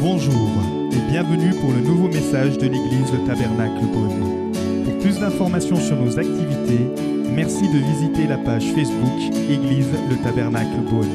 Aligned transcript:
Bonjour 0.00 0.48
et 0.92 1.10
bienvenue 1.10 1.50
pour 1.60 1.72
le 1.72 1.80
nouveau 1.80 2.06
message 2.06 2.56
de 2.56 2.66
l'église 2.66 3.12
Le 3.12 3.26
Tabernacle 3.26 3.84
Beaune. 3.86 4.52
Pour 4.84 4.98
plus 5.00 5.18
d'informations 5.18 5.74
sur 5.74 5.96
nos 5.96 6.16
activités, 6.16 6.84
merci 7.32 7.66
de 7.68 7.78
visiter 7.78 8.28
la 8.28 8.38
page 8.38 8.64
Facebook 8.74 9.18
Église 9.50 9.90
Le 10.08 10.22
Tabernacle 10.22 10.82
Beaune. 10.88 11.08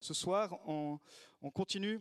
Ce 0.00 0.14
soir, 0.14 0.58
on, 0.66 0.98
on 1.42 1.50
continue 1.50 2.00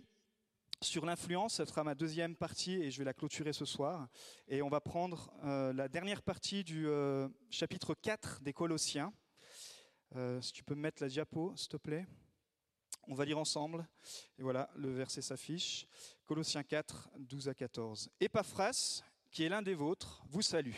sur 0.82 1.06
l'influence. 1.06 1.56
Ce 1.56 1.66
sera 1.66 1.84
ma 1.84 1.96
deuxième 1.96 2.36
partie 2.36 2.76
et 2.76 2.92
je 2.92 2.98
vais 3.00 3.06
la 3.06 3.14
clôturer 3.14 3.52
ce 3.52 3.66
soir. 3.66 4.08
Et 4.48 4.62
on 4.62 4.70
va 4.70 4.80
prendre 4.80 5.34
euh, 5.44 5.74
la 5.74 5.90
dernière 5.90 6.22
partie 6.22 6.64
du 6.64 6.88
euh, 6.88 7.28
chapitre 7.50 7.94
4 7.94 8.42
des 8.42 8.54
Colossiens. 8.54 9.12
Euh, 10.16 10.40
si 10.42 10.54
tu 10.54 10.64
peux 10.64 10.76
me 10.76 10.82
mettre 10.82 11.02
la 11.02 11.10
diapo, 11.10 11.54
s'il 11.58 11.70
te 11.70 11.78
plaît. 11.78 12.06
On 13.08 13.16
va 13.16 13.26
lire 13.26 13.38
ensemble. 13.38 13.88
Et 14.38 14.44
voilà, 14.44 14.70
le 14.76 14.92
verset 14.92 15.22
s'affiche. 15.22 15.86
Colossiens 16.26 16.64
4, 16.64 17.10
12 17.20 17.50
à 17.50 17.54
14. 17.54 18.10
Épaphras, 18.20 19.04
qui 19.32 19.44
est 19.44 19.50
l'un 19.50 19.62
des 19.62 19.74
vôtres, 19.74 20.24
vous 20.30 20.42
salue. 20.42 20.76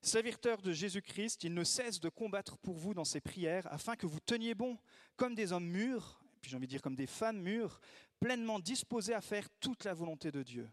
Serviteur 0.00 0.62
de 0.62 0.72
Jésus-Christ, 0.72 1.44
il 1.44 1.54
ne 1.54 1.64
cesse 1.64 2.00
de 2.00 2.08
combattre 2.08 2.58
pour 2.58 2.76
vous 2.76 2.94
dans 2.94 3.04
ses 3.04 3.20
prières 3.20 3.66
afin 3.72 3.96
que 3.96 4.06
vous 4.06 4.20
teniez 4.20 4.54
bon 4.54 4.78
comme 5.16 5.34
des 5.34 5.52
hommes 5.52 5.66
mûrs, 5.66 6.20
puis 6.40 6.50
j'ai 6.50 6.56
envie 6.56 6.66
de 6.66 6.70
dire 6.70 6.82
comme 6.82 6.94
des 6.94 7.06
femmes 7.06 7.40
mûres, 7.40 7.80
pleinement 8.20 8.60
disposées 8.60 9.14
à 9.14 9.20
faire 9.20 9.48
toute 9.60 9.84
la 9.84 9.94
volonté 9.94 10.30
de 10.30 10.42
Dieu. 10.42 10.70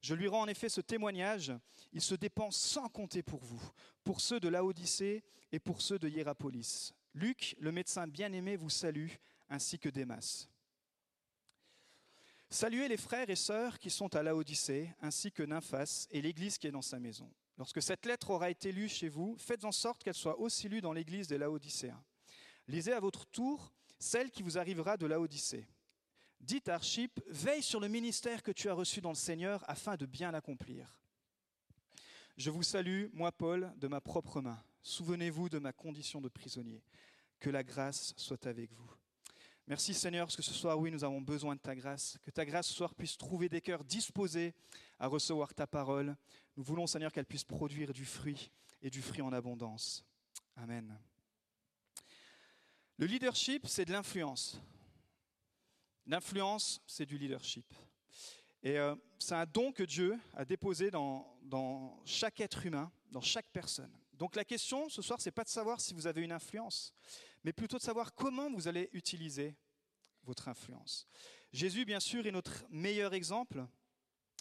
Je 0.00 0.14
lui 0.14 0.28
rends 0.28 0.42
en 0.42 0.48
effet 0.48 0.68
ce 0.68 0.80
témoignage, 0.80 1.52
il 1.92 2.00
se 2.00 2.14
dépense 2.14 2.56
sans 2.56 2.88
compter 2.88 3.22
pour 3.22 3.42
vous, 3.42 3.62
pour 4.02 4.20
ceux 4.20 4.40
de 4.40 4.48
Laodicée 4.48 5.24
et 5.50 5.58
pour 5.58 5.80
ceux 5.80 5.98
de 5.98 6.08
Hiérapolis. 6.08 6.92
Luc, 7.14 7.56
le 7.60 7.72
médecin 7.72 8.06
bien-aimé, 8.06 8.56
vous 8.56 8.70
salue, 8.70 9.12
ainsi 9.54 9.78
que 9.78 9.88
Démas. 9.88 10.48
Saluez 12.50 12.88
les 12.88 12.96
frères 12.96 13.30
et 13.30 13.36
sœurs 13.36 13.78
qui 13.78 13.90
sont 13.90 14.14
à 14.14 14.22
Laodicée, 14.22 14.94
ainsi 15.00 15.32
que 15.32 15.42
Nymphas 15.42 16.06
et 16.10 16.20
l'église 16.20 16.58
qui 16.58 16.66
est 16.66 16.72
dans 16.72 16.82
sa 16.82 16.98
maison. 16.98 17.30
Lorsque 17.56 17.82
cette 17.82 18.04
lettre 18.04 18.30
aura 18.30 18.50
été 18.50 18.72
lue 18.72 18.88
chez 18.88 19.08
vous, 19.08 19.36
faites 19.38 19.64
en 19.64 19.72
sorte 19.72 20.02
qu'elle 20.02 20.14
soit 20.14 20.38
aussi 20.38 20.68
lue 20.68 20.80
dans 20.80 20.92
l'église 20.92 21.28
des 21.28 21.38
Laodicéens. 21.38 22.02
Lisez 22.68 22.92
à 22.92 23.00
votre 23.00 23.26
tour 23.26 23.72
celle 23.98 24.30
qui 24.30 24.42
vous 24.42 24.58
arrivera 24.58 24.96
de 24.96 25.06
Laodicée. 25.06 25.66
Dites 26.40 26.68
à 26.68 26.74
Archip, 26.74 27.20
veille 27.28 27.62
sur 27.62 27.80
le 27.80 27.88
ministère 27.88 28.42
que 28.42 28.52
tu 28.52 28.68
as 28.68 28.74
reçu 28.74 29.00
dans 29.00 29.10
le 29.10 29.14
Seigneur 29.14 29.64
afin 29.68 29.96
de 29.96 30.04
bien 30.04 30.30
l'accomplir. 30.30 30.98
Je 32.36 32.50
vous 32.50 32.64
salue, 32.64 33.06
moi 33.12 33.30
Paul, 33.30 33.72
de 33.76 33.88
ma 33.88 34.00
propre 34.00 34.40
main. 34.40 34.62
Souvenez-vous 34.82 35.48
de 35.48 35.58
ma 35.58 35.72
condition 35.72 36.20
de 36.20 36.28
prisonnier. 36.28 36.82
Que 37.38 37.50
la 37.50 37.62
grâce 37.62 38.14
soit 38.16 38.46
avec 38.46 38.72
vous. 38.72 38.90
Merci 39.66 39.94
Seigneur, 39.94 40.26
parce 40.26 40.36
que 40.36 40.42
ce 40.42 40.52
soir, 40.52 40.78
oui, 40.78 40.90
nous 40.90 41.04
avons 41.04 41.22
besoin 41.22 41.54
de 41.54 41.60
ta 41.60 41.74
grâce. 41.74 42.18
Que 42.22 42.30
ta 42.30 42.44
grâce 42.44 42.66
ce 42.66 42.74
soir 42.74 42.94
puisse 42.94 43.16
trouver 43.16 43.48
des 43.48 43.62
cœurs 43.62 43.82
disposés 43.82 44.54
à 44.98 45.06
recevoir 45.06 45.54
ta 45.54 45.66
parole. 45.66 46.14
Nous 46.56 46.62
voulons, 46.62 46.86
Seigneur, 46.86 47.10
qu'elle 47.10 47.24
puisse 47.24 47.44
produire 47.44 47.94
du 47.94 48.04
fruit 48.04 48.50
et 48.82 48.90
du 48.90 49.00
fruit 49.00 49.22
en 49.22 49.32
abondance. 49.32 50.04
Amen. 50.56 50.98
Le 52.98 53.06
leadership, 53.06 53.66
c'est 53.66 53.86
de 53.86 53.92
l'influence. 53.92 54.60
L'influence, 56.06 56.82
c'est 56.86 57.06
du 57.06 57.16
leadership. 57.16 57.64
Et 58.62 58.78
euh, 58.78 58.94
c'est 59.18 59.34
un 59.34 59.46
don 59.46 59.72
que 59.72 59.82
Dieu 59.82 60.18
a 60.34 60.44
déposé 60.44 60.90
dans, 60.90 61.38
dans 61.42 61.98
chaque 62.04 62.40
être 62.40 62.66
humain, 62.66 62.92
dans 63.10 63.22
chaque 63.22 63.48
personne. 63.48 63.90
Donc 64.12 64.36
la 64.36 64.44
question 64.44 64.88
ce 64.90 65.02
soir, 65.02 65.20
c'est 65.20 65.32
pas 65.32 65.44
de 65.44 65.48
savoir 65.48 65.80
si 65.80 65.94
vous 65.94 66.06
avez 66.06 66.22
une 66.22 66.32
influence, 66.32 66.94
mais 67.44 67.52
plutôt 67.52 67.78
de 67.78 67.82
savoir 67.82 68.14
comment 68.14 68.50
vous 68.50 68.68
allez 68.68 68.88
utiliser 68.92 69.54
votre 70.24 70.48
influence. 70.48 71.06
Jésus, 71.52 71.84
bien 71.84 72.00
sûr, 72.00 72.26
est 72.26 72.32
notre 72.32 72.64
meilleur 72.70 73.14
exemple. 73.14 73.64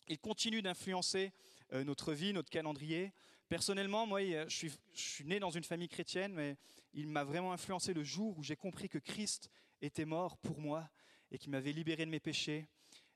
Il 0.08 0.20
continue 0.20 0.62
d'influencer 0.62 1.32
euh, 1.74 1.84
notre 1.84 2.14
vie, 2.14 2.34
notre 2.34 2.50
calendrier. 2.50 3.14
Personnellement, 3.50 4.08
moi, 4.08 4.22
je 4.22 4.56
suis, 4.56 4.72
je 4.94 5.02
suis 5.02 5.26
né 5.26 5.40
dans 5.40 5.52
une 5.52 5.64
famille 5.64 5.90
chrétienne, 5.90 6.34
mais 6.34 6.58
il 6.94 7.08
m'a 7.08 7.24
vraiment 7.24 7.54
influencé 7.54 7.94
le 7.94 8.04
jour 8.04 8.38
où 8.38 8.44
j'ai 8.44 8.56
compris 8.56 8.90
que 8.90 8.98
Christ 8.98 9.50
était 9.82 10.06
mort 10.06 10.38
pour 10.38 10.60
moi 10.60 10.90
et 11.32 11.38
qui 11.38 11.50
m'avait 11.50 11.74
libéré 11.74 12.06
de 12.06 12.12
mes 12.12 12.20
péchés 12.20 12.68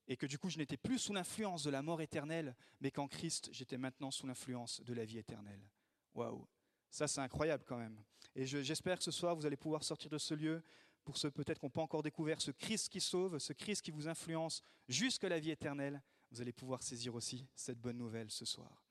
et 0.07 0.15
que 0.15 0.25
du 0.25 0.37
coup 0.37 0.49
je 0.49 0.57
n'étais 0.57 0.77
plus 0.77 0.99
sous 0.99 1.13
l'influence 1.13 1.63
de 1.63 1.69
la 1.69 1.81
mort 1.81 2.01
éternelle, 2.01 2.55
mais 2.79 2.91
qu'en 2.91 3.07
Christ 3.07 3.49
j'étais 3.51 3.77
maintenant 3.77 4.11
sous 4.11 4.25
l'influence 4.25 4.81
de 4.81 4.93
la 4.93 5.05
vie 5.05 5.17
éternelle. 5.17 5.61
Waouh, 6.13 6.47
ça 6.89 7.07
c'est 7.07 7.21
incroyable 7.21 7.63
quand 7.67 7.77
même. 7.77 8.01
Et 8.35 8.45
je- 8.45 8.61
j'espère 8.61 8.97
que 8.97 9.03
ce 9.03 9.11
soir 9.11 9.35
vous 9.35 9.45
allez 9.45 9.57
pouvoir 9.57 9.83
sortir 9.83 10.09
de 10.09 10.17
ce 10.17 10.33
lieu 10.33 10.63
pour 11.03 11.17
ceux 11.17 11.31
peut-être 11.31 11.59
qui 11.59 11.65
n'ont 11.65 11.69
pas 11.71 11.81
encore 11.81 12.03
découvert 12.03 12.41
ce 12.41 12.51
Christ 12.51 12.89
qui 12.89 12.99
sauve, 13.01 13.39
ce 13.39 13.53
Christ 13.53 13.81
qui 13.81 13.91
vous 13.91 14.07
influence 14.07 14.61
jusqu'à 14.87 15.29
la 15.29 15.39
vie 15.39 15.51
éternelle. 15.51 16.01
Vous 16.31 16.41
allez 16.41 16.51
pouvoir 16.51 16.83
saisir 16.83 17.15
aussi 17.15 17.47
cette 17.55 17.79
bonne 17.79 17.97
nouvelle 17.97 18.29
ce 18.29 18.43
soir. 18.43 18.83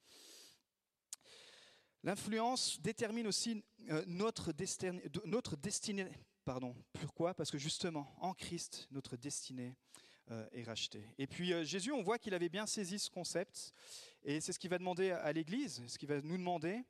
L'influence 2.02 2.80
détermine 2.80 3.26
aussi 3.26 3.62
euh, 3.90 4.02
notre, 4.06 4.52
destin- 4.52 5.00
de- 5.10 5.22
notre 5.26 5.56
destinée. 5.56 6.10
Pardon. 6.44 6.74
Pourquoi? 6.92 7.34
Parce 7.34 7.50
que 7.50 7.58
justement, 7.58 8.14
en 8.20 8.32
Christ, 8.32 8.86
notre 8.92 9.16
destinée 9.16 9.74
euh, 10.30 10.46
est 10.52 10.62
rachetée. 10.62 11.04
Et 11.18 11.26
puis 11.26 11.52
euh, 11.52 11.64
Jésus, 11.64 11.92
on 11.92 12.02
voit 12.02 12.18
qu'il 12.18 12.34
avait 12.34 12.48
bien 12.48 12.66
saisi 12.66 12.98
ce 12.98 13.10
concept, 13.10 13.72
et 14.24 14.40
c'est 14.40 14.52
ce 14.52 14.58
qu'il 14.58 14.70
va 14.70 14.78
demander 14.78 15.10
à 15.10 15.32
l'Église, 15.32 15.82
ce 15.86 15.98
qu'il 15.98 16.08
va 16.08 16.20
nous 16.20 16.36
demander 16.36 16.82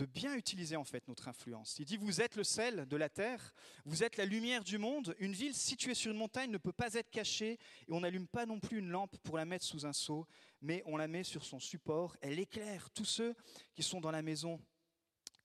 de 0.00 0.06
bien 0.06 0.34
utiliser 0.34 0.76
en 0.76 0.84
fait 0.84 1.06
notre 1.08 1.28
influence. 1.28 1.78
Il 1.78 1.84
dit 1.84 1.98
vous 1.98 2.22
êtes 2.22 2.34
le 2.34 2.42
sel 2.42 2.86
de 2.86 2.96
la 2.96 3.10
terre, 3.10 3.52
vous 3.84 4.02
êtes 4.02 4.16
la 4.16 4.24
lumière 4.24 4.64
du 4.64 4.78
monde. 4.78 5.14
Une 5.18 5.34
ville 5.34 5.54
située 5.54 5.92
sur 5.92 6.10
une 6.10 6.16
montagne 6.16 6.50
ne 6.50 6.56
peut 6.56 6.72
pas 6.72 6.94
être 6.94 7.10
cachée 7.10 7.58
et 7.86 7.92
on 7.92 8.00
n'allume 8.00 8.26
pas 8.26 8.46
non 8.46 8.60
plus 8.60 8.78
une 8.78 8.88
lampe 8.88 9.18
pour 9.18 9.36
la 9.36 9.44
mettre 9.44 9.66
sous 9.66 9.84
un 9.84 9.92
seau, 9.92 10.26
mais 10.62 10.82
on 10.86 10.96
la 10.96 11.06
met 11.06 11.22
sur 11.22 11.44
son 11.44 11.60
support. 11.60 12.16
Elle 12.22 12.38
éclaire 12.38 12.88
tous 12.90 13.04
ceux 13.04 13.34
qui 13.74 13.82
sont 13.82 14.00
dans 14.00 14.10
la 14.10 14.22
maison. 14.22 14.58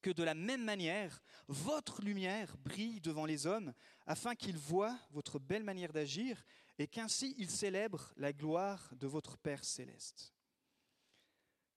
Que 0.02 0.12
de 0.12 0.24
la 0.24 0.36
même 0.36 0.64
manière, 0.64 1.22
votre 1.50 2.02
lumière 2.02 2.56
brille 2.58 3.02
devant 3.02 3.26
les 3.26 3.48
hommes, 3.48 3.74
afin 4.06 4.36
qu'ils 4.36 4.58
voient 4.58 4.98
votre 5.12 5.38
belle 5.38 5.64
manière 5.66 5.92
d'agir 5.92 6.46
et 6.80 6.88
qu'ainsi 6.88 7.36
ils 7.38 7.50
célèbrent 7.50 8.14
la 8.16 8.32
gloire 8.32 8.94
de 8.96 9.08
votre 9.08 9.38
Père 9.38 9.66
céleste. 9.66 10.34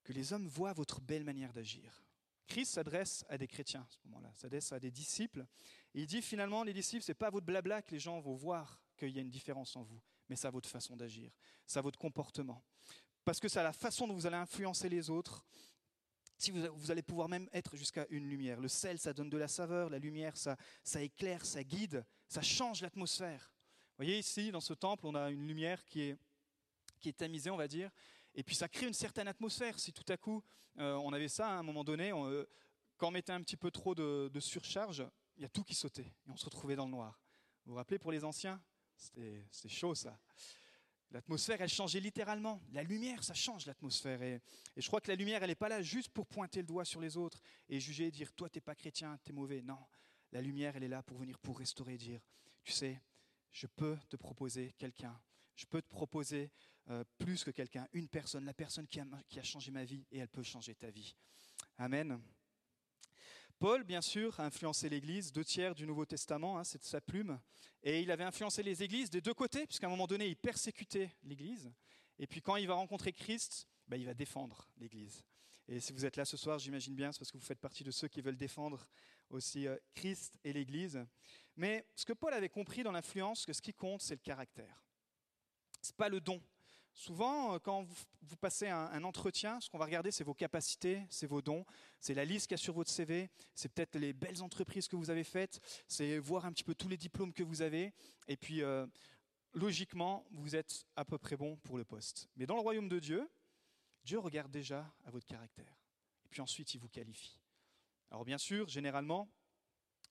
Que 0.03 0.13
les 0.13 0.31
hommes 0.31 0.47
voient 0.47 0.71
votre 0.71 1.01
belle 1.01 1.25
manière 1.25 1.51
d'agir. 1.51 2.05
Christ 2.49 2.73
s'adresse 2.73 3.23
à 3.29 3.37
des 3.37 3.47
chrétiens 3.47 3.81
à 3.81 3.91
ce 3.91 3.97
moment-là, 4.05 4.31
s'adresse 4.33 4.71
à 4.71 4.79
des 4.79 4.91
disciples. 4.91 5.45
Il 5.93 6.07
dit 6.07 6.21
finalement, 6.21 6.63
les 6.63 6.73
disciples, 6.73 7.03
c'est 7.03 7.13
pas 7.13 7.27
à 7.27 7.29
votre 7.29 7.45
blabla 7.45 7.81
que 7.83 7.91
les 7.91 7.99
gens 7.99 8.19
vont 8.19 8.33
voir 8.33 8.81
qu'il 8.97 9.11
y 9.11 9.19
a 9.19 9.21
une 9.21 9.29
différence 9.29 9.75
en 9.75 9.83
vous, 9.83 10.01
mais 10.27 10.35
c'est 10.35 10.47
à 10.47 10.51
votre 10.51 10.67
façon 10.67 10.97
d'agir, 10.97 11.31
c'est 11.65 11.79
à 11.79 11.81
votre 11.81 11.99
comportement. 11.99 12.63
Parce 13.23 13.39
que 13.39 13.47
c'est 13.47 13.59
à 13.59 13.63
la 13.63 13.73
façon 13.73 14.07
dont 14.07 14.15
vous 14.15 14.25
allez 14.25 14.35
influencer 14.35 14.89
les 14.89 15.09
autres. 15.11 15.45
Si 16.37 16.49
vous, 16.49 16.65
vous 16.73 16.89
allez 16.89 17.03
pouvoir 17.03 17.29
même 17.29 17.47
être 17.53 17.75
jusqu'à 17.75 18.07
une 18.09 18.27
lumière. 18.27 18.59
Le 18.59 18.67
sel, 18.67 18.97
ça 18.97 19.13
donne 19.13 19.29
de 19.29 19.37
la 19.37 19.47
saveur, 19.47 19.89
la 19.89 19.99
lumière, 19.99 20.35
ça, 20.35 20.57
ça 20.83 21.03
éclaire, 21.03 21.45
ça 21.45 21.63
guide, 21.63 22.03
ça 22.27 22.41
change 22.41 22.81
l'atmosphère. 22.81 23.53
Vous 23.91 24.05
voyez 24.05 24.17
ici, 24.17 24.51
dans 24.51 24.61
ce 24.61 24.73
temple, 24.73 25.05
on 25.05 25.13
a 25.13 25.29
une 25.29 25.45
lumière 25.45 25.85
qui 25.85 26.01
est, 26.01 26.17
qui 26.99 27.09
est 27.09 27.13
tamisée, 27.13 27.51
on 27.51 27.57
va 27.57 27.67
dire, 27.67 27.91
et 28.35 28.43
puis 28.43 28.55
ça 28.55 28.67
crée 28.67 28.87
une 28.87 28.93
certaine 28.93 29.27
atmosphère. 29.27 29.79
Si 29.79 29.91
tout 29.93 30.05
à 30.07 30.17
coup, 30.17 30.43
euh, 30.77 30.95
on 30.95 31.13
avait 31.13 31.27
ça 31.27 31.49
à 31.49 31.53
un 31.53 31.63
moment 31.63 31.83
donné, 31.83 32.13
on, 32.13 32.29
euh, 32.29 32.47
quand 32.97 33.07
on 33.07 33.11
mettait 33.11 33.31
un 33.31 33.41
petit 33.41 33.57
peu 33.57 33.71
trop 33.71 33.95
de, 33.95 34.39
surcharge, 34.39 35.05
il 35.37 35.43
y 35.43 35.45
a 35.45 35.49
tout 35.49 35.63
qui 35.63 35.75
sautait, 35.75 36.13
et 36.25 36.29
on 36.29 36.37
se 36.37 36.45
retrouvait 36.45 36.75
dans 36.75 36.85
le 36.85 36.91
noir. 36.91 37.19
Vous 37.65 37.71
vous 37.71 37.77
rappelez 37.77 37.99
pour 37.99 38.11
les 38.11 38.23
anciens 38.23 38.61
C'était 38.95 39.69
chaud 39.69 39.95
ça. 39.95 40.19
L'atmosphère, 41.11 41.59
elle 41.59 41.69
changeait 41.69 41.99
littéralement. 41.99 42.61
La 42.71 42.83
lumière, 42.83 43.23
ça 43.23 43.33
change 43.33 43.65
l'atmosphère. 43.65 44.21
Et, 44.21 44.41
et 44.75 44.81
je 44.81 44.87
crois 44.87 45.01
que 45.01 45.07
la 45.07 45.15
lumière, 45.15 45.41
elle 45.41 45.49
n'est 45.49 45.55
pas 45.55 45.69
là 45.69 45.81
juste 45.81 46.09
pour 46.09 46.27
pointer 46.27 46.59
le 46.59 46.67
doigt 46.67 46.85
sur 46.85 47.01
les 47.01 47.17
autres 47.17 47.41
et 47.67 47.79
juger 47.79 48.07
et 48.07 48.11
dire, 48.11 48.31
toi, 48.33 48.47
t'es 48.47 48.61
pas 48.61 48.75
chrétien, 48.75 49.17
t'es 49.23 49.33
mauvais. 49.33 49.63
Non, 49.63 49.79
la 50.31 50.41
lumière, 50.41 50.75
elle 50.75 50.83
est 50.83 50.89
là 50.89 51.01
pour 51.01 51.17
venir, 51.17 51.39
pour 51.39 51.57
restaurer 51.57 51.97
dire, 51.97 52.21
tu 52.63 52.71
sais, 52.71 53.01
je 53.51 53.67
peux 53.67 53.97
te 54.09 54.15
proposer 54.15 54.73
quelqu'un. 54.77 55.19
Je 55.55 55.65
peux 55.65 55.81
te 55.81 55.89
proposer 55.89 56.51
euh, 56.89 57.03
plus 57.17 57.43
que 57.43 57.51
quelqu'un, 57.51 57.87
une 57.93 58.07
personne, 58.07 58.45
la 58.45 58.53
personne 58.53 58.87
qui 58.87 58.99
a, 58.99 59.43
changé 59.43 59.71
ma 59.71 59.83
vie 59.83 60.05
et 60.11 60.19
elle 60.19 60.27
peut 60.27 60.43
changer 60.43 60.75
ta 60.75 60.89
vie. 60.89 61.15
Amen. 61.77 62.19
Paul, 63.59 63.83
bien 63.83 64.01
sûr, 64.01 64.39
a 64.39 64.45
influencé 64.45 64.89
l'Église, 64.89 65.31
deux 65.31 65.43
tiers 65.43 65.75
du 65.75 65.85
Nouveau 65.85 66.05
Testament, 66.05 66.57
hein, 66.57 66.63
c'est 66.63 66.79
de 66.79 66.85
sa 66.85 67.01
plume, 67.01 67.39
et 67.83 68.01
il 68.01 68.09
avait 68.09 68.23
influencé 68.23 68.63
les 68.63 68.83
Églises 68.83 69.09
des 69.09 69.21
deux 69.21 69.33
côtés, 69.33 69.67
puisqu'à 69.67 69.87
un 69.87 69.89
moment 69.89 70.07
donné, 70.07 70.27
il 70.27 70.37
persécutait 70.37 71.11
l'Église, 71.23 71.69
et 72.17 72.25
puis 72.25 72.41
quand 72.41 72.55
il 72.55 72.67
va 72.67 72.75
rencontrer 72.75 73.11
Christ, 73.11 73.67
ben, 73.87 73.97
il 73.97 74.05
va 74.05 74.13
défendre 74.13 74.69
l'Église. 74.77 75.23
Et 75.67 75.79
si 75.79 75.93
vous 75.93 76.05
êtes 76.05 76.15
là 76.15 76.25
ce 76.25 76.37
soir, 76.37 76.57
j'imagine 76.57 76.95
bien, 76.95 77.11
c'est 77.11 77.19
parce 77.19 77.31
que 77.31 77.37
vous 77.37 77.45
faites 77.45 77.59
partie 77.59 77.83
de 77.83 77.91
ceux 77.91 78.07
qui 78.07 78.21
veulent 78.21 78.37
défendre 78.37 78.87
aussi 79.29 79.67
euh, 79.67 79.77
Christ 79.93 80.39
et 80.43 80.51
l'Église. 80.51 81.05
Mais 81.55 81.85
ce 81.95 82.05
que 82.05 82.13
Paul 82.13 82.33
avait 82.33 82.49
compris 82.49 82.81
dans 82.81 82.91
l'influence, 82.91 83.45
que 83.45 83.53
ce 83.53 83.61
qui 83.61 83.73
compte, 83.73 84.01
c'est 84.01 84.15
le 84.15 84.21
caractère. 84.21 84.83
C'est 85.81 85.95
pas 85.95 86.09
le 86.09 86.21
don. 86.21 86.41
Souvent, 86.99 87.53
euh, 87.53 87.59
quand 87.59 87.83
vous, 87.83 88.35
passez 88.41 88.67
un, 88.67 89.03
entretien, 89.05 89.61
ce 89.61 89.69
qu'on 89.69 89.77
va 89.77 89.85
regarder, 89.85 90.11
c'est 90.11 90.25
vos 90.25 90.33
capacités, 90.33 91.07
c'est 91.09 91.27
vos 91.27 91.41
dons, 91.41 91.65
c'est 92.01 92.13
la 92.13 92.25
liste 92.25 92.47
qu'il 92.47 92.55
y 92.55 92.59
a 92.59 92.61
sur 92.61 92.73
votre 92.73 92.91
CV, 92.91 93.29
c'est 93.55 93.69
peut-être 93.69 93.97
les 93.97 94.11
belles 94.11 94.43
entreprises 94.43 94.89
que 94.89 94.97
vous 94.97 95.09
avez 95.09 95.23
faites, 95.23 95.61
c'est 95.87 96.19
voir 96.19 96.43
un 96.43 96.51
petit 96.51 96.65
peu 96.65 96.75
tous 96.75 96.89
les 96.89 96.97
diplômes 96.97 97.31
que 97.31 97.41
vous 97.41 97.61
avez, 97.61 97.93
et 98.27 98.35
puis 98.35 98.61
euh, 98.63 98.85
logiquement, 99.53 100.25
vous 100.31 100.57
êtes 100.57 100.85
à 100.97 101.05
peu 101.05 101.17
près 101.17 101.37
bon 101.37 101.55
pour 101.63 101.77
le 101.77 101.85
poste. 101.85 102.27
Mais 102.35 102.45
dans 102.45 102.55
le 102.55 102.61
royaume 102.61 102.89
de 102.89 102.99
Dieu, 102.99 103.29
Dieu 104.03 104.19
regarde 104.19 104.51
déjà 104.51 104.93
à 105.05 105.11
votre 105.11 105.25
caractère, 105.25 105.73
et 106.25 106.27
puis 106.27 106.41
ensuite 106.41 106.73
il 106.73 106.81
vous 106.81 106.89
qualifie. 106.89 107.39
Alors 108.11 108.25
bien 108.25 108.37
sûr, 108.37 108.67
généralement, 108.67 109.29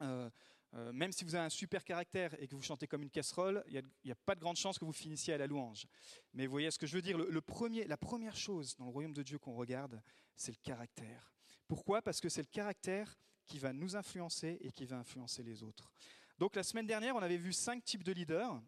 euh, 0.00 0.30
euh, 0.74 0.92
même 0.92 1.12
si 1.12 1.24
vous 1.24 1.34
avez 1.34 1.44
un 1.46 1.50
super 1.50 1.82
caractère 1.82 2.34
et 2.42 2.46
que 2.46 2.54
vous 2.54 2.62
chantez 2.62 2.86
comme 2.86 3.02
une 3.02 3.10
casserole, 3.10 3.64
il 3.68 3.82
n'y 4.04 4.10
a, 4.10 4.14
pas 4.14 4.34
de 4.34 4.40
grande 4.40 4.56
chance 4.56 4.78
que 4.78 4.84
vous 4.84 4.92
finissiez 4.92 5.34
à 5.34 5.38
la 5.38 5.46
louange. 5.46 5.86
Mais 6.34 6.46
vous 6.46 6.52
voyez 6.52 6.70
ce 6.70 6.78
que 6.78 6.86
je 6.86 6.94
veux 6.94 7.02
dire 7.02 7.18
La 7.18 7.96
première 7.96 8.36
chose 8.36 8.76
dans 8.76 8.84
le 8.84 8.90
royaume 8.90 9.14
de 9.14 9.22
Dieu 9.22 9.38
qu'on 9.38 9.54
regarde, 9.54 10.02
c'est 10.36 10.52
le 10.52 10.58
caractère. 10.62 11.32
Pourquoi? 11.66 12.02
Parce 12.02 12.20
que 12.20 12.28
c'est 12.28 12.42
le 12.42 12.48
caractère 12.48 13.16
qui 13.46 13.58
va 13.58 13.72
nous 13.72 13.96
influencer 13.96 14.58
et 14.60 14.70
qui 14.72 14.84
va 14.84 14.98
influencer 14.98 15.42
les 15.42 15.62
autres. 15.62 15.90
Donc 16.38 16.54
la 16.54 16.62
semaine 16.62 16.86
dernière, 16.86 17.16
on 17.16 17.22
avait 17.22 17.38
vu 17.38 17.52
cinq 17.52 17.82
types 17.82 18.04
de 18.04 18.12
leaders 18.12 18.60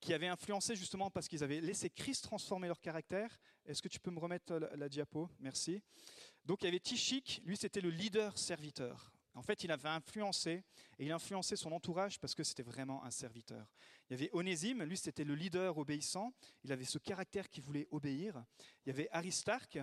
qui 0.00 0.14
avaient 0.14 0.28
influencé 0.28 0.74
justement 0.74 1.10
parce 1.10 1.28
qu'ils 1.28 1.44
avaient 1.44 1.60
laissé 1.60 1.90
Christ 1.90 2.24
transformer 2.24 2.68
leur 2.68 2.80
caractère. 2.80 3.38
Est-ce 3.66 3.82
que 3.82 3.88
tu 3.88 4.00
peux 4.00 4.10
me 4.10 4.18
remettre 4.18 4.54
la, 4.54 4.74
la 4.76 4.88
diapo? 4.88 5.28
Merci. 5.40 5.82
Donc 6.46 6.62
il 6.62 6.64
y 6.64 6.68
avait 6.68 6.80
Tichik, 6.80 7.42
lui 7.44 7.58
c'était 7.58 7.82
le 7.82 7.90
leader 7.90 8.38
serviteur. 8.38 9.12
En 9.40 9.42
fait, 9.42 9.64
il 9.64 9.72
avait 9.72 9.88
influencé, 9.88 10.62
et 10.98 11.06
il 11.06 11.12
a 11.12 11.14
influencé 11.14 11.56
son 11.56 11.72
entourage 11.72 12.20
parce 12.20 12.34
que 12.34 12.44
c'était 12.44 12.62
vraiment 12.62 13.02
un 13.04 13.10
serviteur. 13.10 13.66
Il 14.06 14.12
y 14.12 14.14
avait 14.14 14.28
Onésime, 14.34 14.82
lui 14.82 14.98
c'était 14.98 15.24
le 15.24 15.34
leader 15.34 15.78
obéissant, 15.78 16.34
il 16.62 16.70
avait 16.72 16.84
ce 16.84 16.98
caractère 16.98 17.48
qui 17.48 17.62
voulait 17.62 17.88
obéir. 17.90 18.44
Il 18.84 18.90
y 18.90 18.92
avait 18.92 19.08
Aristarque, 19.12 19.78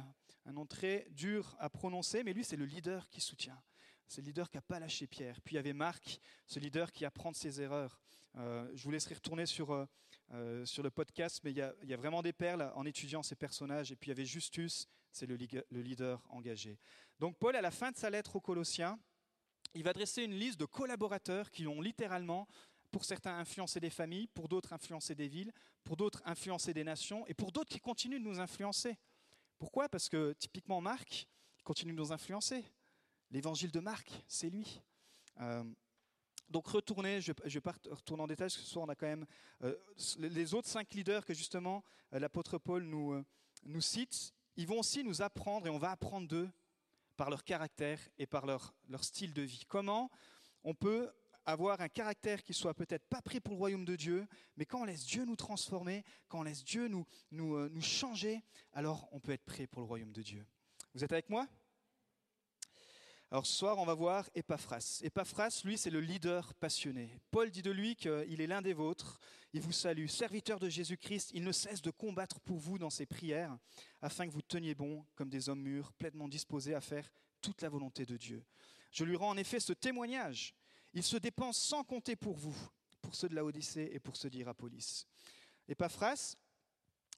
un 0.45 0.51
nom 0.51 0.67
très 0.67 1.07
dur 1.09 1.55
à 1.57 1.71
prononcer, 1.71 2.23
mais 2.23 2.33
lui 2.33 2.43
c'est 2.43 2.55
le 2.55 2.65
leader 2.65 3.09
qui 3.09 3.19
soutient. 3.19 3.59
C'est 4.07 4.21
le 4.21 4.27
leader 4.27 4.47
qui 4.51 4.57
n'a 4.57 4.61
pas 4.61 4.79
lâché 4.79 5.07
Pierre. 5.07 5.41
Puis 5.41 5.55
il 5.55 5.57
y 5.57 5.59
avait 5.59 5.73
Marc, 5.73 6.19
ce 6.45 6.59
leader 6.59 6.91
qui 6.91 7.03
apprend 7.03 7.31
de 7.31 7.35
ses 7.35 7.59
erreurs. 7.59 7.99
Euh, 8.35 8.69
je 8.75 8.83
vous 8.83 8.91
laisserai 8.91 9.15
retourner 9.15 9.47
sur, 9.47 9.71
euh, 9.71 9.87
euh, 10.33 10.67
sur 10.67 10.83
le 10.83 10.91
podcast, 10.91 11.41
mais 11.43 11.49
il 11.49 11.57
y, 11.57 11.63
a, 11.63 11.73
il 11.81 11.89
y, 11.89 11.95
a, 11.95 11.97
vraiment 11.97 12.21
des 12.21 12.31
perles 12.31 12.71
en 12.75 12.85
étudiant 12.85 13.23
ces 13.23 13.35
personnages. 13.35 13.91
Et 13.91 13.95
puis 13.95 14.09
il 14.09 14.13
y 14.13 14.17
avait 14.19 14.25
Justus, 14.25 14.87
c'est 15.11 15.25
le 15.25 15.35
leader 15.81 16.21
engagé. 16.29 16.77
Donc 17.19 17.39
Paul, 17.39 17.55
à 17.55 17.61
la 17.61 17.71
fin 17.71 17.89
de 17.89 17.97
sa 17.97 18.11
lettre 18.11 18.35
aux 18.35 18.41
Colossiens, 18.41 18.99
il 19.77 19.83
va 19.83 19.93
dresser 19.93 20.23
une 20.23 20.33
liste 20.33 20.59
de 20.59 20.65
collaborateurs 20.65 21.51
qui 21.51 21.67
ont 21.67 21.81
littéralement, 21.81 22.47
pour 22.89 23.05
certains, 23.05 23.37
influencé 23.37 23.79
des 23.79 23.91
familles, 23.91 24.27
pour 24.27 24.47
d'autres, 24.47 24.73
influencé 24.73 25.13
des 25.13 25.27
villes, 25.27 25.53
pour 25.83 25.95
d'autres, 25.95 26.21
influencé 26.25 26.73
des 26.73 26.83
nations, 26.83 27.27
et 27.27 27.35
pour 27.35 27.51
d'autres 27.51 27.69
qui 27.69 27.79
continuent 27.79 28.19
de 28.19 28.23
nous 28.23 28.39
influencer. 28.39 28.97
Pourquoi? 29.59 29.87
Parce 29.87 30.09
que 30.09 30.33
typiquement 30.33 30.81
Marc 30.81 31.27
continue 31.63 31.91
de 31.91 31.97
nous 31.97 32.11
influencer. 32.11 32.65
L'évangile 33.29 33.71
de 33.71 33.79
Marc, 33.79 34.09
c'est 34.27 34.49
lui. 34.49 34.81
Euh, 35.41 35.63
donc 36.49 36.67
retournez, 36.67 37.21
je 37.21 37.31
ne 37.31 37.49
vais 37.49 37.61
pas 37.61 37.75
retourner 37.91 38.23
en 38.23 38.27
détail, 38.27 38.45
parce 38.45 38.57
que 38.57 38.63
ce 38.63 38.69
soir 38.69 38.85
on 38.85 38.89
a 38.89 38.95
quand 38.95 39.05
même 39.05 39.27
euh, 39.63 39.75
les 40.17 40.55
autres 40.55 40.69
cinq 40.69 40.91
leaders 40.93 41.23
que 41.23 41.35
justement 41.35 41.83
euh, 42.13 42.19
l'apôtre 42.19 42.57
Paul 42.57 42.83
nous, 42.83 43.23
nous 43.63 43.81
cite, 43.81 44.33
ils 44.55 44.65
vont 44.65 44.79
aussi 44.79 45.03
nous 45.03 45.21
apprendre, 45.21 45.67
et 45.67 45.69
on 45.69 45.77
va 45.77 45.91
apprendre 45.91 46.27
d'eux, 46.27 46.49
par 47.17 47.29
leur 47.29 47.43
caractère 47.43 47.99
et 48.17 48.27
par 48.27 48.45
leur, 48.45 48.73
leur 48.87 49.03
style 49.03 49.33
de 49.33 49.41
vie. 49.41 49.65
Comment 49.67 50.09
on 50.63 50.73
peut 50.73 51.11
avoir 51.45 51.79
un 51.81 51.87
caractère 51.87 52.43
qui 52.43 52.53
soit 52.53 52.73
peut-être 52.73 53.05
pas 53.07 53.21
prêt 53.21 53.39
pour 53.39 53.53
le 53.53 53.57
royaume 53.57 53.85
de 53.85 53.95
Dieu, 53.95 54.27
mais 54.57 54.65
quand 54.65 54.81
on 54.81 54.85
laisse 54.85 55.05
Dieu 55.05 55.23
nous 55.25 55.37
transformer, 55.37 56.03
quand 56.27 56.39
on 56.39 56.43
laisse 56.43 56.63
Dieu 56.63 56.89
nous, 56.89 57.05
nous, 57.31 57.55
euh, 57.55 57.69
nous 57.71 57.81
changer, 57.81 58.43
alors 58.73 59.07
on 59.13 59.19
peut 59.19 59.31
être 59.31 59.45
prêt 59.45 59.65
pour 59.65 59.81
le 59.81 59.87
royaume 59.87 60.11
de 60.11 60.21
Dieu. 60.21 60.45
Vous 60.93 61.03
êtes 61.03 61.11
avec 61.11 61.29
moi? 61.29 61.47
Alors 63.29 63.45
ce 63.45 63.57
soir, 63.57 63.77
on 63.77 63.85
va 63.85 63.93
voir 63.93 64.29
Epaphras. 64.35 65.01
Epaphras, 65.03 65.61
lui, 65.65 65.77
c'est 65.77 65.89
le 65.89 65.99
leader 65.99 66.53
passionné. 66.53 67.19
Paul 67.29 67.51
dit 67.51 67.61
de 67.61 67.71
lui 67.71 67.97
qu'il 67.97 68.39
est 68.39 68.47
l'un 68.47 68.61
des 68.61 68.71
vôtres. 68.71 69.19
Il 69.51 69.59
vous 69.59 69.73
salue. 69.73 70.07
Serviteur 70.07 70.59
de 70.59 70.69
Jésus-Christ, 70.69 71.31
il 71.33 71.43
ne 71.43 71.51
cesse 71.51 71.81
de 71.81 71.91
combattre 71.91 72.39
pour 72.39 72.57
vous 72.57 72.77
dans 72.77 72.89
ses 72.89 73.05
prières, 73.05 73.57
afin 74.01 74.27
que 74.27 74.31
vous 74.31 74.41
teniez 74.41 74.75
bon 74.75 75.05
comme 75.15 75.29
des 75.29 75.49
hommes 75.49 75.61
mûrs, 75.61 75.91
pleinement 75.91 76.29
disposés 76.29 76.73
à 76.73 76.79
faire 76.79 77.11
toute 77.41 77.61
la 77.61 77.67
volonté 77.67 78.05
de 78.05 78.15
Dieu. 78.15 78.45
Je 78.91 79.03
lui 79.03 79.17
rends 79.17 79.31
en 79.31 79.37
effet 79.37 79.59
ce 79.59 79.73
témoignage. 79.73 80.55
Il 80.93 81.03
se 81.03 81.17
dépense 81.17 81.57
sans 81.57 81.83
compter 81.83 82.15
pour 82.15 82.37
vous, 82.37 82.57
pour 83.01 83.13
ceux 83.13 83.27
de 83.27 83.35
la 83.35 83.43
Odyssée 83.43 83.89
et 83.91 83.99
pour 83.99 84.15
ceux 84.15 84.29
d'Hierapolis. 84.29 85.05
Epaphras, 85.67 86.37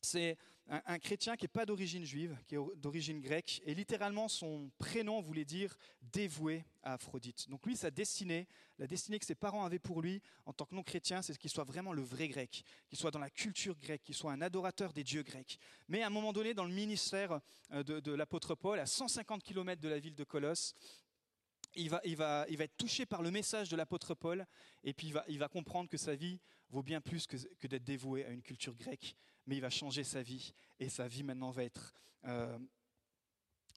c'est 0.02 0.38
un, 0.70 1.00
chrétien 1.00 1.36
qui 1.36 1.46
n'est 1.46 1.50
pas 1.50 1.66
d'origine 1.66 2.06
juive, 2.06 2.38
qui 2.48 2.56
est 2.56 2.60
d'origine 2.78 3.20
grecque, 3.20 3.62
et 3.66 3.74
littéralement 3.74 4.28
son 4.28 4.70
prénom 4.78 5.20
voulait 5.22 5.46
dire 5.46 5.76
dévoué 6.02 6.64
à 6.84 6.94
Aphrodite. 6.94 7.50
Donc 7.50 7.66
lui, 7.66 7.76
sa 7.76 7.90
destinée, 7.90 8.48
la 8.78 8.88
destinée 8.88 9.20
que 9.20 9.26
ses 9.26 9.36
parents 9.36 9.66
avaient 9.66 9.80
pour 9.80 10.02
lui 10.02 10.22
en 10.46 10.54
tant 10.54 10.66
que 10.66 10.76
non-chrétien, 10.76 11.22
c'est 11.22 11.36
qu'il 11.38 11.50
soit 11.50 11.64
vraiment 11.64 11.92
le 11.92 12.04
vrai 12.04 12.28
grec, 12.28 12.64
qu'il 12.88 12.98
soit 12.98 13.12
dans 13.12 13.20
la 13.20 13.30
culture 13.30 13.78
grecque, 13.78 14.04
qu'il 14.04 14.16
soit 14.16 14.32
un 14.32 14.42
adorateur 14.42 14.94
des 14.94 15.04
dieux 15.04 15.24
grecs. 15.24 15.60
Mais 15.88 16.04
à 16.04 16.08
un 16.08 16.12
moment 16.12 16.34
donné, 16.34 16.54
dans 16.54 16.66
le 16.66 16.74
ministère 16.74 17.40
euh, 17.72 17.84
de, 17.84 18.12
l'apôtre 18.12 18.56
Paul, 18.56 18.80
à 18.80 18.86
150 18.86 19.44
km 19.44 19.82
de 19.82 19.90
la 19.90 20.00
ville 20.00 20.16
de 20.16 20.24
Colosse, 20.24 20.76
il 21.76 21.90
va, 21.90 22.02
être 22.04 22.78
touché 22.78 23.06
par 23.06 23.22
le 23.22 23.32
message 23.32 23.70
de 23.70 23.76
l'apôtre 23.76 24.14
Paul, 24.14 24.46
et 24.84 24.94
puis 24.94 25.14
il 25.28 25.40
va, 25.40 25.48
comprendre 25.48 25.90
que 25.90 25.98
sa 25.98 26.16
vie 26.16 26.40
vaut 26.70 26.84
bien 26.84 27.00
plus 27.02 27.28
que 27.28 27.68
d'être 27.68 27.84
dévoué 27.84 28.26
à 28.26 28.30
une 28.30 28.42
culture 28.42 28.76
grecque, 28.76 29.16
mais 29.50 29.58
il 29.58 29.62
va 29.62 29.72
changer 29.72 30.04
sa 30.04 30.22
vie, 30.22 30.54
et 30.80 30.90
sa 30.90 31.08
vie 31.08 31.24
maintenant 31.24 31.50
va 31.50 31.64
être 31.64 31.96
euh, 32.26 32.60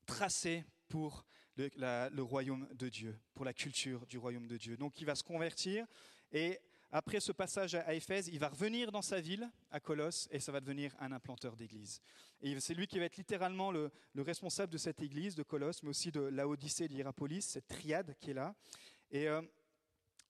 tracée 0.04 0.64
pour 0.86 1.24
le, 1.56 2.20
royaume 2.20 2.68
de 2.74 2.90
Dieu, 2.90 3.18
pour 3.32 3.46
la 3.46 3.54
culture 3.54 4.06
du 4.06 4.18
royaume 4.18 4.46
de 4.46 4.58
Dieu. 4.58 4.76
Donc 4.76 5.00
il 5.00 5.06
va 5.06 5.14
se 5.14 5.22
convertir, 5.22 5.86
et 6.30 6.60
après 6.90 7.20
ce 7.20 7.32
passage 7.32 7.74
à 7.74 7.94
Éphèse, 7.94 8.28
il 8.28 8.38
va 8.38 8.50
revenir 8.50 8.92
dans 8.92 9.00
sa 9.00 9.18
ville, 9.18 9.50
à 9.70 9.80
Colosse, 9.80 10.28
et 10.30 10.40
ça 10.40 10.52
va 10.52 10.60
devenir 10.60 10.94
un 11.00 11.10
implanteur 11.10 11.56
d'église. 11.56 12.02
Et 12.42 12.60
c'est 12.60 12.74
lui 12.74 12.86
qui 12.86 12.98
va 12.98 13.06
être 13.06 13.16
littéralement 13.16 13.72
le, 13.72 13.90
responsable 14.14 14.74
de 14.74 14.78
cette 14.78 15.00
église 15.00 15.36
de 15.36 15.42
Colosse, 15.42 15.82
mais 15.82 15.88
aussi 15.88 16.12
de 16.12 16.20
l'Odyssée 16.20 16.86
d'Hierapolis, 16.86 17.46
cette 17.46 17.68
triade 17.68 18.14
qui 18.20 18.32
est 18.32 18.34
là. 18.34 18.54
Et 19.10 19.26
euh, 19.26 19.40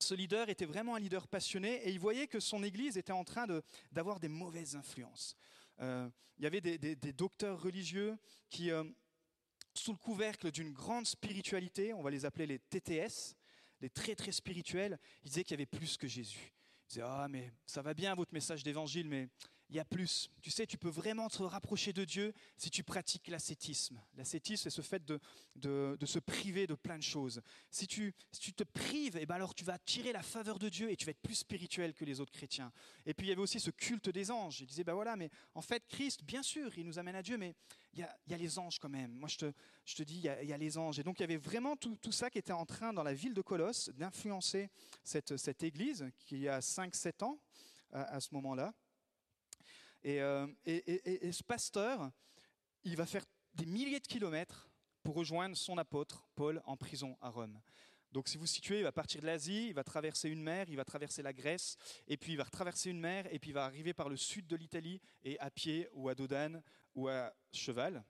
ce 0.02 0.14
leader 0.14 0.48
était 0.48 0.66
vraiment 0.66 0.96
un 0.96 0.98
leader 0.98 1.26
passionné, 1.28 1.76
et 1.86 1.90
il 1.90 1.98
voyait 1.98 2.26
que 2.26 2.40
son 2.40 2.62
église 2.62 2.98
était 2.98 3.12
en 3.12 3.24
train 3.24 3.46
d'avoir 3.92 4.20
des 4.20 4.28
mauvaises 4.28 4.76
influences. 4.76 5.36
Euh, 5.80 6.08
il 6.38 6.44
y 6.44 6.46
avait 6.46 6.60
des, 6.60 7.12
docteurs 7.12 7.60
religieux 7.62 8.18
qui, 8.50 8.70
euh, 8.70 8.84
sous 9.74 9.92
le 9.92 9.98
couvercle 9.98 10.50
d'une 10.50 10.72
grande 10.72 11.06
spiritualité, 11.06 11.94
on 11.94 12.02
va 12.02 12.10
les 12.10 12.24
appeler 12.24 12.46
les 12.46 12.58
TTS, 12.58 13.36
les 13.80 13.90
très 13.90 14.14
très 14.14 14.32
spirituels, 14.32 14.98
ils 15.22 15.28
disaient 15.28 15.44
qu'il 15.44 15.52
y 15.52 15.60
avait 15.60 15.66
plus 15.66 15.96
que 15.96 16.06
Jésus. 16.06 16.52
Ils 16.84 16.88
disaient 16.88 17.04
Ah, 17.04 17.26
mais 17.28 17.52
ça 17.66 17.82
va 17.82 17.94
bien 17.94 18.14
votre 18.14 18.34
message 18.34 18.62
d'évangile, 18.62 19.08
mais 19.08 19.28
il 19.72 19.76
y 19.76 19.80
a 19.80 19.86
plus. 19.86 20.30
Tu 20.42 20.50
sais, 20.50 20.66
tu 20.66 20.76
peux 20.76 20.90
vraiment 20.90 21.30
te 21.30 21.42
rapprocher 21.42 21.94
de 21.94 22.04
Dieu 22.04 22.34
si 22.58 22.70
tu 22.70 22.84
pratiques 22.84 23.28
l'ascétisme. 23.28 23.98
L'ascétisme, 24.18 24.64
c'est 24.64 24.70
ce 24.70 24.82
fait 24.82 25.02
de, 25.02 25.18
se 26.04 26.18
priver 26.18 26.66
de 26.66 26.74
plein 26.74 26.98
de 26.98 27.02
choses. 27.02 27.40
Si 27.70 27.86
tu, 27.86 28.14
te 28.54 28.64
prives, 28.64 29.16
eh 29.18 29.24
ben 29.24 29.36
alors 29.36 29.54
tu 29.54 29.64
vas 29.64 29.78
tirer 29.78 30.12
la 30.12 30.22
faveur 30.22 30.58
de 30.58 30.68
Dieu 30.68 30.90
et 30.90 30.96
tu 30.96 31.06
vas 31.06 31.12
être 31.12 31.22
plus 31.22 31.36
spirituel 31.36 31.94
que 31.94 32.04
les 32.04 32.20
autres 32.20 32.32
chrétiens. 32.32 32.70
Et 33.06 33.14
puis 33.14 33.28
il 33.28 33.30
y 33.30 33.32
avait 33.32 33.40
aussi 33.40 33.60
ce 33.60 33.70
culte 33.70 34.10
des 34.10 34.30
anges. 34.30 34.60
Il 34.60 34.66
disait, 34.66 34.84
ben 34.84 34.92
voilà, 34.92 35.16
mais 35.16 35.30
en 35.54 35.62
fait, 35.62 35.86
Christ, 35.88 36.22
bien 36.22 36.42
sûr, 36.42 36.76
il 36.76 36.84
nous 36.84 36.98
amène 36.98 37.16
à 37.16 37.22
Dieu, 37.22 37.38
mais 37.38 37.54
il 37.94 38.00
y 38.00 38.02
a, 38.02 38.14
y 38.26 38.34
a 38.34 38.36
les 38.36 38.58
anges 38.58 38.78
quand 38.78 38.90
même. 38.90 39.12
Moi, 39.12 39.30
je 39.30 39.38
te, 39.38 40.02
dis, 40.02 40.16
il 40.16 40.24
y, 40.24 40.52
a, 40.52 40.58
les 40.58 40.76
anges. 40.76 40.98
Et 40.98 41.02
donc 41.02 41.18
il 41.18 41.22
y 41.22 41.24
avait 41.24 41.38
vraiment 41.38 41.76
tout, 41.76 42.12
ça 42.12 42.28
qui 42.28 42.36
était 42.36 42.52
en 42.52 42.66
train, 42.66 42.92
dans 42.92 43.02
la 43.02 43.14
ville 43.14 43.32
de 43.32 43.40
Colosse, 43.40 43.88
d'influencer 43.94 44.68
cette, 45.02 45.38
cette 45.38 45.62
église 45.62 46.10
qui 46.26 46.46
a 46.46 46.58
5-7 46.58 47.24
ans 47.24 47.40
à 47.92 48.20
ce 48.20 48.34
moment-là. 48.34 48.74
Euh, 50.04 50.46
et, 50.64 51.32
ce 51.32 51.42
pasteur, 51.42 52.10
il 52.84 52.96
va 52.96 53.06
faire 53.06 53.24
des 53.54 53.66
milliers 53.66 54.00
de 54.00 54.06
kilomètres 54.06 54.68
pour 55.02 55.14
rejoindre 55.14 55.56
son 55.56 55.78
apôtre, 55.78 56.26
Paul, 56.34 56.62
en 56.64 56.76
prison 56.76 57.16
à 57.20 57.28
Rome. 57.28 57.60
Donc 58.12 58.28
si 58.28 58.36
vous 58.36 58.46
situez, 58.46 58.78
il 58.78 58.82
va 58.82 58.92
partir 58.92 59.22
de 59.22 59.26
l'Asie, 59.26 59.68
il 59.68 59.74
va 59.74 59.84
traverser 59.84 60.28
une 60.28 60.42
mer, 60.42 60.68
il 60.68 60.76
va 60.76 60.84
traverser 60.84 61.22
la 61.22 61.32
Grèce, 61.32 61.76
et 62.06 62.16
puis 62.18 62.32
il 62.32 62.36
va 62.36 62.44
traverser 62.44 62.90
une 62.90 63.00
mer, 63.00 63.26
et 63.32 63.38
puis 63.38 63.50
il 63.50 63.54
va 63.54 63.64
arriver 63.64 63.94
par 63.94 64.10
le 64.10 64.16
sud 64.16 64.46
de 64.46 64.56
l'Italie, 64.56 65.00
et 65.22 65.38
à 65.38 65.50
pied, 65.50 65.88
ou 65.94 66.08
à 66.10 66.14
dodane, 66.14 66.62
ou 66.94 67.08
à 67.08 67.32
cheval. 67.52 68.04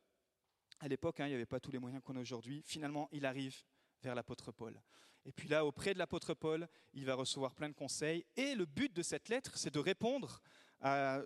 À 0.81 0.89
l'époque, 0.89 1.21
hein, 1.21 1.27
il 1.27 1.31
n'y 1.31 1.37
avait 1.37 1.47
pas 1.47 1.61
tous 1.61 1.71
les 1.71 1.79
moyens 1.79 2.03
qu'on 2.03 2.17
a 2.17 2.21
aujourd'hui. 2.21 2.63
Finalement, 2.67 3.09
il 3.13 3.25
arrive 3.25 3.57
vers 4.03 4.17
l'apôtre 4.17 4.51
Paul. 4.51 4.83
Et 5.25 5.33
puis 5.33 5.49
là, 5.49 5.65
auprès 5.65 5.95
de 5.95 5.99
l'apôtre 5.99 6.35
Paul, 6.35 6.69
il 6.95 7.05
va 7.05 7.15
recevoir 7.15 7.55
plein 7.55 7.69
de 7.69 7.75
conseils. 7.75 8.27
Et 8.37 8.57
le 8.57 8.67
but 8.67 8.93
de 8.93 9.03
cette 9.03 9.29
lettre, 9.29 9.57
c'est 9.57 9.73
de 9.73 9.79
répondre 9.79 10.43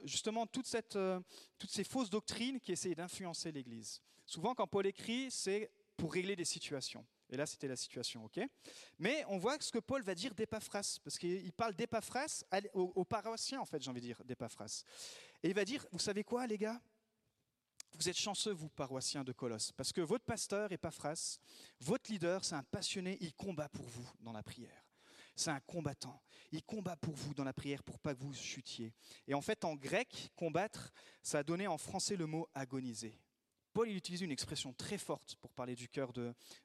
justement 0.05 0.47
euh, 0.97 1.21
toutes 1.59 1.71
ces 1.71 1.85
fausses 1.85 2.11
doctrines 2.11 2.61
qui 2.61 2.73
essayent 2.73 2.95
d'influencer 2.95 3.53
l'Église. 3.53 4.03
Souvent, 4.27 4.55
quand 4.55 4.67
Paul 4.67 4.87
écrit, 4.87 5.31
c'est 5.31 5.71
pour 5.97 6.13
régler 6.13 6.37
des 6.37 6.45
situations. 6.45 7.07
Et 7.31 7.37
là, 7.37 7.47
c'était 7.47 7.69
la 7.69 7.77
situation, 7.77 8.25
ok? 8.25 8.41
Mais 8.99 9.25
on 9.29 9.39
voit 9.39 9.57
ce 9.61 9.73
que 9.73 9.79
Paul 9.79 10.03
va 10.03 10.15
dire 10.15 10.35
d'Épaphras, 10.35 10.99
parce 11.03 11.19
qu'il 11.19 11.53
parle 11.53 11.75
d'Épaphras 11.75 12.45
aux, 12.73 13.05
paroissiens, 13.05 13.61
en 13.61 13.65
fait, 13.65 13.83
j'ai 13.83 13.91
envie 13.91 14.01
de 14.01 14.07
dire, 14.07 14.23
d'Épaphras. 14.25 14.85
Et 15.43 15.49
il 15.49 15.55
va 15.55 15.65
dire, 15.65 15.85
vous 15.91 15.99
savez 15.99 16.23
quoi, 16.23 16.47
les 16.47 16.59
gars? 16.59 16.81
Vous 17.95 18.09
êtes 18.09 18.17
chanceux, 18.17 18.53
vous, 18.53 18.69
paroissiens 18.69 19.25
de 19.25 19.33
Colosse, 19.33 19.73
parce 19.73 19.93
que 19.93 20.03
votre 20.03 20.25
pasteur, 20.25 20.71
Epaphras, 20.71 21.39
votre 21.81 22.11
leader, 22.13 22.45
c'est 22.45 22.55
un 22.55 22.63
passionné, 22.63 23.17
il 23.21 23.35
combat 23.35 23.69
pour 23.71 23.87
vous 23.87 24.09
dans 24.21 24.33
la 24.33 24.43
prière. 24.43 24.85
C'est 25.35 25.51
un 25.51 25.61
combattant. 25.61 26.23
Il 26.57 26.63
combat 26.63 26.97
pour 26.97 27.15
vous 27.15 27.35
dans 27.35 27.45
la 27.45 27.53
prière 27.53 27.83
pour 27.83 27.99
pas 27.99 28.15
que 28.15 28.21
vous 28.21 28.33
chutiez. 28.33 28.95
Et 29.29 29.35
en 29.35 29.43
fait, 29.43 29.63
en 29.67 29.75
grec, 29.75 30.31
combattre, 30.37 30.91
ça 31.23 31.41
a 31.41 31.43
donné 31.43 31.67
en 31.67 31.77
français 31.77 32.17
le 32.17 32.25
mot 32.25 32.49
agoniser. 32.55 33.21
Paul 33.75 33.91
il 33.91 33.97
utilise 33.97 34.23
une 34.23 34.31
expression 34.31 34.73
très 34.73 34.97
forte 34.97 35.37
pour 35.43 35.53
parler 35.53 35.75
du 35.75 35.87
cœur 35.87 36.15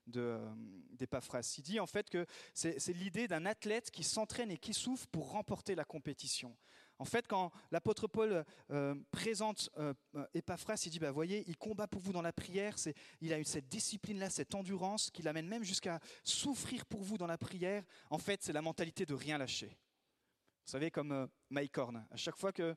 d'Epaphras. 0.07 1.41
De, 1.41 1.60
il 1.60 1.63
dit 1.63 1.81
en 1.81 1.88
fait 1.88 2.10
que 2.10 2.25
c'est 2.53 2.93
l'idée 2.93 3.27
d'un 3.27 3.45
athlète 3.45 3.91
qui 3.91 4.05
s'entraîne 4.05 4.50
et 4.50 4.57
qui 4.57 4.74
souffre 4.74 5.07
pour 5.07 5.31
remporter 5.31 5.75
la 5.75 5.83
compétition. 5.83 6.55
En 7.01 7.05
fait, 7.05 7.27
quand 7.27 7.51
l'apôtre 7.72 8.08
Paul 8.08 8.46
euh, 8.70 8.96
présente 9.10 9.72
euh, 9.79 9.91
Epaphras, 10.36 10.84
il 10.86 10.91
dit, 10.91 11.00
bah, 11.00 11.10
voyez, 11.10 11.43
il 11.48 11.58
combat 11.58 11.88
pour 11.88 12.00
vous 12.00 12.13
dans 12.13 12.22
la 12.22 12.31
prière, 12.31 12.75
il 13.22 13.34
a 13.34 13.43
cette 13.43 13.67
discipline-là, 13.67 14.29
cette 14.29 14.53
endurance 14.53 15.10
qui 15.10 15.24
l'amène 15.24 15.48
même 15.48 15.63
jusqu'à 15.63 16.00
souffrir 16.24 16.86
pour 16.86 17.01
vous 17.01 17.17
dans 17.17 17.25
la 17.25 17.39
prière. 17.39 17.84
En 18.12 18.20
fait, 18.20 18.43
c'est 18.43 18.53
la 18.53 18.62
mentalité 18.62 19.08
de 19.08 19.15
rien 19.15 19.39
lâcher. 19.39 19.70
Vous 19.70 20.72
savez, 20.74 20.91
comme 20.91 21.12
euh, 21.12 21.27
Mike 21.50 21.75
Horn, 21.75 22.05
à 22.12 22.17
chaque 22.17 22.38
fois 22.38 22.53
que 22.53 22.75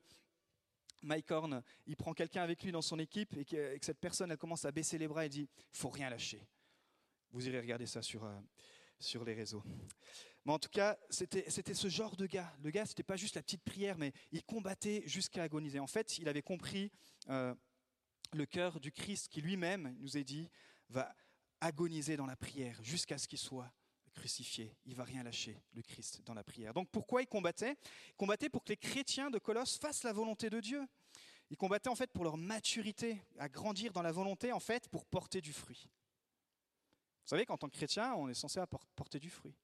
Mike 1.03 1.29
Horn, 1.29 1.61
il 1.85 1.95
prend 1.95 2.15
quelqu'un 2.15 2.41
avec 2.41 2.63
lui 2.63 2.71
dans 2.71 2.81
son 2.81 2.97
équipe 2.97 3.37
et 3.37 3.45
que, 3.45 3.77
cette 3.83 3.99
personne 3.99 4.35
commence 4.37 4.65
à 4.65 4.71
baisser 4.71 4.97
les 4.97 5.07
bras 5.07 5.27
et 5.27 5.29
dit, 5.29 5.47
faut 5.71 5.89
rien 5.89 6.09
lâcher. 6.09 6.47
Vous 7.29 7.47
irez 7.47 7.59
regarder 7.59 7.85
ça 7.85 8.01
sur 8.01 9.23
les 9.23 9.35
réseaux. 9.35 9.63
Mais 10.45 10.53
en 10.53 10.59
tout 10.59 10.69
cas, 10.69 10.97
c'était 11.09 11.73
ce 11.73 11.89
genre 11.89 12.15
de 12.15 12.27
gars. 12.27 12.55
Le 12.61 12.69
gars, 12.69 12.85
c'était 12.85 13.03
pas 13.03 13.15
juste 13.15 13.35
la 13.35 13.41
petite 13.41 13.63
prière, 13.63 13.97
mais 13.97 14.13
il 14.31 14.43
combattait 14.43 15.01
jusqu'à 15.07 15.41
agoniser. 15.41 15.79
En 15.79 15.87
fait, 15.87 16.19
il 16.19 16.27
avait 16.29 16.43
compris 16.43 16.91
euh, 17.29 17.55
le 18.31 18.45
cœur 18.45 18.79
du 18.79 18.91
Christ 18.91 19.27
qui 19.27 19.41
lui-même, 19.41 19.95
nous 19.99 20.17
a 20.17 20.21
dit, 20.21 20.47
va 20.89 21.15
agoniser 21.61 22.15
dans 22.15 22.27
la 22.27 22.35
prière 22.35 22.79
jusqu'à 22.83 23.17
ce 23.17 23.27
qu'il 23.27 23.39
soit 23.39 23.71
crucifié. 24.13 24.77
Il 24.85 24.95
va 24.95 25.03
rien 25.03 25.23
lâcher, 25.23 25.59
le 25.73 25.81
Christ, 25.81 26.21
dans 26.21 26.35
la 26.35 26.43
prière. 26.43 26.75
Donc 26.75 26.89
pourquoi 26.91 27.23
il 27.23 27.27
combattait? 27.27 27.75
Il 28.09 28.15
combattait 28.15 28.49
pour 28.49 28.63
que 28.63 28.69
les 28.69 28.77
chrétiens 28.77 29.31
de 29.31 29.39
Colosse 29.39 29.79
fassent 29.79 30.03
la 30.03 30.13
volonté 30.13 30.51
de 30.51 30.59
Dieu. 30.59 30.85
Il 31.49 31.57
combattait 31.57 31.89
en 31.89 31.95
fait 31.95 32.11
pour 32.11 32.23
leur 32.23 32.37
maturité, 32.37 33.19
à 33.39 33.49
grandir 33.49 33.93
dans 33.93 34.03
la 34.03 34.11
volonté, 34.11 34.51
en 34.51 34.59
fait, 34.59 34.89
pour 34.89 35.05
porter 35.05 35.41
du 35.41 35.53
fruit. 35.53 35.89
Vous 37.23 37.29
savez 37.29 37.47
qu'en 37.47 37.57
tant 37.57 37.67
que 37.67 37.75
chrétien, 37.75 38.13
on 38.13 38.29
est 38.29 38.35
censé 38.35 38.61
porter 38.95 39.19
du 39.19 39.31
fruit 39.31 39.55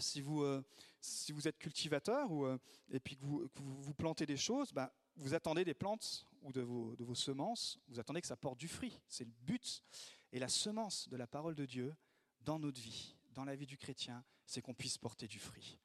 si 0.00 0.20
vous, 0.20 0.42
euh, 0.42 0.62
si 1.00 1.32
vous 1.32 1.48
êtes 1.48 1.58
cultivateur 1.58 2.30
ou, 2.30 2.46
euh, 2.46 2.58
et 2.90 3.00
que 3.00 3.16
vous, 3.20 3.94
plantez 3.94 4.26
des 4.26 4.36
choses, 4.36 4.72
bah, 4.72 4.92
vous 5.16 5.34
attendez 5.34 5.64
des 5.64 5.74
plantes 5.74 6.26
ou 6.42 6.52
de 6.52 6.62
vos 6.62 7.14
semences, 7.14 7.78
vous 7.88 8.00
attendez 8.00 8.20
que 8.20 8.26
ça 8.26 8.36
porte 8.36 8.58
du 8.58 8.68
fruit. 8.68 8.98
C'est 9.08 9.24
le 9.24 9.32
but. 9.42 9.82
Et 10.32 10.38
la 10.38 10.48
semence 10.48 11.08
de 11.08 11.16
la 11.16 11.26
parole 11.26 11.54
de 11.54 11.66
Dieu 11.66 11.94
dans 12.40 12.58
notre 12.58 12.80
vie, 12.80 13.16
dans 13.34 13.44
la 13.44 13.56
vie 13.56 13.66
du 13.66 13.76
chrétien, 13.76 14.24
c'est 14.46 14.62
qu'on 14.62 14.74
puisse 14.74 14.98
porter 14.98 15.26
du 15.26 15.38
fruit. 15.38 15.78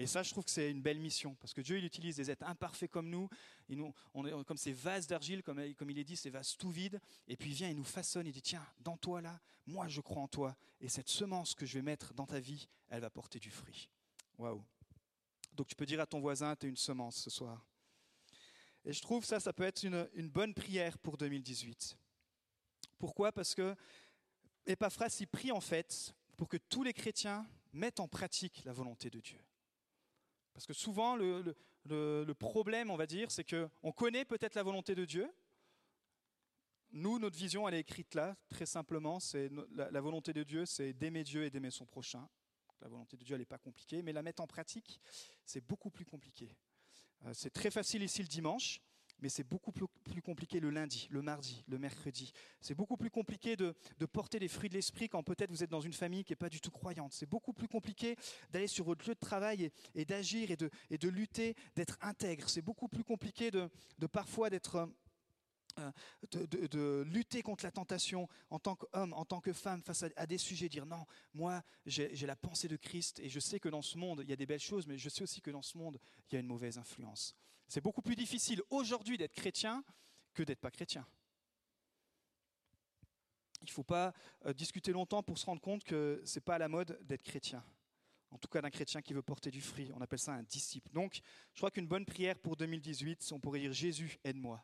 Et 0.00 0.06
ça, 0.06 0.22
je 0.22 0.30
trouve 0.30 0.44
que 0.44 0.50
c'est 0.50 0.70
une 0.70 0.80
belle 0.80 0.98
mission, 0.98 1.34
parce 1.34 1.52
que 1.52 1.60
Dieu, 1.60 1.76
il 1.76 1.84
utilise 1.84 2.16
des 2.16 2.30
êtres 2.30 2.46
imparfaits 2.46 2.90
comme 2.90 3.10
nous, 3.10 3.28
et 3.68 3.76
nous 3.76 3.92
on 4.14 4.24
est 4.24 4.44
comme 4.46 4.56
ces 4.56 4.72
vases 4.72 5.06
d'argile, 5.06 5.42
comme, 5.42 5.60
il 5.60 5.98
est 5.98 6.04
dit, 6.04 6.16
ces 6.16 6.30
vases 6.30 6.56
tout 6.56 6.70
vides, 6.70 6.98
et 7.28 7.36
puis 7.36 7.50
il 7.50 7.54
vient, 7.54 7.68
il 7.68 7.76
nous 7.76 7.84
façonne, 7.84 8.26
il 8.26 8.32
dit, 8.32 8.40
tiens, 8.40 8.66
dans 8.78 8.96
toi 8.96 9.20
là, 9.20 9.38
moi 9.66 9.88
je 9.88 10.00
crois 10.00 10.22
en 10.22 10.26
toi, 10.26 10.56
et 10.80 10.88
cette 10.88 11.10
semence 11.10 11.54
que 11.54 11.66
je 11.66 11.74
vais 11.74 11.82
mettre 11.82 12.14
dans 12.14 12.24
ta 12.24 12.40
vie, 12.40 12.66
elle 12.88 13.02
va 13.02 13.10
porter 13.10 13.38
du 13.38 13.50
fruit. 13.50 13.90
Waouh. 14.38 14.64
Donc 15.52 15.66
tu 15.66 15.76
peux 15.76 15.84
dire 15.84 16.00
à 16.00 16.06
ton 16.06 16.18
voisin, 16.18 16.56
tu 16.56 16.64
es 16.64 16.70
une 16.70 16.78
semence 16.78 17.16
ce 17.16 17.28
soir. 17.28 17.62
Et 18.86 18.94
je 18.94 19.02
trouve 19.02 19.26
ça, 19.26 19.38
ça 19.38 19.52
peut 19.52 19.64
être 19.64 19.82
une, 19.82 20.08
une 20.14 20.30
bonne 20.30 20.54
prière 20.54 20.98
pour 20.98 21.18
2018. 21.18 21.94
Pourquoi? 22.98 23.32
Parce 23.32 23.54
que 23.54 23.76
Epaphras, 24.64 25.14
il 25.20 25.28
prie 25.28 25.52
en 25.52 25.60
fait 25.60 26.14
pour 26.38 26.48
que 26.48 26.56
tous 26.56 26.84
les 26.84 26.94
chrétiens 26.94 27.46
mettent 27.74 28.00
en 28.00 28.08
pratique 28.08 28.62
la 28.64 28.72
volonté 28.72 29.10
de 29.10 29.20
Dieu. 29.20 29.38
Parce 30.52 30.66
que 30.66 30.72
souvent, 30.72 31.16
le, 31.16 32.32
problème, 32.34 32.90
on 32.90 32.96
va 32.96 33.06
dire, 33.06 33.30
c'est 33.30 33.44
qu'on 33.44 33.92
connaît 33.92 34.24
peut-être 34.24 34.54
la 34.54 34.62
volonté 34.62 34.94
de 34.94 35.04
Dieu. 35.04 35.30
Nous, 36.92 37.18
notre 37.18 37.38
vision, 37.38 37.68
elle 37.68 37.74
est 37.74 37.80
écrite 37.80 38.14
là, 38.14 38.36
très 38.48 38.66
simplement. 38.66 39.20
C'est 39.20 39.50
la, 39.72 40.00
volonté 40.00 40.32
de 40.32 40.42
Dieu, 40.42 40.66
c'est 40.66 40.92
d'aimer 40.92 41.22
Dieu 41.22 41.44
et 41.44 41.50
d'aimer 41.50 41.70
son 41.70 41.86
prochain. 41.86 42.28
La 42.80 42.88
volonté 42.88 43.16
de 43.16 43.24
Dieu, 43.24 43.34
elle 43.34 43.40
n'est 43.40 43.46
pas 43.46 43.58
compliquée, 43.58 44.02
mais 44.02 44.12
la 44.12 44.22
mettre 44.22 44.42
en 44.42 44.46
pratique, 44.46 45.00
c'est 45.44 45.60
beaucoup 45.60 45.90
plus 45.90 46.04
compliqué. 46.04 46.56
Euh, 47.26 47.34
c'est 47.34 47.50
très 47.50 47.70
facile 47.70 48.02
ici 48.02 48.22
le 48.22 48.28
dimanche, 48.28 48.80
mais 49.22 49.28
c'est 49.28 49.44
beaucoup 49.44 49.72
plus, 49.72 49.86
compliqué 50.22 50.60
le 50.60 50.70
lundi, 50.70 51.08
le 51.10 51.22
mardi, 51.22 51.64
le 51.68 51.78
mercredi. 51.78 52.32
C'est 52.60 52.74
beaucoup 52.74 52.96
plus 52.96 53.10
compliqué 53.10 53.56
de, 53.56 53.74
porter 54.12 54.38
les 54.38 54.48
fruits 54.48 54.68
de 54.68 54.74
l'esprit 54.74 55.08
quand 55.08 55.22
peut-être 55.22 55.50
vous 55.50 55.62
êtes 55.62 55.70
dans 55.70 55.80
une 55.80 55.92
famille 55.92 56.24
qui 56.24 56.32
n'est 56.32 56.36
pas 56.36 56.48
du 56.48 56.60
tout 56.60 56.70
croyante. 56.70 57.12
C'est 57.12 57.28
beaucoup 57.28 57.52
plus 57.52 57.68
compliqué 57.68 58.16
d'aller 58.50 58.66
sur 58.66 58.84
votre 58.84 59.06
lieu 59.06 59.14
de 59.14 59.20
travail 59.20 59.70
et, 59.94 60.04
d'agir 60.04 60.50
et 60.50 60.56
de, 60.56 61.08
lutter, 61.08 61.54
d'être 61.76 61.98
intègre. 62.00 62.48
C'est 62.48 62.62
beaucoup 62.62 62.88
plus 62.88 63.04
compliqué 63.04 63.50
de, 63.50 63.68
parfois 64.06 64.50
d'être... 64.50 64.88
Euh, 65.78 65.92
de, 66.32 67.04
lutter 67.06 67.42
contre 67.42 67.64
la 67.64 67.70
tentation 67.70 68.28
en 68.50 68.58
tant 68.58 68.74
qu'homme, 68.74 69.12
en 69.12 69.24
tant 69.24 69.40
que 69.40 69.52
femme, 69.52 69.82
face 69.82 70.04
à, 70.16 70.26
des 70.26 70.36
sujets, 70.36 70.68
dire 70.68 70.84
non, 70.84 71.06
moi 71.32 71.62
j'ai 71.86 72.26
la 72.26 72.34
pensée 72.34 72.66
de 72.66 72.74
Christ 72.76 73.20
et 73.20 73.28
je 73.28 73.38
sais 73.38 73.60
que 73.60 73.68
dans 73.68 73.80
ce 73.80 73.96
monde 73.96 74.20
il 74.24 74.28
y 74.28 74.32
a 74.32 74.36
des 74.36 74.46
belles 74.46 74.58
choses, 74.58 74.88
mais 74.88 74.98
je 74.98 75.08
sais 75.08 75.22
aussi 75.22 75.40
que 75.40 75.50
dans 75.52 75.62
ce 75.62 75.78
monde 75.78 76.00
il 76.28 76.34
y 76.34 76.36
a 76.36 76.40
une 76.40 76.48
mauvaise 76.48 76.76
influence. 76.76 77.36
C'est 77.70 77.80
beaucoup 77.80 78.02
plus 78.02 78.16
difficile 78.16 78.60
aujourd'hui 78.68 79.16
d'être 79.16 79.32
chrétien 79.32 79.84
que 80.34 80.42
d'être 80.42 80.58
pas 80.58 80.72
chrétien. 80.72 81.06
Il 83.60 83.66
ne 83.66 83.70
faut 83.70 83.84
pas 83.84 84.12
euh, 84.44 84.52
discuter 84.52 84.90
longtemps 84.90 85.22
pour 85.22 85.38
se 85.38 85.46
rendre 85.46 85.60
compte 85.60 85.84
que 85.84 86.20
ce 86.24 86.34
n'est 86.34 86.40
pas 86.40 86.56
à 86.56 86.58
la 86.58 86.66
mode 86.66 86.98
d'être 87.02 87.22
chrétien. 87.22 87.64
En 88.32 88.38
tout 88.38 88.48
cas, 88.48 88.60
d'un 88.60 88.70
chrétien 88.70 89.02
qui 89.02 89.12
veut 89.12 89.22
porter 89.22 89.52
du 89.52 89.60
fruit. 89.60 89.92
On 89.94 90.00
appelle 90.00 90.18
ça 90.18 90.32
un 90.32 90.42
disciple. 90.42 90.90
Donc, 90.90 91.20
je 91.52 91.60
crois 91.60 91.70
qu'une 91.70 91.86
bonne 91.86 92.04
prière 92.04 92.36
pour 92.40 92.56
2018, 92.56 93.30
on 93.30 93.38
pourrait 93.38 93.60
dire 93.60 93.72
Jésus, 93.72 94.18
aide-moi. 94.24 94.60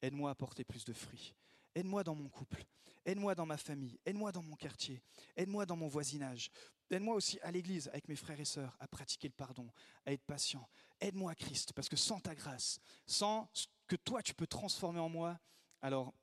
Aide-moi 0.00 0.30
à 0.30 0.34
porter 0.34 0.64
plus 0.64 0.86
de 0.86 0.94
fruits. 0.94 1.34
Aide-moi 1.74 2.04
dans 2.04 2.14
mon 2.14 2.30
couple. 2.30 2.64
Aide-moi 3.04 3.34
dans 3.34 3.44
ma 3.44 3.58
famille. 3.58 3.98
Aide-moi 4.06 4.32
dans 4.32 4.42
mon 4.42 4.56
quartier. 4.56 5.02
Aide-moi 5.36 5.66
dans 5.66 5.76
mon 5.76 5.88
voisinage. 5.88 6.50
Aide-moi 6.90 7.16
aussi 7.16 7.38
à 7.40 7.50
l'église, 7.50 7.88
avec 7.88 8.08
mes 8.08 8.16
frères 8.16 8.40
et 8.40 8.46
sœurs, 8.46 8.76
à 8.80 8.88
pratiquer 8.88 9.28
le 9.28 9.34
pardon, 9.34 9.70
à 10.06 10.12
être 10.12 10.24
patient. 10.24 10.66
Aide-moi, 11.04 11.34
Christ, 11.34 11.74
parce 11.74 11.90
que 11.90 11.96
sans 11.96 12.18
ta 12.18 12.34
grâce, 12.34 12.80
sans 13.06 13.50
ce 13.52 13.66
que 13.86 13.94
toi 13.94 14.22
tu 14.22 14.32
peux 14.32 14.46
transformer 14.46 15.00
en 15.00 15.10
moi, 15.10 15.38
alors 15.82 16.14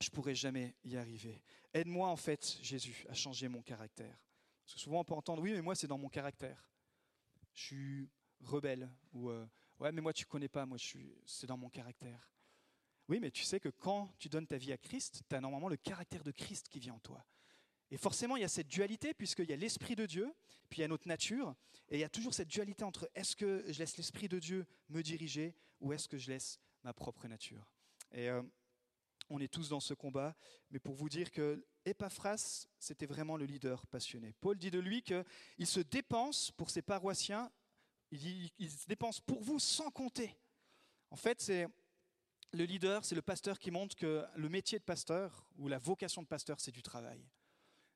je 0.00 0.08
ne 0.08 0.14
pourrai 0.16 0.34
jamais 0.34 0.74
y 0.82 0.96
arriver. 0.96 1.44
Aide-moi, 1.72 2.08
en 2.08 2.16
fait, 2.16 2.58
Jésus, 2.60 3.06
à 3.08 3.14
changer 3.14 3.46
mon 3.46 3.62
caractère. 3.62 4.18
Parce 4.64 4.74
que 4.74 4.80
souvent 4.80 4.98
on 4.98 5.04
peut 5.04 5.14
entendre, 5.14 5.40
oui, 5.40 5.52
mais 5.52 5.62
moi 5.62 5.76
c'est 5.76 5.86
dans 5.86 5.96
mon 5.96 6.08
caractère. 6.08 6.60
Je 7.54 7.62
suis 7.62 8.10
rebelle. 8.40 8.90
Ou, 9.12 9.30
euh, 9.30 9.46
ouais, 9.78 9.92
mais 9.92 10.00
moi 10.00 10.12
tu 10.12 10.26
connais 10.26 10.48
pas, 10.48 10.66
moi 10.66 10.78
c'est 11.24 11.46
dans 11.46 11.56
mon 11.56 11.70
caractère. 11.70 12.32
Oui, 13.06 13.20
mais 13.20 13.30
tu 13.30 13.44
sais 13.44 13.60
que 13.60 13.68
quand 13.68 14.12
tu 14.18 14.28
donnes 14.28 14.48
ta 14.48 14.56
vie 14.56 14.72
à 14.72 14.78
Christ, 14.78 15.22
tu 15.28 15.36
as 15.36 15.40
normalement 15.40 15.68
le 15.68 15.76
caractère 15.76 16.24
de 16.24 16.32
Christ 16.32 16.68
qui 16.68 16.80
vient 16.80 16.94
en 16.94 16.98
toi. 16.98 17.24
Et 17.90 17.96
forcément, 17.96 18.36
il 18.36 18.42
y 18.42 18.44
a 18.44 18.48
cette 18.48 18.68
dualité, 18.68 19.14
puisqu'il 19.14 19.50
y 19.50 19.52
a 19.52 19.56
l'Esprit 19.56 19.96
de 19.96 20.06
Dieu, 20.06 20.32
puis 20.68 20.78
il 20.78 20.82
y 20.82 20.84
a 20.84 20.88
notre 20.88 21.08
nature, 21.08 21.54
et 21.88 21.96
il 21.96 22.00
y 22.00 22.04
a 22.04 22.08
toujours 22.08 22.34
cette 22.34 22.48
dualité 22.48 22.84
entre 22.84 23.10
est-ce 23.14 23.34
que 23.34 23.64
je 23.66 23.78
laisse 23.78 23.96
l'Esprit 23.96 24.28
de 24.28 24.38
Dieu 24.38 24.66
me 24.88 25.02
diriger, 25.02 25.54
ou 25.80 25.92
est-ce 25.92 26.08
que 26.08 26.18
je 26.18 26.30
laisse 26.30 26.60
ma 26.84 26.92
propre 26.92 27.26
nature. 27.26 27.72
Et 28.12 28.28
euh, 28.28 28.42
on 29.28 29.40
est 29.40 29.52
tous 29.52 29.68
dans 29.68 29.80
ce 29.80 29.94
combat, 29.94 30.36
mais 30.70 30.78
pour 30.78 30.94
vous 30.94 31.08
dire 31.08 31.30
que 31.30 31.64
Epaphras, 31.84 32.66
c'était 32.78 33.06
vraiment 33.06 33.36
le 33.36 33.44
leader 33.44 33.86
passionné. 33.86 34.34
Paul 34.40 34.56
dit 34.56 34.70
de 34.70 34.78
lui 34.78 35.02
qu'il 35.02 35.66
se 35.66 35.80
dépense 35.80 36.50
pour 36.52 36.70
ses 36.70 36.82
paroissiens, 36.82 37.50
il, 38.12 38.50
il 38.58 38.70
se 38.70 38.86
dépense 38.86 39.20
pour 39.20 39.42
vous 39.42 39.58
sans 39.58 39.90
compter. 39.90 40.36
En 41.10 41.16
fait, 41.16 41.40
c'est 41.40 41.66
le 42.52 42.64
leader, 42.64 43.04
c'est 43.04 43.14
le 43.14 43.22
pasteur 43.22 43.58
qui 43.58 43.70
montre 43.70 43.96
que 43.96 44.24
le 44.36 44.48
métier 44.48 44.78
de 44.78 44.84
pasteur 44.84 45.46
ou 45.56 45.68
la 45.68 45.78
vocation 45.78 46.22
de 46.22 46.26
pasteur, 46.26 46.60
c'est 46.60 46.72
du 46.72 46.82
travail. 46.82 47.24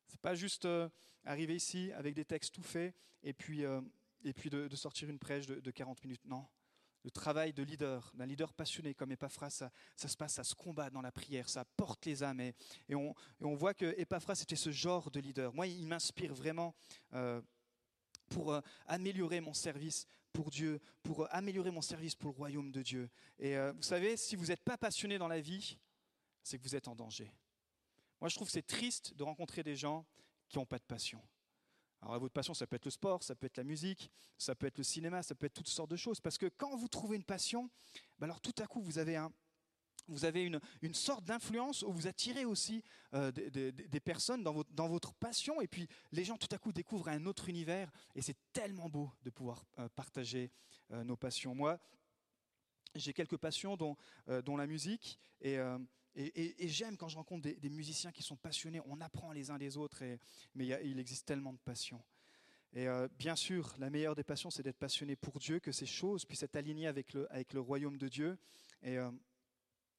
C'est 0.09 0.21
pas 0.21 0.35
juste 0.35 0.65
euh, 0.65 0.89
arriver 1.25 1.57
ici 1.57 1.93
avec 1.93 2.15
des 2.15 2.25
textes 2.25 2.55
tout 2.55 2.63
faits 2.63 2.95
et 3.23 3.33
puis, 3.33 3.65
euh, 3.65 3.81
et 4.25 4.33
puis 4.33 4.51
de, 4.51 4.69
sortir 4.77 5.09
une 5.09 5.19
prêche 5.19 5.47
de, 5.47 5.71
40 5.71 6.03
minutes. 6.05 6.25
Non. 6.25 6.47
Le 7.03 7.11
travail 7.11 7.53
de 7.53 7.63
leader, 7.63 8.11
d'un 8.15 8.25
leader 8.25 8.55
passionné 8.55 8.95
comme 8.95 9.13
Epaphras, 9.13 9.51
ça, 9.51 10.09
se 10.09 10.17
passe, 10.17 10.35
ça 10.35 10.45
se 10.45 10.55
combat 10.55 10.89
dans 10.89 11.03
la 11.03 11.13
prière, 11.13 11.51
ça 11.51 11.65
porte 11.77 12.07
les 12.07 12.23
âmes. 12.23 12.41
Et, 12.41 12.55
on, 12.95 13.15
voit 13.55 13.75
que 13.75 13.95
Epaphras 13.99 14.41
était 14.43 14.57
ce 14.57 14.71
genre 14.71 15.11
de 15.11 15.21
leader. 15.21 15.53
Moi, 15.53 15.67
il 15.67 15.87
m'inspire 15.87 16.33
vraiment 16.33 16.75
euh, 17.13 17.43
pour 18.31 18.59
améliorer 18.87 19.43
mon 19.43 19.53
service 19.53 20.07
pour 20.33 20.51
Dieu, 20.51 20.81
pour 21.03 21.33
améliorer 21.33 21.71
mon 21.71 21.83
service 21.83 22.15
pour 22.15 22.31
le 22.31 22.37
royaume 22.37 22.73
de 22.73 22.83
Dieu. 22.83 23.11
Et 23.39 23.55
vous 23.77 23.83
savez, 23.83 24.17
si 24.17 24.35
vous 24.35 24.47
n'êtes 24.47 24.65
pas 24.65 24.79
passionné 24.79 25.19
dans 25.19 25.29
la 25.29 25.43
vie, 25.43 25.77
c'est 26.43 26.59
que 26.59 26.63
vous 26.63 26.75
êtes 26.75 26.89
en 26.89 26.95
danger. 26.95 27.31
Moi, 28.25 28.31
je 28.31 28.37
trouve 28.37 28.49
que 28.49 28.53
c'est 28.53 28.67
triste 28.67 29.13
de 29.17 29.23
rencontrer 29.23 29.63
des 29.63 29.77
gens 29.77 30.07
qui 30.49 30.57
n'ont 30.57 30.65
pas 30.65 30.79
de 30.79 30.85
passion. 30.85 31.21
Alors, 32.01 32.19
votre 32.19 32.33
passion, 32.33 32.55
ça 32.55 32.67
peut 32.67 32.77
être 32.77 32.87
le 32.87 32.91
sport, 32.91 33.23
ça 33.23 33.35
peut 33.35 33.45
être 33.45 33.59
la 33.59 33.65
musique, 33.65 34.11
ça 34.39 34.55
peut 34.55 34.67
être 34.67 34.79
le 34.79 34.85
cinéma, 34.85 35.23
ça 35.23 35.35
peut 35.35 35.45
être 35.45 35.53
toutes 35.53 35.69
sortes 35.69 35.91
de 35.91 35.97
choses. 35.97 36.23
Parce 36.23 36.39
que 36.39 36.47
quand 36.47 36.75
vous 36.75 36.89
trouvez 36.89 37.17
une 37.17 37.25
passion, 37.25 37.69
ben 38.19 38.25
alors 38.25 38.41
tout 38.41 38.55
à 38.63 38.67
coup, 38.67 38.81
vous 38.81 38.97
avez 38.97 39.17
un, 39.17 39.31
vous 40.09 40.25
avez 40.25 40.43
une, 40.43 40.59
une 40.81 40.95
sorte 40.95 41.23
d'influence 41.27 41.83
où 41.83 41.93
vous 41.93 42.07
attirez 42.07 42.47
aussi 42.47 42.83
euh, 43.13 43.31
des, 43.31 44.01
personnes 44.01 44.43
dans 44.43 44.55
votre, 44.55 44.73
dans 44.73 44.89
votre, 44.89 45.13
passion 45.13 45.61
et 45.61 45.69
puis 45.69 45.87
les 46.11 46.25
gens 46.25 46.39
tout 46.39 46.49
à 46.51 46.57
coup 46.57 46.73
découvrent 46.73 47.09
un 47.09 47.27
autre 47.27 47.51
univers 47.51 47.93
et 48.15 48.23
c'est 48.23 48.39
tellement 48.55 48.89
beau 48.89 49.13
de 49.23 49.29
pouvoir 49.29 49.67
euh, 49.79 49.91
partager 49.91 50.51
euh, 50.93 51.05
nos 51.05 51.19
passions. 51.19 51.55
Moi, 51.55 51.79
j'ai 52.95 53.13
quelques 53.13 53.37
passions 53.37 53.77
dont, 53.77 53.97
dont, 54.47 54.57
la 54.57 54.67
musique 54.67 55.19
et, 55.43 55.59
et, 56.17 56.69
j'aime 56.69 56.97
quand 56.97 57.09
je 57.09 57.17
rencontre 57.17 57.49
des, 57.49 57.71
musiciens 57.71 58.13
qui 58.13 58.23
sont 58.23 58.37
passionnés, 58.37 58.81
on 58.87 59.01
apprend 59.01 59.33
les 59.33 59.51
uns 59.51 59.59
des 59.59 59.77
autres, 59.77 60.03
mais 60.55 60.67
il, 60.67 60.99
existe 60.99 61.27
tellement 61.27 61.53
de 61.53 61.59
passions. 61.59 62.03
Et 62.73 62.87
bien 63.19 63.37
sûr, 63.37 63.75
la 63.79 63.91
meilleure 63.91 64.15
des 64.15 64.25
passions, 64.25 64.51
c'est 64.51 64.63
d'être 64.63 64.79
passionné 64.79 65.17
pour 65.17 65.39
Dieu, 65.39 65.59
que 65.59 65.73
ces 65.73 65.87
choses 65.87 66.25
puissent 66.25 66.43
être 66.45 66.57
alignées 66.57 66.87
avec 66.87 67.13
le, 67.15 67.61
royaume 67.61 67.99
de 67.99 68.09
Dieu. 68.09 68.39
Et 68.83 68.99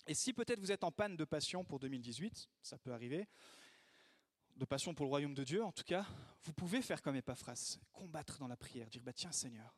et 0.08 0.14
si 0.14 0.34
peut-être 0.34 0.60
vous 0.60 0.72
êtes 0.72 0.84
en 0.84 0.92
panne 0.92 1.16
de 1.16 1.26
passion 1.26 1.64
pour 1.64 1.80
2018, 1.80 2.50
ça 2.62 2.78
peut 2.78 2.94
arriver, 2.94 3.28
de 4.56 4.66
passion 4.66 4.94
pour 4.94 5.06
le 5.06 5.10
royaume 5.10 5.34
de 5.34 5.44
Dieu 5.44 5.64
en 5.64 5.72
tout 5.72 5.84
cas, 5.84 6.06
vous 6.44 6.54
pouvez 6.54 6.82
faire 6.82 7.02
comme 7.02 7.16
Epaphras, 7.16 7.80
combattre 7.92 8.38
dans 8.38 8.48
la 8.48 8.56
prière, 8.56 8.88
dire 8.90 9.02
bah, 9.04 9.14
tiens 9.14 9.32
Seigneur, 9.32 9.76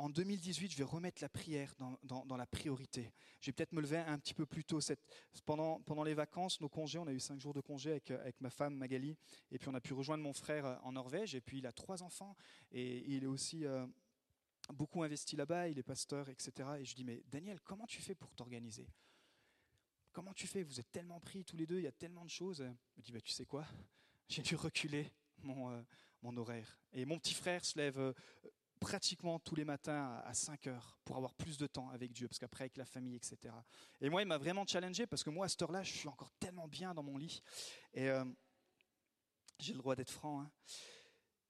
en 0.00 0.08
2018, 0.08 0.72
je 0.72 0.78
vais 0.78 0.84
remettre 0.84 1.20
la 1.20 1.28
prière 1.28 1.74
dans, 2.02 2.36
la 2.36 2.46
priorité. 2.46 3.12
Je 3.40 3.46
vais 3.46 3.52
peut-être 3.52 3.72
me 3.72 3.82
lever 3.82 3.98
un 3.98 4.18
petit 4.18 4.32
peu 4.32 4.46
plus 4.46 4.64
tôt. 4.64 4.80
Cette, 4.80 5.00
pendant, 5.44 5.80
pendant 5.82 6.04
les 6.04 6.14
vacances, 6.14 6.58
nos 6.62 6.70
congés, 6.70 6.98
on 6.98 7.06
a 7.06 7.12
eu 7.12 7.20
cinq 7.20 7.38
jours 7.38 7.52
de 7.52 7.60
congés 7.60 7.90
avec, 7.90 8.10
avec 8.10 8.40
ma 8.40 8.48
femme 8.48 8.74
Magali, 8.76 9.14
et 9.50 9.58
puis 9.58 9.68
on 9.68 9.74
a 9.74 9.80
pu 9.80 9.92
rejoindre 9.92 10.24
mon 10.24 10.32
frère 10.32 10.80
en 10.84 10.92
Norvège, 10.92 11.34
et 11.34 11.42
puis 11.42 11.58
il 11.58 11.66
a 11.66 11.72
trois 11.72 12.02
enfants, 12.02 12.34
et 12.72 13.04
il 13.14 13.24
est 13.24 13.26
aussi 13.26 13.66
euh, 13.66 13.86
beaucoup 14.72 15.02
investi 15.02 15.36
là-bas, 15.36 15.68
il 15.68 15.78
est 15.78 15.82
pasteur, 15.82 16.30
etc. 16.30 16.52
Et 16.78 16.84
je 16.86 16.94
dis, 16.94 17.04
mais 17.04 17.22
Daniel, 17.30 17.60
comment 17.60 17.86
tu 17.86 18.00
fais 18.00 18.14
pour 18.14 18.34
t'organiser? 18.34 18.88
Comment 20.12 20.32
tu 20.32 20.46
fais? 20.46 20.62
Vous 20.62 20.80
êtes 20.80 20.90
tellement 20.90 21.20
pris 21.20 21.44
tous 21.44 21.58
les 21.58 21.66
deux, 21.66 21.78
il 21.78 21.84
y 21.84 21.88
a 21.88 21.92
tellement 21.92 22.24
de 22.24 22.30
choses. 22.30 22.60
Il 22.60 23.00
me 23.00 23.02
dit, 23.02 23.12
bah, 23.12 23.20
tu 23.20 23.32
sais 23.32 23.44
quoi? 23.44 23.66
J'ai 24.30 24.40
dû 24.40 24.56
reculer 24.56 25.12
mon, 25.42 25.70
euh, 25.70 25.82
mon 26.22 26.34
horaire. 26.38 26.80
Et 26.94 27.04
mon 27.04 27.18
petit 27.18 27.34
frère 27.34 27.64
se 27.64 27.78
lève 27.78 27.98
euh, 27.98 28.14
pratiquement 28.80 29.38
tous 29.38 29.54
les 29.54 29.64
matins 29.64 30.20
à 30.24 30.34
5 30.34 30.66
heures 30.66 30.98
pour 31.04 31.16
avoir 31.16 31.34
plus 31.34 31.58
de 31.58 31.66
temps 31.66 31.90
avec 31.90 32.12
Dieu, 32.12 32.26
parce 32.26 32.38
qu'après 32.38 32.64
avec 32.64 32.76
la 32.76 32.86
famille, 32.86 33.14
etc. 33.14 33.54
Et 34.00 34.08
moi, 34.08 34.22
il 34.22 34.28
m'a 34.28 34.38
vraiment 34.38 34.66
challengé, 34.66 35.06
parce 35.06 35.22
que 35.22 35.30
moi, 35.30 35.46
à 35.46 35.48
cette 35.48 35.62
heure-là, 35.62 35.82
je 35.82 35.92
suis 35.92 36.08
encore 36.08 36.30
tellement 36.40 36.66
bien 36.66 36.94
dans 36.94 37.02
mon 37.02 37.18
lit. 37.18 37.42
Et 37.92 38.08
euh, 38.08 38.24
j'ai 39.58 39.74
le 39.74 39.78
droit 39.78 39.94
d'être 39.94 40.10
franc. 40.10 40.40
Hein. 40.40 40.50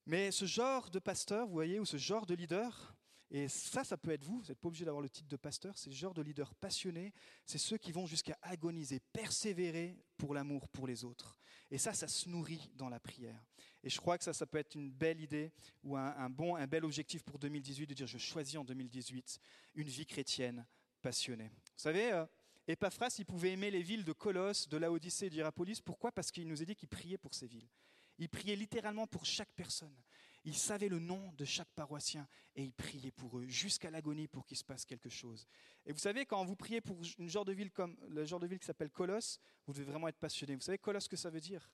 Mais 0.05 0.31
ce 0.31 0.45
genre 0.45 0.89
de 0.89 0.99
pasteur, 0.99 1.47
vous 1.47 1.53
voyez, 1.53 1.79
ou 1.79 1.85
ce 1.85 1.97
genre 1.97 2.25
de 2.25 2.35
leader, 2.35 2.95
et 3.33 3.47
ça, 3.47 3.85
ça 3.85 3.95
peut 3.95 4.11
être 4.11 4.25
vous, 4.25 4.39
vous 4.39 4.47
n'êtes 4.49 4.59
pas 4.59 4.67
obligé 4.67 4.83
d'avoir 4.83 5.01
le 5.01 5.09
titre 5.09 5.29
de 5.29 5.37
pasteur, 5.37 5.77
c'est 5.77 5.89
le 5.89 5.95
genre 5.95 6.13
de 6.13 6.21
leader 6.21 6.53
passionné, 6.53 7.13
c'est 7.45 7.57
ceux 7.57 7.77
qui 7.77 7.93
vont 7.93 8.05
jusqu'à 8.05 8.37
agoniser, 8.41 8.99
persévérer 9.13 9.97
pour 10.17 10.33
l'amour 10.33 10.67
pour 10.67 10.85
les 10.85 11.05
autres. 11.05 11.39
Et 11.71 11.77
ça, 11.77 11.93
ça 11.93 12.09
se 12.09 12.27
nourrit 12.27 12.69
dans 12.75 12.89
la 12.89 12.99
prière. 12.99 13.41
Et 13.83 13.89
je 13.89 13.97
crois 14.01 14.17
que 14.17 14.25
ça, 14.25 14.33
ça 14.33 14.45
peut 14.45 14.57
être 14.57 14.75
une 14.75 14.91
belle 14.91 15.21
idée 15.21 15.53
ou 15.81 15.95
un, 15.95 16.29
bon, 16.29 16.57
un 16.57 16.67
bel 16.67 16.83
objectif 16.83 17.23
pour 17.23 17.39
2018 17.39 17.87
de 17.87 17.93
dire 17.93 18.05
je 18.05 18.17
choisis 18.17 18.57
en 18.57 18.65
2018 18.65 19.39
une 19.75 19.87
vie 19.87 20.05
chrétienne 20.05 20.67
passionnée. 21.01 21.47
Vous 21.47 21.71
savez, 21.77 22.11
euh, 22.11 22.25
Epaphras, 22.67 23.15
il 23.17 23.25
pouvait 23.25 23.51
aimer 23.51 23.71
les 23.71 23.81
villes 23.81 24.03
de 24.03 24.11
Colosse, 24.11 24.67
de 24.67 24.75
Laodicée 24.75 25.27
et 25.27 25.29
d'Hierapolis. 25.29 25.79
Pourquoi? 25.79 26.11
Parce 26.11 26.31
qu'il 26.31 26.47
nous 26.49 26.61
a 26.61 26.65
dit 26.65 26.75
qu'il 26.75 26.89
priait 26.89 27.17
pour 27.17 27.33
ces 27.33 27.47
villes. 27.47 27.69
Il 28.17 28.27
priait 28.27 28.57
littéralement 28.57 29.07
pour 29.07 29.25
chaque 29.25 29.53
personne. 29.55 29.95
Il 30.43 30.55
savait 30.55 30.89
le 30.89 30.99
nom 30.99 31.31
de 31.33 31.45
chaque 31.45 31.69
paroissien 31.69 32.27
et 32.55 32.63
il 32.63 32.73
priait 32.73 33.11
pour 33.11 33.37
eux 33.37 33.45
jusqu'à 33.45 33.91
l'agonie 33.91 34.27
pour 34.27 34.45
qu'il 34.45 34.57
se 34.57 34.63
passe 34.63 34.85
quelque 34.85 35.09
chose. 35.09 35.47
Et 35.85 35.91
vous 35.91 35.99
savez, 35.99 36.25
quand 36.25 36.43
vous 36.43 36.55
priez 36.55 36.81
pour 36.81 36.97
une 37.19 37.29
genre 37.29 37.45
de 37.45 37.53
ville 37.53 37.71
comme 37.71 37.95
le 38.09 38.25
genre 38.25 38.39
de 38.39 38.47
ville 38.47 38.59
qui 38.59 38.65
s'appelle 38.65 38.89
Colosse, 38.89 39.39
vous 39.67 39.73
devez 39.73 39.85
vraiment 39.85 40.07
être 40.07 40.17
passionné. 40.17 40.55
Vous 40.55 40.61
savez, 40.61 40.79
Colosse, 40.79 41.07
que 41.07 41.15
ça 41.15 41.29
veut 41.29 41.39
dire? 41.39 41.69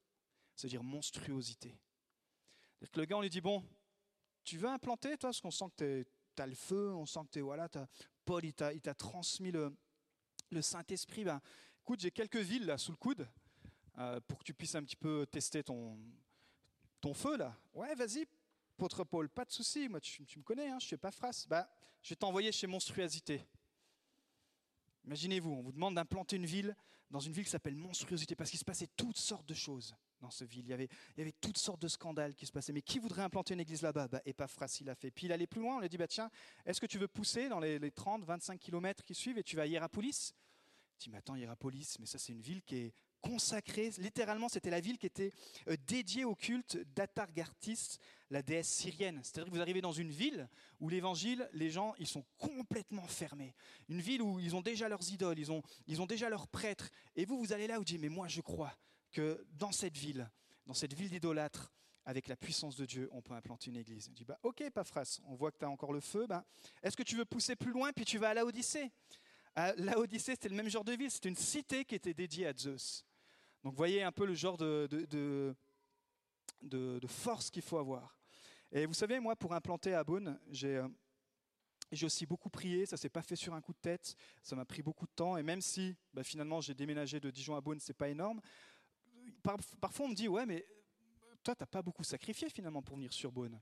Ça 0.56 0.68
veut 0.68 0.70
dire 0.70 0.84
monstruosité. 0.84 1.80
Que 2.92 3.00
le 3.00 3.06
gars, 3.06 3.18
on 3.18 3.22
lui 3.22 3.30
dit 3.30 3.42
Bon, 3.42 3.64
tu 4.44 4.58
veux 4.58 4.68
implanter, 4.68 5.18
toi, 5.18 5.30
parce 5.30 5.40
qu'on 5.40 5.52
sent 5.52 5.66
que 5.78 6.04
tu 6.36 6.42
as 6.42 6.48
le 6.48 6.56
feu, 6.56 6.94
on 6.94 7.06
sent 7.06 7.22
que 7.26 7.32
tu 7.32 7.40
es. 7.40 7.42
Voilà, 7.42 7.70
Paul, 8.26 8.44
il 8.44 8.54
t'a 8.54 8.94
transmis 8.96 9.52
le, 9.52 9.72
Saint-Esprit. 10.62 11.24
Ben, 11.24 11.42
écoute, 11.82 12.02
j'ai 12.02 12.12
quelques 12.12 12.38
villes 12.38 12.66
là 12.66 12.78
sous 12.78 12.92
le 12.92 12.98
coude 12.98 13.28
euh, 13.98 14.20
pour 14.28 14.40
que 14.40 14.44
tu 14.44 14.54
puisses 14.54 14.76
un 14.76 14.84
petit 14.84 14.96
peu 14.98 15.26
tester 15.26 15.64
ton 15.64 15.98
feu 17.14 17.38
là. 17.38 17.58
Ouais, 17.74 17.96
vas-y, 17.96 18.28
Apôtre 18.78 19.04
Paul, 19.04 19.28
pas 19.28 19.44
de 19.44 19.52
souci, 19.52 19.90
moi 19.90 20.00
tu, 20.00 20.22
me 20.38 20.44
connais, 20.44 20.70
hein, 20.70 20.78
je 20.80 20.86
fais 20.86 20.98
pas 20.98 21.10
phrase. 21.10 21.48
Bah, 21.50 21.68
je 22.04 22.10
vais 22.10 22.16
t'envoyer 22.16 22.52
chez 22.52 22.68
Monstruosité. 22.68 23.44
Imaginez-vous, 25.04 25.50
on 25.50 25.64
vous 25.64 25.72
demande 25.72 25.96
d'implanter 25.96 26.36
une 26.36 26.46
ville 26.46 26.76
dans 27.10 27.20
une 27.20 27.34
ville 27.34 27.46
qui 27.46 27.50
s'appelle 27.50 27.76
Monstruosité, 27.76 28.36
parce 28.36 28.52
qu'il 28.52 28.60
se 28.60 28.66
passait 28.66 28.86
toutes 28.96 29.18
sortes 29.18 29.48
de 29.48 29.56
choses 29.56 29.96
dans 30.22 30.30
cette 30.30 30.50
ville. 30.50 30.66
Il 30.66 30.70
y, 30.70 30.74
avait, 30.74 31.32
toutes 31.42 31.58
sortes 31.58 31.82
de 31.82 31.88
scandales 31.88 32.36
qui 32.36 32.46
se 32.46 32.52
passaient. 32.52 32.72
Mais 32.72 32.84
qui 32.84 33.00
voudrait 33.00 33.24
implanter 33.24 33.56
une 33.56 33.62
église 33.62 33.82
là-bas? 33.82 34.10
Bah, 34.10 34.22
Epaphras, 34.26 34.78
il 34.80 34.86
l'a 34.86 34.94
fait. 34.94 35.10
Puis 35.10 35.26
il 35.26 35.32
allait 35.32 35.48
plus 35.48 35.62
loin, 35.62 35.78
on 35.78 35.80
lui 35.80 35.86
a 35.88 35.90
dit, 35.90 35.98
bah, 35.98 36.08
tiens, 36.08 36.30
est-ce 36.64 36.80
que 36.80 36.86
tu 36.86 37.00
veux 37.00 37.08
pousser 37.08 37.50
dans 37.50 37.60
les, 37.60 37.90
30, 37.90 38.26
25 38.26 38.60
kilomètres 38.60 39.04
qui 39.04 39.16
suivent 39.16 39.40
et 39.40 39.44
tu 39.44 39.56
vas 39.56 39.64
à 39.64 39.66
Hierapolis? 39.66 40.36
Il 41.00 41.04
dit, 41.06 41.10
mais 41.10 41.18
attends, 41.18 41.36
Hierapolis, 41.36 41.98
mais 42.00 42.06
ça 42.06 42.20
c'est 42.20 42.32
une 42.32 42.42
ville 42.42 42.62
qui 42.62 42.76
est 42.76 42.94
consacrée, 43.22 43.92
littéralement 43.98 44.50
c'était 44.50 44.70
la 44.70 44.80
ville 44.80 44.98
qui 44.98 45.06
était 45.06 45.32
euh, 45.68 45.76
dédiée 45.88 46.26
au 46.26 46.36
culte 46.36 46.78
d'Atargartis, 46.96 47.98
la 48.30 48.42
déesse 48.42 48.68
syrienne. 48.68 49.20
C'est-à-dire 49.24 49.46
que 49.46 49.56
vous 49.56 49.62
arrivez 49.62 49.82
dans 49.82 49.92
une 49.92 50.12
ville 50.12 50.50
où 50.80 50.90
l'évangile, 50.90 51.50
les 51.54 51.70
gens, 51.70 51.94
ils 51.98 52.08
sont 52.08 52.26
complètement 52.38 53.08
fermés. 53.08 53.56
Une 53.90 54.02
ville 54.02 54.22
où 54.22 54.40
ils 54.40 54.56
ont 54.56 54.62
déjà 54.62 54.90
leurs 54.90 55.12
idoles, 55.12 55.40
ils 55.40 55.52
ont, 55.52 55.62
ils 55.88 56.02
ont 56.02 56.06
déjà 56.06 56.30
leurs 56.30 56.48
prêtres. 56.48 56.90
Et 57.16 57.26
vous, 57.26 57.38
vous 57.40 57.54
allez 57.54 57.68
là, 57.68 57.78
vous 57.78 57.86
dites, 57.86 58.02
mais 58.02 58.10
moi 58.10 58.28
je 58.28 58.42
crois 58.42 58.78
que 59.12 59.46
dans 59.54 59.72
cette 59.72 59.98
ville, 59.98 60.30
dans 60.66 60.74
cette 60.74 60.94
ville 60.94 61.10
d'idolâtres, 61.10 61.72
avec 62.08 62.30
la 62.30 62.38
puissance 62.38 62.78
de 62.78 62.86
Dieu, 62.86 63.10
on 63.12 63.22
peut 63.22 63.34
implanter 63.34 63.70
une 63.70 63.76
église. 63.76 64.08
On 64.10 64.14
dit, 64.14 64.24
bah, 64.24 64.40
ok, 64.42 64.64
Paphras, 64.70 65.20
on 65.26 65.36
voit 65.36 65.52
que 65.52 65.58
tu 65.58 65.66
as 65.66 65.70
encore 65.70 65.92
le 65.92 66.00
feu. 66.00 66.26
Bah, 66.26 66.46
Est-ce 66.82 66.96
que 66.96 67.04
tu 67.04 67.18
veux 67.18 67.26
pousser 67.26 67.58
plus 67.58 67.74
loin, 67.74 67.92
puis 67.92 68.06
tu 68.06 68.18
vas 68.18 68.30
à 68.30 68.34
la 68.34 68.46
Odyssée? 68.46 68.90
La 69.58 69.98
Odyssée, 69.98 70.34
c'était 70.34 70.50
le 70.50 70.56
même 70.56 70.70
genre 70.70 70.84
de 70.84 70.94
ville, 70.94 71.10
c'était 71.10 71.30
une 71.30 71.36
cité 71.36 71.84
qui 71.84 71.96
était 71.96 72.14
dédiée 72.14 72.46
à 72.46 72.54
Zeus. 72.56 73.04
Donc 73.64 73.74
vous 73.74 73.78
voyez 73.78 74.04
un 74.04 74.12
peu 74.12 74.26
le 74.26 74.36
genre 74.36 74.56
de, 74.56 74.88
de, 76.62 77.08
force 77.08 77.50
qu'il 77.50 77.64
faut 77.64 77.80
avoir. 77.80 78.20
Et 78.72 78.86
vous 78.86 78.94
savez, 78.94 79.20
moi, 79.20 79.36
pour 79.36 79.54
implanter 79.54 79.94
à 79.94 80.04
Beaune, 80.04 80.40
j'ai... 80.50 80.78
Euh, 80.78 80.88
j'ai 81.90 82.06
aussi 82.06 82.26
beaucoup 82.26 82.50
prié, 82.50 82.86
ça 82.86 82.98
s'est 82.98 83.08
pas 83.08 83.22
fait 83.22 83.38
sur 83.38 83.54
un 83.54 83.62
coup 83.62 83.72
de 83.72 83.80
tête, 83.80 84.18
ça 84.44 84.58
m'a 84.58 84.66
pris 84.66 84.82
beaucoup 84.82 85.06
de 85.06 85.12
temps, 85.16 85.38
et 85.38 85.44
même 85.44 85.62
si 85.62 85.96
bah, 86.14 86.22
finalement 86.22 86.60
j'ai 86.60 86.74
déménagé 86.74 87.22
de 87.22 87.32
Dijon 87.32 87.56
à 87.56 87.62
Beaune, 87.62 87.80
c'est 87.80 87.94
pas 87.94 88.10
énorme, 88.10 88.42
parfois 89.80 90.06
on 90.06 90.10
me 90.10 90.14
dit, 90.14 90.28
ouais, 90.28 90.46
mais 90.46 90.66
toi, 91.44 91.56
tu 91.56 91.64
n'as 91.64 91.68
pas 91.68 91.82
beaucoup 91.82 92.04
sacrifié 92.04 92.50
finalement 92.50 92.82
pour 92.82 92.98
venir 92.98 93.14
sur 93.14 93.32
Beaune. 93.32 93.58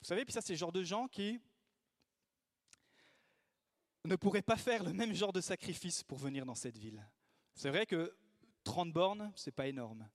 Vous 0.00 0.04
savez, 0.04 0.24
puis 0.24 0.32
ça, 0.32 0.40
c'est 0.40 0.54
le 0.54 0.58
genre 0.58 0.72
de 0.72 0.82
gens 0.82 1.06
qui 1.06 1.40
ne 4.08 4.16
pourraient 4.16 4.42
pas 4.42 4.56
faire 4.56 4.82
le 4.82 4.92
même 4.92 5.14
genre 5.14 5.32
de 5.32 5.40
sacrifice 5.40 6.02
pour 6.02 6.18
venir 6.18 6.44
dans 6.44 6.54
cette 6.54 6.76
ville. 6.76 7.06
C'est 7.54 7.68
vrai 7.68 7.86
que 7.86 8.16
30 8.64 8.92
bornes, 8.92 9.32
c'est 9.36 9.52
pas 9.52 9.66
énorme. 9.66 10.08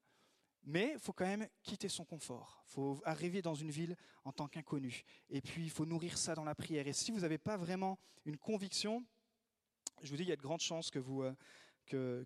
Mais 0.66 0.92
il 0.94 1.00
faut 1.00 1.14
quand 1.14 1.26
même 1.26 1.48
quitter 1.62 1.90
son 1.90 2.06
confort. 2.06 2.64
Il 2.68 2.72
faut 2.72 3.02
arriver 3.04 3.42
dans 3.42 3.56
une 3.56 3.72
ville 3.72 3.96
en 4.24 4.32
tant 4.32 4.48
qu'inconnu. 4.48 5.04
Et 5.30 5.42
puis, 5.42 5.64
il 5.64 5.70
faut 5.70 5.86
nourrir 5.86 6.18
ça 6.18 6.36
dans 6.36 6.46
la 6.46 6.56
prière. 6.56 6.88
Et 6.88 6.94
si 6.94 7.12
vous 7.12 7.20
n'avez 7.20 7.38
pas 7.38 7.58
vraiment 7.58 8.00
une 8.26 8.38
conviction, 8.38 9.06
je 10.02 10.10
vous 10.10 10.18
dis, 10.18 10.24
il 10.24 10.30
y 10.30 10.32
a 10.32 10.38
de 10.38 10.42
grandes 10.42 10.62
chances 10.62 10.90
que 10.90 11.00
vous, 11.00 11.24
euh, 11.24 11.36
que, 11.86 12.26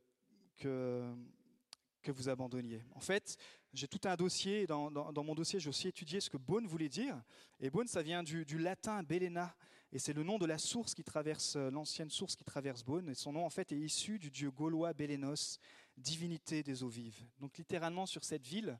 que, 0.57 2.11
vous 2.11 2.29
abandonniez. 2.29 2.85
En 2.95 3.01
fait, 3.01 3.37
j'ai 3.73 3.87
tout 3.87 4.01
un 4.05 4.15
dossier. 4.15 4.65
Dans, 4.65 4.91
dans, 4.91 5.23
mon 5.23 5.35
dossier, 5.35 5.59
j'ai 5.59 5.69
aussi 5.69 5.87
étudié 5.89 6.21
ce 6.21 6.29
que 6.29 6.37
Beaune 6.37 6.67
voulait 6.67 6.89
dire. 6.89 7.21
Et 7.59 7.69
Beaune, 7.69 7.87
ça 7.87 8.01
vient 8.01 8.23
du, 8.23 8.45
du 8.45 8.57
latin 8.57 9.03
Belena. 9.03 9.55
Et 9.91 9.99
c'est 9.99 10.13
le 10.13 10.23
nom 10.23 10.37
de 10.37 10.45
la 10.45 10.57
source 10.57 10.93
qui 10.93 11.03
traverse, 11.03 11.55
euh, 11.55 11.71
l'ancienne 11.71 12.09
source 12.09 12.35
qui 12.35 12.43
traverse 12.43 12.83
Beaune. 12.83 13.09
Et 13.09 13.15
son 13.15 13.31
nom, 13.31 13.45
en 13.45 13.49
fait, 13.49 13.71
est 13.71 13.79
issu 13.79 14.19
du 14.19 14.29
dieu 14.29 14.51
gaulois 14.51 14.93
Bélénos, 14.93 15.59
divinité 15.95 16.61
des 16.61 16.83
eaux 16.83 16.89
vives. 16.89 17.23
Donc 17.39 17.57
littéralement 17.57 18.05
sur 18.05 18.23
cette 18.23 18.45
ville, 18.45 18.77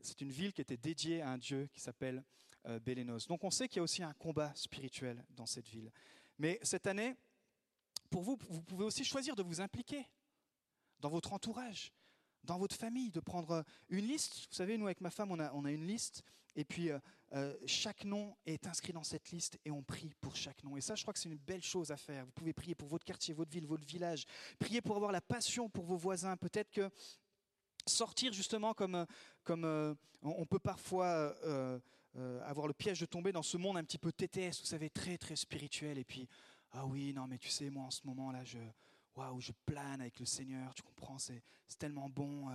c'est 0.00 0.20
une 0.20 0.30
ville 0.30 0.52
qui 0.52 0.60
était 0.60 0.76
dédiée 0.76 1.22
à 1.22 1.30
un 1.30 1.38
dieu 1.38 1.68
qui 1.72 1.80
s'appelle 1.80 2.22
euh, 2.66 2.78
Bélénos. 2.78 3.26
Donc 3.26 3.42
on 3.42 3.50
sait 3.50 3.68
qu'il 3.68 3.78
y 3.78 3.80
a 3.80 3.82
aussi 3.82 4.02
un 4.02 4.12
combat 4.14 4.52
spirituel 4.54 5.24
dans 5.30 5.46
cette 5.46 5.68
ville. 5.68 5.90
Mais 6.38 6.58
cette 6.62 6.86
année, 6.86 7.16
pour 8.10 8.22
vous, 8.22 8.38
vous 8.48 8.62
pouvez 8.62 8.84
aussi 8.84 9.04
choisir 9.04 9.34
de 9.34 9.42
vous 9.42 9.60
impliquer 9.60 10.06
dans 11.00 11.10
votre 11.10 11.32
entourage, 11.32 11.92
dans 12.44 12.58
votre 12.58 12.76
famille, 12.76 13.10
de 13.10 13.20
prendre 13.20 13.64
une 13.88 14.06
liste. 14.06 14.46
Vous 14.48 14.54
savez, 14.54 14.78
nous 14.78 14.86
avec 14.86 15.00
ma 15.00 15.10
femme, 15.10 15.32
on 15.32 15.64
a 15.64 15.72
une 15.72 15.86
liste, 15.86 16.22
et 16.56 16.64
puis 16.64 16.90
euh, 16.90 16.98
euh, 17.32 17.54
chaque 17.66 18.04
nom 18.04 18.36
est 18.46 18.66
inscrit 18.66 18.92
dans 18.92 19.02
cette 19.02 19.30
liste 19.30 19.58
et 19.64 19.70
on 19.70 19.82
prie 19.82 20.12
pour 20.20 20.36
chaque 20.36 20.62
nom. 20.62 20.76
Et 20.76 20.80
ça, 20.80 20.94
je 20.94 21.02
crois 21.02 21.12
que 21.12 21.18
c'est 21.18 21.28
une 21.28 21.36
belle 21.36 21.62
chose 21.62 21.90
à 21.90 21.96
faire. 21.96 22.24
Vous 22.24 22.32
pouvez 22.32 22.52
prier 22.52 22.74
pour 22.74 22.88
votre 22.88 23.04
quartier, 23.04 23.34
votre 23.34 23.50
ville, 23.50 23.66
votre 23.66 23.86
village. 23.86 24.24
Prier 24.58 24.80
pour 24.80 24.96
avoir 24.96 25.12
la 25.12 25.20
passion 25.20 25.68
pour 25.68 25.84
vos 25.84 25.96
voisins. 25.96 26.36
Peut-être 26.36 26.70
que 26.70 26.90
sortir 27.86 28.32
justement 28.32 28.72
comme, 28.72 29.04
comme 29.42 29.96
on 30.22 30.46
peut 30.46 30.58
parfois 30.58 31.34
avoir 32.44 32.66
le 32.66 32.72
piège 32.72 33.00
de 33.00 33.06
tomber 33.06 33.32
dans 33.32 33.42
ce 33.42 33.56
monde 33.56 33.76
un 33.76 33.84
petit 33.84 33.98
peu 33.98 34.12
TTS, 34.12 34.60
vous 34.60 34.66
savez, 34.66 34.88
très 34.88 35.18
très 35.18 35.36
spirituel, 35.36 35.98
et 35.98 36.04
puis, 36.04 36.28
ah 36.72 36.86
oui, 36.86 37.12
non 37.12 37.26
mais 37.26 37.36
tu 37.36 37.48
sais, 37.48 37.68
moi 37.68 37.84
en 37.84 37.90
ce 37.90 38.00
moment 38.04 38.32
là, 38.32 38.42
je, 38.44 38.58
waouh, 39.16 39.40
je 39.40 39.52
plane 39.66 40.00
avec 40.00 40.18
le 40.18 40.24
Seigneur, 40.24 40.72
tu 40.74 40.82
comprends, 40.82 41.18
c'est 41.18 41.42
tellement 41.78 42.08
bon. 42.08 42.48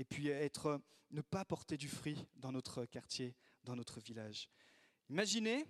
Et 0.00 0.04
puis 0.04 0.28
être, 0.28 0.80
ne 1.10 1.20
pas 1.20 1.44
porter 1.44 1.76
du 1.76 1.86
fruit 1.86 2.26
dans 2.36 2.52
notre 2.52 2.86
quartier, 2.86 3.36
dans 3.64 3.76
notre 3.76 4.00
village. 4.00 4.48
Imaginez 5.10 5.66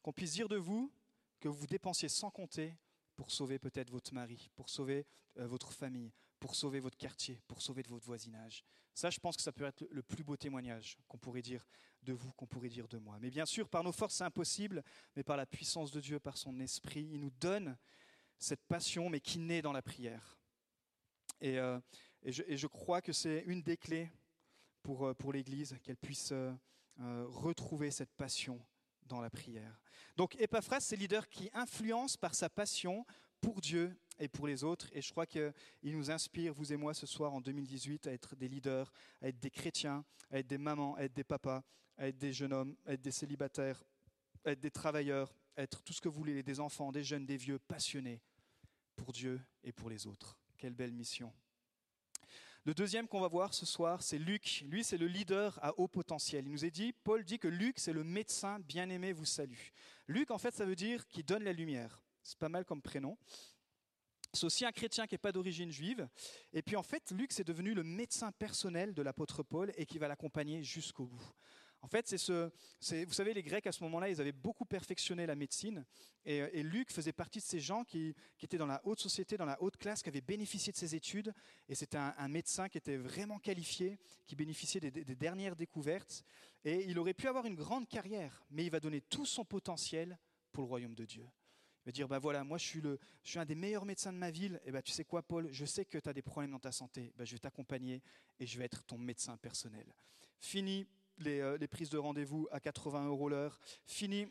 qu'on 0.00 0.12
puisse 0.12 0.32
dire 0.32 0.48
de 0.48 0.56
vous 0.56 0.90
que 1.38 1.48
vous 1.48 1.66
dépensiez 1.66 2.08
sans 2.08 2.30
compter 2.30 2.74
pour 3.14 3.30
sauver 3.30 3.58
peut-être 3.58 3.90
votre 3.90 4.14
mari, 4.14 4.48
pour 4.56 4.70
sauver 4.70 5.06
euh, 5.36 5.46
votre 5.46 5.70
famille, 5.70 6.14
pour 6.40 6.54
sauver 6.54 6.80
votre 6.80 6.96
quartier, 6.96 7.42
pour 7.46 7.60
sauver 7.60 7.82
de 7.82 7.88
votre 7.88 8.06
voisinage. 8.06 8.64
Ça, 8.94 9.10
je 9.10 9.20
pense 9.20 9.36
que 9.36 9.42
ça 9.42 9.52
peut 9.52 9.66
être 9.66 9.86
le 9.90 10.02
plus 10.02 10.24
beau 10.24 10.38
témoignage 10.38 10.96
qu'on 11.06 11.18
pourrait 11.18 11.42
dire 11.42 11.66
de 12.04 12.14
vous, 12.14 12.32
qu'on 12.32 12.46
pourrait 12.46 12.70
dire 12.70 12.88
de 12.88 12.96
moi. 12.96 13.18
Mais 13.20 13.28
bien 13.28 13.44
sûr, 13.44 13.68
par 13.68 13.84
nos 13.84 13.92
forces, 13.92 14.14
c'est 14.14 14.24
impossible, 14.24 14.82
mais 15.14 15.22
par 15.22 15.36
la 15.36 15.44
puissance 15.44 15.90
de 15.90 16.00
Dieu, 16.00 16.18
par 16.18 16.38
son 16.38 16.58
esprit, 16.58 17.06
il 17.12 17.20
nous 17.20 17.32
donne 17.38 17.76
cette 18.38 18.64
passion, 18.64 19.10
mais 19.10 19.20
qui 19.20 19.38
naît 19.38 19.60
dans 19.60 19.72
la 19.72 19.82
prière. 19.82 20.38
Et, 21.42 21.58
euh, 21.58 21.78
je, 22.24 22.66
crois 22.66 23.00
que 23.00 23.12
c'est 23.12 23.44
une 23.46 23.62
des 23.62 23.76
clés 23.76 24.10
pour, 24.82 25.06
euh, 25.06 25.14
pour 25.14 25.32
l'Église, 25.32 25.76
qu'elle 25.82 25.96
puisse 25.96 26.32
retrouver 26.98 27.92
cette 27.92 28.10
passion 28.10 28.60
dans 29.06 29.20
la 29.20 29.30
prière. 29.30 29.80
Donc 30.16 30.34
Epaphras, 30.40 30.80
c'est 30.80 30.96
le 30.96 31.02
leader 31.02 31.28
qui 31.28 31.48
influence 31.52 32.16
par 32.16 32.34
sa 32.34 32.48
passion 32.50 33.06
pour 33.40 33.60
Dieu 33.60 33.96
et 34.18 34.28
pour 34.28 34.46
les 34.46 34.64
autres. 34.64 34.88
Et 34.92 35.00
je 35.00 35.10
crois 35.10 35.26
qu'il 35.26 35.52
nous 35.84 36.10
inspire, 36.10 36.52
vous 36.52 36.72
et 36.72 36.76
moi, 36.76 36.94
ce 36.94 37.06
soir 37.06 37.32
en 37.32 37.40
2018, 37.40 38.06
à 38.06 38.12
être 38.12 38.36
des 38.36 38.48
leaders, 38.48 38.92
à 39.22 39.28
être 39.28 39.38
des 39.38 39.50
chrétiens, 39.50 40.04
à 40.30 40.38
être 40.38 40.46
des 40.46 40.58
mamans, 40.58 40.94
à 40.96 41.02
être 41.02 41.14
des 41.14 41.24
papas, 41.24 41.62
à 41.96 42.08
être 42.08 42.18
des 42.18 42.32
jeunes 42.32 42.52
hommes, 42.52 42.76
à 42.86 42.92
être 42.94 43.02
des 43.02 43.10
célibataires, 43.10 43.82
à 44.44 44.52
être 44.52 44.60
des 44.60 44.70
travailleurs, 44.70 45.34
à 45.56 45.62
être 45.62 45.82
tout 45.82 45.92
ce 45.92 46.00
que 46.00 46.08
vous 46.08 46.18
voulez, 46.18 46.42
des 46.42 46.60
enfants, 46.60 46.92
des 46.92 47.04
jeunes, 47.04 47.26
des 47.26 47.36
vieux, 47.36 47.58
passionnés 47.58 48.20
pour 48.96 49.12
Dieu 49.12 49.40
et 49.62 49.72
pour 49.72 49.90
les 49.90 50.06
autres. 50.06 50.38
Quelle 50.56 50.74
belle 50.74 50.92
mission. 50.92 51.32
Le 52.68 52.74
deuxième 52.74 53.08
qu'on 53.08 53.20
va 53.20 53.28
voir 53.28 53.54
ce 53.54 53.64
soir, 53.64 54.02
c'est 54.02 54.18
Luc. 54.18 54.62
Lui, 54.66 54.84
c'est 54.84 54.98
le 54.98 55.06
leader 55.06 55.58
à 55.62 55.72
haut 55.80 55.88
potentiel. 55.88 56.44
Il 56.44 56.52
nous 56.52 56.66
est 56.66 56.70
dit, 56.70 56.92
Paul 56.92 57.24
dit 57.24 57.38
que 57.38 57.48
Luc, 57.48 57.78
c'est 57.78 57.94
le 57.94 58.04
médecin 58.04 58.58
bien-aimé 58.60 59.14
vous 59.14 59.24
salue. 59.24 59.70
Luc, 60.06 60.30
en 60.30 60.36
fait, 60.36 60.54
ça 60.54 60.66
veut 60.66 60.76
dire 60.76 61.08
qui 61.08 61.24
donne 61.24 61.44
la 61.44 61.54
lumière. 61.54 62.02
C'est 62.22 62.38
pas 62.38 62.50
mal 62.50 62.66
comme 62.66 62.82
prénom. 62.82 63.16
C'est 64.34 64.44
aussi 64.44 64.66
un 64.66 64.72
chrétien 64.72 65.06
qui 65.06 65.14
n'est 65.14 65.18
pas 65.18 65.32
d'origine 65.32 65.70
juive. 65.70 66.06
Et 66.52 66.60
puis 66.60 66.76
en 66.76 66.82
fait, 66.82 67.10
Luc, 67.12 67.32
c'est 67.32 67.42
devenu 67.42 67.72
le 67.72 67.84
médecin 67.84 68.32
personnel 68.32 68.92
de 68.92 69.00
l'apôtre 69.00 69.42
Paul 69.42 69.72
et 69.78 69.86
qui 69.86 69.96
va 69.96 70.06
l'accompagner 70.06 70.62
jusqu'au 70.62 71.06
bout. 71.06 71.32
En 71.80 71.88
fait, 71.88 72.08
c'est 72.08 72.18
ce, 72.18 72.50
vous 73.04 73.12
savez, 73.12 73.32
les 73.34 73.42
Grecs 73.42 73.66
à 73.66 73.72
ce 73.72 73.82
moment-là, 73.84 74.08
ils 74.08 74.20
avaient 74.20 74.32
beaucoup 74.32 74.64
perfectionné 74.64 75.26
la 75.26 75.36
médecine. 75.36 75.84
Et, 76.24 76.62
Luc 76.62 76.90
faisait 76.90 77.12
partie 77.12 77.38
de 77.38 77.44
ces 77.44 77.60
gens 77.60 77.84
qui, 77.84 78.14
étaient 78.42 78.58
dans 78.58 78.66
la 78.66 78.80
haute 78.84 79.00
société, 79.00 79.36
dans 79.36 79.44
la 79.44 79.60
haute 79.62 79.76
classe, 79.76 80.02
qui 80.02 80.08
avaient 80.08 80.20
bénéficié 80.20 80.72
de 80.72 80.76
ses 80.76 80.94
études. 80.94 81.32
Et 81.68 81.74
c'était 81.74 81.96
un, 81.96 82.28
médecin 82.28 82.68
qui 82.68 82.78
était 82.78 82.96
vraiment 82.96 83.38
qualifié, 83.38 83.98
qui 84.26 84.34
bénéficiait 84.34 84.80
des, 84.80 85.14
dernières 85.14 85.54
découvertes. 85.54 86.24
Et 86.64 86.84
il 86.88 86.98
aurait 86.98 87.14
pu 87.14 87.28
avoir 87.28 87.46
une 87.46 87.54
grande 87.54 87.88
carrière, 87.88 88.44
mais 88.50 88.64
il 88.64 88.70
va 88.70 88.80
donner 88.80 89.00
tout 89.00 89.26
son 89.26 89.44
potentiel 89.44 90.18
pour 90.52 90.64
le 90.64 90.68
royaume 90.68 90.94
de 90.94 91.04
Dieu. 91.04 91.26
Il 91.84 91.86
va 91.86 91.92
dire, 91.92 92.08
ben 92.08 92.18
voilà, 92.18 92.42
moi 92.42 92.58
je 92.58 92.66
suis, 92.66 92.80
le, 92.80 92.98
je 93.22 93.30
suis 93.30 93.38
un 93.38 93.46
des 93.46 93.54
meilleurs 93.54 93.86
médecins 93.86 94.12
de 94.12 94.18
ma 94.18 94.30
ville, 94.30 94.60
et 94.64 94.72
ben 94.72 94.82
tu 94.82 94.92
sais 94.92 95.04
quoi 95.04 95.22
Paul, 95.22 95.48
je 95.52 95.64
sais 95.64 95.84
que 95.84 95.96
tu 95.96 96.08
as 96.08 96.12
des 96.12 96.22
problèmes 96.22 96.50
dans 96.50 96.58
ta 96.58 96.72
santé, 96.72 97.14
ben, 97.16 97.24
je 97.24 97.32
vais 97.32 97.38
t'accompagner 97.38 98.02
et 98.40 98.46
je 98.46 98.58
vais 98.58 98.64
être 98.64 98.84
ton 98.84 98.98
médecin 98.98 99.36
personnel. 99.38 99.86
Fini 100.40 100.86
euh, 101.26 101.58
les, 101.58 101.68
prises 101.68 101.90
de 101.90 101.98
rendez-vous 101.98 102.48
à 102.50 102.60
80 102.60 103.06
euros 103.06 103.28
l'heure, 103.28 103.58
fini 103.84 104.26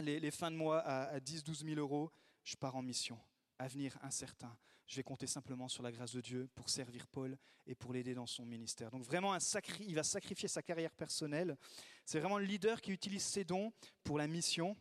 les, 0.00 0.30
fins 0.30 0.50
de 0.50 0.56
mois 0.56 0.80
à, 0.80 1.18
10-12 1.18 1.64
000 1.64 1.80
euros, 1.80 2.10
je 2.44 2.56
pars 2.56 2.76
en 2.76 2.82
mission. 2.82 3.18
Avenir 3.58 3.98
incertain. 4.02 4.56
Je 4.86 4.96
vais 4.96 5.02
compter 5.02 5.26
simplement 5.26 5.68
sur 5.68 5.82
la 5.82 5.92
grâce 5.92 6.12
de 6.12 6.20
Dieu 6.20 6.48
pour 6.54 6.68
servir 6.68 7.06
Paul 7.06 7.38
et 7.66 7.74
pour 7.74 7.92
l'aider 7.92 8.14
dans 8.14 8.26
son 8.26 8.44
ministère. 8.44 8.90
Donc 8.90 9.04
vraiment, 9.04 9.36
il 9.80 9.94
va 9.94 10.02
sacrifier 10.02 10.48
sa 10.48 10.62
carrière 10.62 10.92
personnelle. 10.92 11.56
C'est 12.04 12.18
vraiment 12.18 12.38
le 12.38 12.44
leader 12.44 12.80
qui 12.80 12.90
utilise 12.90 13.22
ses 13.22 13.44
dons 13.44 13.72
pour 14.02 14.18
la 14.18 14.26
mission. 14.26 14.76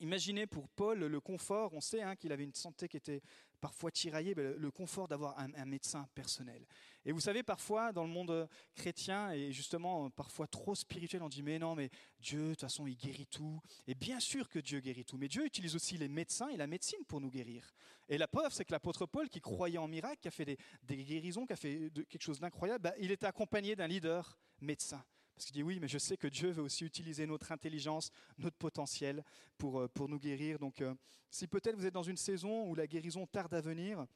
Imaginez 0.00 0.46
pour 0.46 0.68
Paul 0.68 1.00
le 1.00 1.20
confort, 1.20 1.72
on 1.74 1.80
sait 1.80 2.02
hein, 2.02 2.16
qu'il 2.16 2.32
avait 2.32 2.44
une 2.44 2.54
santé 2.54 2.88
qui 2.88 2.96
était 2.96 3.22
parfois 3.62 3.92
tiraillée, 3.92 4.34
le 4.34 4.70
confort 4.72 5.06
d'avoir 5.06 5.38
un, 5.38 5.64
médecin 5.64 6.08
personnel. 6.16 6.66
Et 7.04 7.12
vous 7.12 7.20
savez, 7.20 7.44
parfois 7.44 7.92
dans 7.92 8.02
le 8.02 8.10
monde 8.10 8.48
chrétien, 8.74 9.30
et 9.30 9.52
justement 9.52 10.10
parfois 10.10 10.48
trop 10.48 10.74
spirituel, 10.74 11.22
on 11.22 11.28
dit 11.28 11.42
mais 11.42 11.60
non, 11.60 11.76
mais 11.76 11.88
Dieu, 12.18 12.40
de 12.40 12.50
toute 12.50 12.62
façon, 12.62 12.88
il 12.88 12.96
guérit 12.96 13.26
tout. 13.26 13.60
Et 13.86 13.94
bien 13.94 14.18
sûr 14.18 14.48
que 14.48 14.58
Dieu 14.58 14.80
guérit 14.80 15.04
tout, 15.04 15.16
mais 15.16 15.28
Dieu 15.28 15.46
utilise 15.46 15.76
aussi 15.76 15.96
les 15.96 16.08
médecins 16.08 16.48
et 16.48 16.56
la 16.56 16.66
médecine 16.66 17.04
pour 17.06 17.20
nous 17.20 17.30
guérir. 17.30 17.72
Et 18.08 18.18
la 18.18 18.26
preuve, 18.26 18.52
c'est 18.52 18.64
que 18.64 18.72
l'apôtre 18.72 19.06
Paul, 19.06 19.28
qui 19.28 19.40
croyait 19.40 19.78
en 19.78 19.86
miracle, 19.86 20.18
qui 20.20 20.28
a 20.28 20.32
fait 20.32 20.58
des, 20.82 21.04
guérisons, 21.04 21.46
qui 21.46 21.52
a 21.52 21.56
fait 21.56 21.90
quelque 22.08 22.22
chose 22.22 22.40
d'incroyable, 22.40 22.82
bah, 22.82 22.94
il 22.98 23.12
était 23.12 23.26
accompagné 23.26 23.76
d'un 23.76 23.86
leader 23.86 24.36
médecin. 24.60 25.04
Parce 25.42 25.50
qu'il 25.50 25.60
dit 25.60 25.64
oui, 25.64 25.80
mais 25.80 25.88
je 25.88 25.98
sais 25.98 26.16
que 26.16 26.28
Dieu 26.28 26.52
veut 26.52 26.62
aussi 26.62 26.84
utiliser 26.84 27.26
notre 27.26 27.50
intelligence, 27.50 28.12
notre 28.38 28.56
potentiel 28.56 29.24
pour, 29.58 29.80
euh, 29.80 29.88
pour 29.88 30.08
nous 30.08 30.20
guérir. 30.20 30.60
Donc 30.60 30.80
euh, 30.80 30.94
si 31.30 31.48
peut-être 31.48 31.74
vous 31.74 31.84
êtes 31.84 31.94
dans 31.94 32.04
une 32.04 32.16
saison 32.16 32.68
où 32.68 32.76
la 32.76 32.86
guérison 32.86 33.26
tarde 33.26 33.52
à 33.52 33.60
venir, 33.60 34.06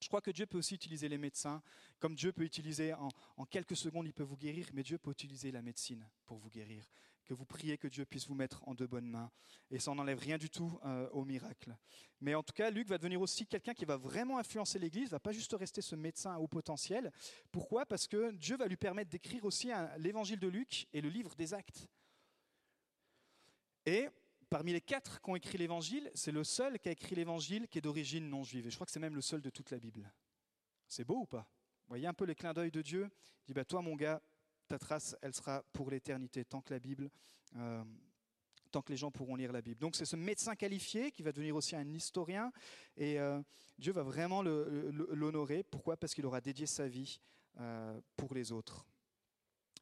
je 0.00 0.08
crois 0.08 0.20
que 0.20 0.32
Dieu 0.32 0.46
peut 0.46 0.58
aussi 0.58 0.74
utiliser 0.74 1.08
les 1.08 1.18
médecins, 1.18 1.62
comme 2.00 2.16
Dieu 2.16 2.32
peut 2.32 2.42
utiliser 2.42 2.92
en, 2.94 3.10
en, 3.36 3.44
quelques 3.44 3.76
secondes, 3.76 4.06
il 4.08 4.12
peut 4.12 4.24
vous 4.24 4.36
guérir, 4.36 4.68
mais 4.72 4.82
Dieu 4.82 4.98
peut 4.98 5.12
utiliser 5.12 5.52
la 5.52 5.62
médecine 5.62 6.04
pour 6.26 6.38
vous 6.38 6.50
guérir 6.50 6.84
que 7.30 7.34
vous 7.34 7.46
priez 7.46 7.78
que 7.78 7.86
Dieu 7.86 8.04
puisse 8.04 8.26
vous 8.26 8.34
mettre 8.34 8.66
en 8.66 8.74
de 8.74 8.86
bonnes 8.86 9.08
mains. 9.08 9.30
Et 9.70 9.78
ça 9.78 9.94
n'enlève 9.94 10.18
rien 10.18 10.36
du 10.36 10.50
tout 10.50 10.80
euh, 10.84 11.08
au 11.10 11.24
miracle. 11.24 11.76
Mais 12.20 12.34
en 12.34 12.42
tout 12.42 12.52
cas, 12.52 12.70
Luc 12.70 12.88
va 12.88 12.98
devenir 12.98 13.20
aussi 13.20 13.46
quelqu'un 13.46 13.72
qui 13.72 13.84
va 13.84 13.96
vraiment 13.96 14.38
influencer 14.38 14.80
l'Église, 14.80 15.10
va 15.10 15.20
pas 15.20 15.30
juste 15.30 15.52
rester 15.52 15.80
ce 15.80 15.94
médecin 15.94 16.36
au 16.38 16.48
potentiel. 16.48 17.12
Pourquoi? 17.52 17.86
Parce 17.86 18.08
que 18.08 18.32
Dieu 18.32 18.56
va 18.56 18.66
lui 18.66 18.76
permettre 18.76 19.10
d'écrire 19.10 19.44
aussi 19.44 19.70
l'évangile 19.98 20.40
de 20.40 20.48
Luc 20.48 20.88
et 20.92 21.00
le 21.00 21.08
livre 21.08 21.36
des 21.36 21.54
actes. 21.54 21.86
Et 23.86 24.08
parmi 24.48 24.72
les 24.72 24.80
quatre 24.80 25.20
qui 25.20 25.30
ont 25.30 25.36
écrit 25.36 25.56
l'évangile, 25.56 26.10
c'est 26.16 26.32
le 26.32 26.42
seul 26.42 26.80
qui 26.80 26.88
a 26.88 26.92
écrit 26.92 27.14
l'évangile 27.14 27.68
qui 27.68 27.78
est 27.78 27.82
d'origine 27.82 28.28
non 28.28 28.42
juive. 28.42 28.66
Et 28.66 28.70
je 28.70 28.74
crois 28.74 28.86
que 28.86 28.92
c'est 28.92 28.98
même 28.98 29.14
le 29.14 29.22
seul 29.22 29.40
de 29.40 29.50
toute 29.50 29.70
la 29.70 29.78
Bible. 29.78 30.12
C'est 30.88 31.04
beau 31.04 31.20
ou 31.20 31.26
pas? 31.26 31.46
Vous 31.82 31.90
voyez 31.90 32.08
un 32.08 32.14
peu 32.14 32.24
les 32.24 32.34
clins 32.34 32.54
d'œil 32.54 32.72
de 32.72 32.82
Dieu? 32.82 33.08
Il 33.44 33.46
dit, 33.46 33.54
bah, 33.54 33.64
toi 33.64 33.82
mon 33.82 33.94
gars, 33.94 34.20
ta 34.70 34.78
trace, 34.78 35.16
elle 35.20 35.34
sera 35.34 35.64
pour 35.72 35.90
l'éternité, 35.90 36.44
tant 36.44 36.60
que 36.60 36.72
la 36.72 36.78
Bible, 36.78 37.10
euh, 37.56 37.82
tant 38.70 38.82
que 38.82 38.92
les 38.92 38.96
gens 38.96 39.10
pourront 39.10 39.34
lire 39.34 39.50
la 39.50 39.62
Bible. 39.62 39.80
Donc 39.80 39.96
c'est 39.96 40.04
ce 40.04 40.14
médecin 40.14 40.54
qualifié 40.54 41.10
qui 41.10 41.24
va 41.24 41.32
devenir 41.32 41.56
aussi 41.56 41.74
un 41.74 41.92
historien, 41.92 42.52
et 42.96 43.18
euh, 43.18 43.42
Dieu 43.78 43.92
va 43.92 44.04
vraiment 44.04 44.42
l'honorer. 44.42 45.64
Pourquoi? 45.64 45.96
Parce 45.96 46.14
qu'il 46.14 46.24
aura 46.24 46.40
dédié 46.40 46.66
sa 46.66 46.86
vie 46.86 47.20
euh, 47.58 48.00
pour 48.16 48.32
les 48.32 48.52
autres. 48.52 48.86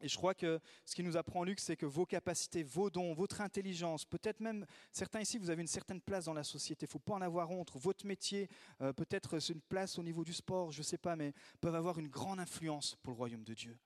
Et 0.01 0.09
je 0.09 0.16
crois 0.16 0.33
que 0.33 0.59
ce 0.87 0.94
qui 0.94 1.03
nous 1.03 1.18
apprend 1.18 1.44
Luc, 1.44 1.61
c'est 1.61 1.77
que 1.77 1.85
vos 1.85 2.07
capacités, 2.07 2.62
vos 2.62 2.88
dons, 2.88 3.12
votre 3.12 3.42
intelligence, 3.42 4.07
peut-être 4.07 4.40
même 4.40 4.64
certains 4.90 5.20
ici, 5.20 5.37
vous 5.37 5.51
avez 5.51 5.61
une 5.61 5.68
certaine 5.68 6.01
place 6.01 6.24
dans 6.24 6.35
la 6.35 6.44
société, 6.44 6.87
il 6.87 6.88
ne 6.88 6.92
faut 6.92 6.98
pas 7.01 7.14
en 7.14 7.20
avoir 7.20 7.51
honte. 7.51 7.72
Votre 7.74 8.07
métier, 8.07 8.48
peut-être 8.79 9.51
une 9.51 9.61
place 9.61 9.98
au 9.98 10.05
niveau 10.05 10.22
du 10.22 10.33
sport, 10.33 10.70
je 10.70 10.79
ne 10.79 10.85
sais 10.85 10.98
pas, 10.98 11.16
mais 11.16 11.35
peuvent 11.61 11.74
avoir 11.74 11.98
une 11.98 12.07
grande 12.07 12.38
influence 12.38 12.94
pour 13.03 13.12
le 13.12 13.16
royaume 13.16 13.42
de 13.42 13.55
Dieu 13.55 13.77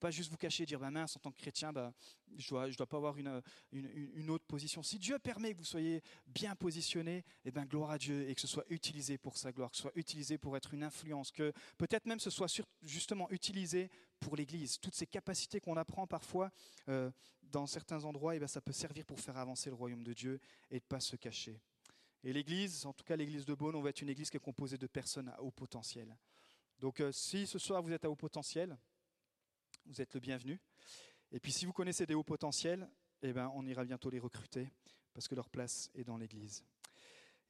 pas 0.00 0.10
juste 0.10 0.30
vous 0.30 0.36
cacher 0.36 0.64
et 0.64 0.66
dire 0.66 0.80
bah 0.80 0.90
mince, 0.90 1.16
en 1.16 1.20
tant 1.20 1.30
que 1.30 1.36
chrétien, 1.36 1.72
bah, 1.72 1.92
je 2.36 2.46
ne 2.46 2.48
dois, 2.48 2.70
je 2.70 2.76
dois 2.76 2.86
pas 2.86 2.96
avoir 2.96 3.16
une, 3.18 3.42
une, 3.72 4.30
autre 4.30 4.44
position. 4.46 4.82
Si 4.82 4.98
Dieu 4.98 5.18
permet 5.18 5.52
que 5.52 5.58
vous 5.58 5.64
soyez 5.64 6.02
bien 6.26 6.56
positionné, 6.56 7.24
eh 7.44 7.50
ben, 7.50 7.64
gloire 7.66 7.90
à 7.90 7.98
Dieu 7.98 8.28
et 8.28 8.34
que 8.34 8.40
ce 8.40 8.46
soit 8.46 8.64
utilisé 8.70 9.18
pour 9.18 9.36
sa 9.36 9.52
gloire, 9.52 9.70
que 9.70 9.76
ce 9.76 9.82
soit 9.82 9.92
utilisé 9.94 10.38
pour 10.38 10.56
être 10.56 10.74
une 10.74 10.82
influence, 10.82 11.30
que 11.30 11.52
peut-être 11.78 12.06
même 12.06 12.18
ce 12.18 12.30
soit 12.30 12.62
justement 12.82 13.30
utilisé 13.30 13.90
pour 14.18 14.36
l'Église. 14.36 14.80
Toutes 14.80 14.94
ces 14.94 15.06
capacités 15.06 15.60
qu'on 15.60 15.76
apprend 15.76 16.06
parfois 16.06 16.50
euh, 16.88 17.10
dans 17.42 17.66
certains 17.66 18.04
endroits, 18.04 18.34
eh 18.34 18.38
ben, 18.38 18.48
ça 18.48 18.60
peut 18.60 18.72
servir 18.72 19.04
pour 19.04 19.20
faire 19.20 19.36
avancer 19.36 19.70
le 19.70 19.76
royaume 19.76 20.02
de 20.02 20.14
Dieu 20.14 20.40
et 20.70 20.80
de 20.80 20.84
pas 20.84 21.00
se 21.00 21.16
cacher. 21.16 21.60
Et 22.22 22.32
l'Église, 22.32 22.84
en 22.86 22.92
tout 22.92 23.04
cas 23.04 23.16
l'Église 23.16 23.44
de 23.44 23.54
Beaune, 23.54 23.74
on 23.74 23.82
va 23.82 23.90
être 23.90 24.02
une 24.02 24.08
Église 24.10 24.30
qui 24.30 24.36
est 24.36 24.40
composée 24.40 24.78
de 24.78 24.86
personnes 24.86 25.28
à 25.28 25.42
haut 25.42 25.50
potentiel. 25.50 26.16
Donc 26.78 27.00
euh, 27.00 27.12
si 27.12 27.46
ce 27.46 27.58
soir 27.58 27.82
vous 27.82 27.92
êtes 27.92 28.04
à 28.04 28.10
haut 28.10 28.16
potentiel, 28.16 28.76
vous 29.86 30.00
êtes 30.00 30.14
le 30.14 30.20
bienvenu. 30.20 30.60
Et 31.32 31.40
puis 31.40 31.52
si 31.52 31.66
vous 31.66 31.72
connaissez 31.72 32.06
des 32.06 32.14
hauts 32.14 32.24
potentiels, 32.24 32.88
eh 33.22 33.32
ben, 33.32 33.50
on 33.54 33.66
ira 33.66 33.84
bientôt 33.84 34.10
les 34.10 34.18
recruter 34.18 34.70
parce 35.12 35.28
que 35.28 35.34
leur 35.34 35.48
place 35.48 35.90
est 35.94 36.04
dans 36.04 36.16
l'Église. 36.16 36.64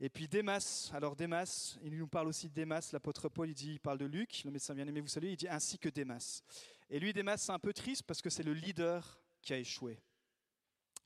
Et 0.03 0.09
puis 0.09 0.29
Démas, 0.29 0.91
alors 0.95 1.15
Démas, 1.15 1.79
il 1.83 1.97
nous 1.99 2.09
parle 2.09 2.29
aussi 2.29 2.49
de 2.49 2.55
Démas, 2.55 2.89
l'apôtre 2.93 3.29
Paul, 3.29 3.51
il, 3.51 3.55
dit, 3.55 3.73
il 3.73 3.81
parle 3.81 3.99
de 3.99 4.07
Luc, 4.07 4.43
le 4.45 4.51
médecin 4.51 4.75
bien-aimé, 4.75 5.01
vous 5.01 5.09
savez, 5.09 5.31
il 5.31 5.37
dit 5.37 5.49
ainsi 5.49 5.79
que 5.79 5.91
Démas. 5.91 6.43
Et 6.89 6.99
lui, 6.99 7.13
Démas, 7.13 7.37
c'est 7.37 7.53
un 7.53 7.59
peu 7.59 7.75
triste 7.75 8.05
parce 8.05 8.23
que 8.23 8.31
c'est 8.31 8.43
le 8.43 8.55
leader 8.55 9.21
qui 9.43 9.53
a 9.53 9.59
échoué. 9.59 10.01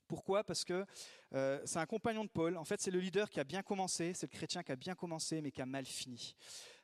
Pourquoi? 0.07 0.43
Parce 0.43 0.63
que 0.63 0.85
euh, 1.33 1.61
c'est 1.65 1.79
un 1.79 1.85
compagnon 1.85 2.23
de 2.23 2.29
Paul. 2.29 2.57
En 2.57 2.63
fait, 2.63 2.79
c'est 2.79 2.91
le 2.91 2.99
leader 2.99 3.29
qui 3.29 3.39
a 3.39 3.43
bien 3.43 3.63
commencé, 3.63 4.13
c'est 4.13 4.31
le 4.31 4.37
chrétien 4.37 4.63
qui 4.63 4.71
a 4.71 4.75
bien 4.75 4.95
commencé, 4.95 5.41
mais 5.41 5.51
qui 5.51 5.61
a 5.61 5.65
mal 5.65 5.85
fini. 5.85 6.35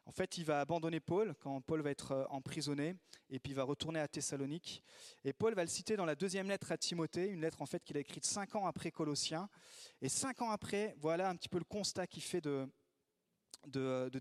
En 0.05 0.11
fait, 0.11 0.37
il 0.37 0.45
va 0.45 0.61
abandonner 0.61 0.99
Paul 0.99 1.35
quand 1.39 1.61
Paul 1.61 1.81
va 1.81 1.91
être 1.91 2.27
emprisonné 2.31 2.95
et 3.29 3.39
puis 3.39 3.51
il 3.51 3.55
va 3.55 3.63
retourner 3.63 3.99
à 3.99 4.07
Thessalonique. 4.07 4.83
Et 5.23 5.31
Paul 5.31 5.53
va 5.53 5.63
le 5.63 5.69
citer 5.69 5.95
dans 5.95 6.05
la 6.05 6.15
deuxième 6.15 6.49
lettre 6.49 6.71
à 6.71 6.77
Timothée, 6.77 7.27
une 7.27 7.41
lettre 7.41 7.61
en 7.61 7.65
fait 7.65 7.83
qu'il 7.83 7.97
a 7.97 7.99
écrite 7.99 8.25
cinq 8.25 8.55
ans 8.55 8.65
après 8.65 8.91
Colossiens. 8.91 9.47
Et 10.01 10.09
cinq 10.09 10.41
ans 10.41 10.49
après, 10.49 10.95
voilà 10.99 11.29
un 11.29 11.35
petit 11.35 11.49
peu 11.49 11.59
le 11.59 11.65
constat 11.65 12.07
qu'il 12.07 12.23
fait 12.23 12.41
de, 12.41 12.67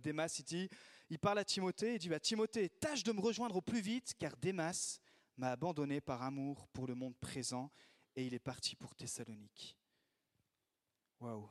Démas. 0.02 0.36
Il, 0.38 0.44
dit, 0.44 0.68
il 1.08 1.18
parle 1.18 1.38
à 1.38 1.44
Timothée, 1.44 1.94
il 1.94 1.98
dit 1.98 2.10
bah, 2.10 2.20
Timothée, 2.20 2.68
tâche 2.68 3.02
de 3.02 3.12
me 3.12 3.20
rejoindre 3.20 3.56
au 3.56 3.62
plus 3.62 3.80
vite, 3.80 4.14
car 4.18 4.36
Démas 4.36 5.00
m'a 5.38 5.52
abandonné 5.52 6.02
par 6.02 6.22
amour 6.22 6.68
pour 6.68 6.86
le 6.86 6.94
monde 6.94 7.16
présent 7.18 7.70
et 8.16 8.26
il 8.26 8.34
est 8.34 8.38
parti 8.38 8.76
pour 8.76 8.94
Thessalonique. 8.94 9.78
Waouh! 11.20 11.48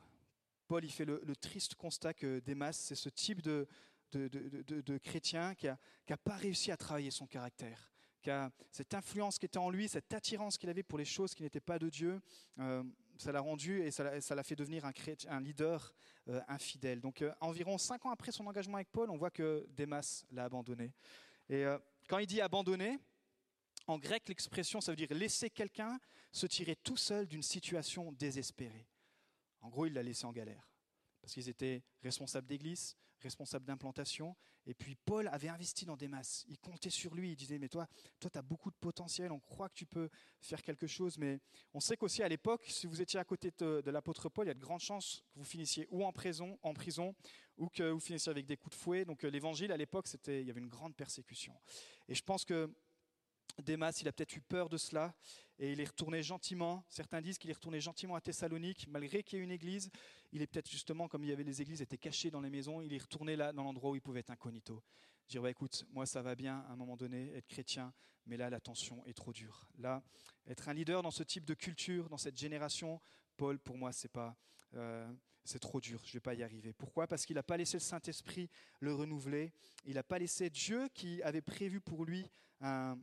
Paul 0.68 0.84
il 0.84 0.92
fait 0.92 1.04
le, 1.04 1.34
triste 1.34 1.74
constat 1.74 2.14
que 2.14 2.38
Démas, 2.38 2.72
c'est 2.72 2.94
ce 2.94 3.08
type 3.08 3.42
de, 3.42 3.66
de, 4.12 4.98
chrétien 4.98 5.54
qui 5.54 5.66
n'a 5.66 6.16
pas 6.16 6.36
réussi 6.36 6.70
à 6.70 6.76
travailler 6.76 7.10
son 7.10 7.26
caractère, 7.26 7.92
qui 8.22 8.30
a 8.30 8.50
cette 8.70 8.94
influence 8.94 9.38
qui 9.38 9.46
était 9.46 9.58
en 9.58 9.70
lui, 9.70 9.88
cette 9.88 10.12
attirance 10.12 10.58
qu'il 10.58 10.68
avait 10.68 10.82
pour 10.82 10.98
les 10.98 11.04
choses 11.04 11.34
qui 11.34 11.42
n'étaient 11.42 11.60
pas 11.60 11.78
de 11.78 11.88
Dieu. 11.88 12.20
Euh, 12.58 12.82
ça 13.18 13.32
l'a 13.32 13.40
rendu 13.40 13.82
et 13.82 13.90
ça 13.90 14.34
l'a 14.34 14.42
fait 14.42 14.56
devenir 14.56 14.84
un, 14.86 14.92
un 15.28 15.40
leader 15.40 15.94
euh, 16.28 16.40
infidèle. 16.48 17.00
Donc 17.00 17.20
euh, 17.20 17.32
environ 17.40 17.76
cinq 17.76 18.06
ans 18.06 18.10
après 18.10 18.32
son 18.32 18.46
engagement 18.46 18.76
avec 18.76 18.90
Paul, 18.90 19.10
on 19.10 19.18
voit 19.18 19.30
que 19.30 19.66
Démas 19.70 20.24
l'a 20.30 20.44
abandonné. 20.44 20.92
Et 21.48 21.64
quand 22.08 22.18
il 22.18 22.26
dit 22.26 22.40
abandonner, 22.40 22.96
en 23.88 23.98
grec, 23.98 24.28
l'expression, 24.28 24.80
ça 24.80 24.92
veut 24.92 24.96
dire 24.96 25.12
laisser 25.12 25.50
quelqu'un 25.50 25.98
se 26.30 26.46
tirer 26.46 26.76
tout 26.76 26.96
seul 26.96 27.26
d'une 27.26 27.42
situation 27.42 28.12
désespérée. 28.12 28.86
En 29.60 29.68
gros, 29.68 29.86
il 29.86 29.92
l'a 29.92 30.02
laissé 30.02 30.24
en 30.26 30.32
galère. 30.32 30.70
Parce 31.20 31.34
qu'ils 31.34 31.48
étaient 31.48 31.82
responsables 32.02 32.46
d'église, 32.46 32.96
responsables 33.22 33.64
d'implantation. 33.64 34.36
Et 34.66 34.74
puis 34.74 34.94
Paul 34.94 35.28
avait 35.28 35.48
investi 35.48 35.84
dans 35.84 35.96
des 35.96 36.08
masses. 36.08 36.44
Il 36.48 36.58
comptait 36.58 36.90
sur 36.90 37.14
lui. 37.14 37.32
Il 37.32 37.36
disait, 37.36 37.58
mais 37.58 37.68
toi, 37.68 37.86
toi, 38.18 38.30
tu 38.30 38.38
as 38.38 38.42
beaucoup 38.42 38.70
de 38.70 38.76
potentiel. 38.76 39.32
On 39.32 39.40
croit 39.40 39.68
que 39.68 39.74
tu 39.74 39.86
peux 39.86 40.08
faire 40.40 40.62
quelque 40.62 40.86
chose. 40.86 41.18
Mais 41.18 41.40
on 41.74 41.80
sait 41.80 41.96
qu'aussi 41.96 42.22
à 42.22 42.28
l'époque, 42.28 42.64
si 42.68 42.86
vous 42.86 43.00
étiez 43.00 43.18
à 43.20 43.24
côté 43.24 43.52
de, 43.58 43.90
l'apôtre 43.90 44.28
Paul, 44.28 44.46
il 44.46 44.48
y 44.48 44.50
a 44.50 44.54
de 44.54 44.60
grandes 44.60 44.80
chances 44.80 45.24
que 45.32 45.38
vous 45.38 45.44
finissiez 45.44 45.86
ou 45.90 46.04
en 46.04 46.12
prison, 46.12 46.58
en 46.62 46.74
prison 46.74 47.14
ou 47.56 47.68
que 47.68 47.90
vous 47.90 48.00
finissiez 48.00 48.30
avec 48.30 48.46
des 48.46 48.56
coups 48.56 48.76
de 48.76 48.80
fouet. 48.80 49.04
Donc 49.04 49.24
euh, 49.24 49.30
l'évangile, 49.30 49.72
à 49.72 49.76
l'époque, 49.76 50.06
c'était, 50.06 50.40
il 50.40 50.46
y 50.46 50.50
avait 50.50 50.60
une 50.60 50.68
grande 50.68 50.94
persécution. 50.94 51.54
Et 52.08 52.14
je 52.14 52.22
pense 52.22 52.44
que 52.44 52.72
Démas, 53.58 53.98
il 54.00 54.08
a 54.08 54.12
peut-être 54.12 54.36
eu 54.36 54.40
peur 54.40 54.68
de 54.68 54.76
cela 54.76 55.14
et 55.58 55.72
il 55.72 55.80
est 55.80 55.84
retourné 55.84 56.22
gentiment. 56.22 56.84
Certains 56.88 57.20
disent 57.20 57.38
qu'il 57.38 57.50
est 57.50 57.54
retourné 57.54 57.80
gentiment 57.80 58.14
à 58.14 58.20
Thessalonique, 58.20 58.86
malgré 58.88 59.22
qu'il 59.22 59.38
y 59.38 59.40
ait 59.40 59.44
une 59.44 59.50
église. 59.50 59.90
Il 60.32 60.42
est 60.42 60.46
peut-être 60.46 60.70
justement, 60.70 61.08
comme 61.08 61.22
il 61.24 61.30
y 61.30 61.32
avait 61.32 61.44
les 61.44 61.60
églises 61.60 61.82
étaient 61.82 61.98
cachées 61.98 62.30
dans 62.30 62.40
les 62.40 62.50
maisons, 62.50 62.80
il 62.80 62.92
est 62.92 63.02
retourné 63.02 63.36
là, 63.36 63.52
dans 63.52 63.64
l'endroit 63.64 63.90
où 63.90 63.96
il 63.96 64.00
pouvait 64.00 64.20
être 64.20 64.30
incognito. 64.30 64.82
Dire, 65.28 65.42
bah, 65.42 65.50
écoute, 65.50 65.84
moi 65.90 66.06
ça 66.06 66.22
va 66.22 66.34
bien 66.34 66.60
à 66.68 66.72
un 66.72 66.76
moment 66.76 66.96
donné, 66.96 67.32
être 67.34 67.46
chrétien, 67.46 67.92
mais 68.26 68.36
là 68.36 68.50
la 68.50 68.60
tension 68.60 69.04
est 69.06 69.14
trop 69.14 69.32
dure. 69.32 69.68
Là, 69.78 70.02
être 70.46 70.68
un 70.68 70.74
leader 70.74 71.02
dans 71.02 71.10
ce 71.10 71.22
type 71.22 71.44
de 71.44 71.54
culture, 71.54 72.08
dans 72.08 72.18
cette 72.18 72.36
génération, 72.36 73.00
Paul, 73.36 73.58
pour 73.58 73.76
moi, 73.76 73.92
c'est 73.92 74.10
pas. 74.10 74.36
Euh, 74.74 75.10
c'est 75.44 75.58
trop 75.58 75.80
dur, 75.80 76.02
je 76.04 76.12
vais 76.12 76.20
pas 76.20 76.34
y 76.34 76.42
arriver. 76.42 76.72
Pourquoi? 76.72 77.06
Parce 77.06 77.24
qu'il 77.24 77.34
n'a 77.34 77.42
pas 77.42 77.56
laissé 77.56 77.76
le 77.76 77.82
Saint-Esprit 77.82 78.50
le 78.80 78.94
renouveler. 78.94 79.52
Il 79.84 79.94
n'a 79.94 80.02
pas 80.02 80.18
laissé 80.18 80.50
Dieu 80.50 80.88
qui 80.94 81.22
avait 81.22 81.40
prévu 81.40 81.80
pour 81.80 82.04
lui 82.04 82.30
un, 82.60 82.98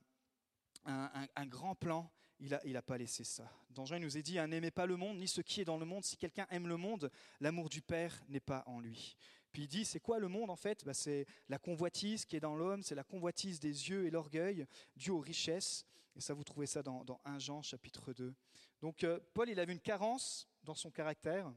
un, 0.88 1.46
grand 1.46 1.76
plan, 1.76 2.10
il 2.40 2.50
n'a 2.50 2.80
a 2.80 2.82
pas 2.82 2.98
laissé 2.98 3.24
ça. 3.24 3.52
Dans 3.70 3.86
Jean, 3.86 3.98
il 3.98 4.04
nous 4.04 4.18
est 4.18 4.24
dit, 4.24 4.40
hein, 4.40 4.48
n'aimez 4.48 4.72
pas 4.72 4.86
le 4.86 4.96
monde, 4.96 5.18
ni 5.18 5.28
ce 5.28 5.42
qui 5.42 5.62
est 5.62 5.66
dans 5.66 5.78
le 5.78 5.86
monde. 5.86 6.04
Si 6.04 6.18
quelqu'un 6.18 6.48
aime 6.50 6.68
le 6.68 6.78
monde, 6.78 7.12
l'amour 7.40 7.70
du 7.70 7.82
Père 7.82 8.24
n'est 8.30 8.40
pas 8.40 8.64
en 8.68 8.80
lui. 8.80 9.18
Puis 9.52 9.64
il 9.64 9.68
dit, 9.68 9.86
c'est 9.86 10.00
quoi 10.00 10.20
le 10.20 10.28
monde 10.28 10.50
en 10.50 10.56
fait? 10.56 10.86
Bah, 10.86 10.94
C'est 10.94 11.26
la 11.50 11.58
convoitise 11.58 12.26
qui 12.26 12.36
est 12.36 12.40
dans 12.40 12.56
l'homme, 12.56 12.84
c'est 12.84 12.96
la 12.96 13.04
convoitise 13.04 13.60
des 13.60 13.90
yeux 13.90 14.06
et 14.06 14.12
l'orgueil, 14.12 14.66
dû 14.96 15.12
aux 15.12 15.20
richesses. 15.20 15.86
Et 16.16 16.22
ça, 16.22 16.34
vous 16.34 16.44
trouvez 16.44 16.68
ça 16.68 16.82
dans, 16.82 17.04
dans 17.04 17.20
1 17.26 17.40
Jean 17.40 17.62
chapitre 17.62 18.14
2. 18.14 18.34
Donc 18.82 19.04
euh, 19.04 19.20
Paul, 19.34 19.50
il 19.50 19.60
avait 19.60 19.74
une 19.74 19.80
carence 19.80 20.48
dans 20.64 20.76
son 20.76 20.92
caractère, 20.92 21.52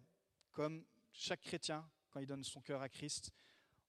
comme 0.52 0.84
chaque 1.12 1.40
chrétien 1.40 1.88
quand 2.10 2.20
il 2.20 2.26
donne 2.26 2.44
son 2.44 2.60
cœur 2.60 2.82
à 2.82 2.88
Christ. 2.88 3.30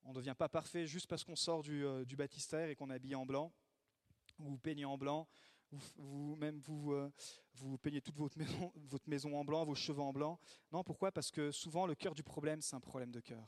On 0.03 0.09
ne 0.09 0.15
devient 0.15 0.35
pas 0.37 0.49
parfait 0.49 0.87
juste 0.87 1.07
parce 1.07 1.23
qu'on 1.23 1.35
sort 1.35 1.61
du, 1.63 1.85
euh, 1.85 2.05
du 2.05 2.15
baptistère 2.15 2.69
et 2.69 2.75
qu'on 2.75 2.89
est 2.89 2.95
habillé 2.95 3.15
en 3.15 3.25
blanc 3.25 3.51
vous 4.49 4.57
peignez 4.57 4.85
en 4.85 4.97
blanc, 4.97 5.27
vous, 5.97 6.35
même 6.35 6.59
vous, 6.59 6.93
euh, 6.93 7.11
vous 7.53 7.77
peignez 7.77 8.01
toute 8.01 8.17
votre 8.17 8.37
maison, 8.37 8.71
votre 8.89 9.09
maison 9.09 9.37
en 9.37 9.45
blanc, 9.45 9.65
vos 9.65 9.75
cheveux 9.75 10.01
en 10.01 10.13
blanc. 10.13 10.39
Non, 10.71 10.83
pourquoi? 10.83 11.11
Parce 11.11 11.31
que 11.31 11.51
souvent 11.51 11.85
le 11.85 11.95
cœur 11.95 12.13
du 12.13 12.23
problème, 12.23 12.61
c'est 12.61 12.75
un 12.75 12.81
problème 12.81 13.11
de 13.11 13.19
cœur. 13.19 13.47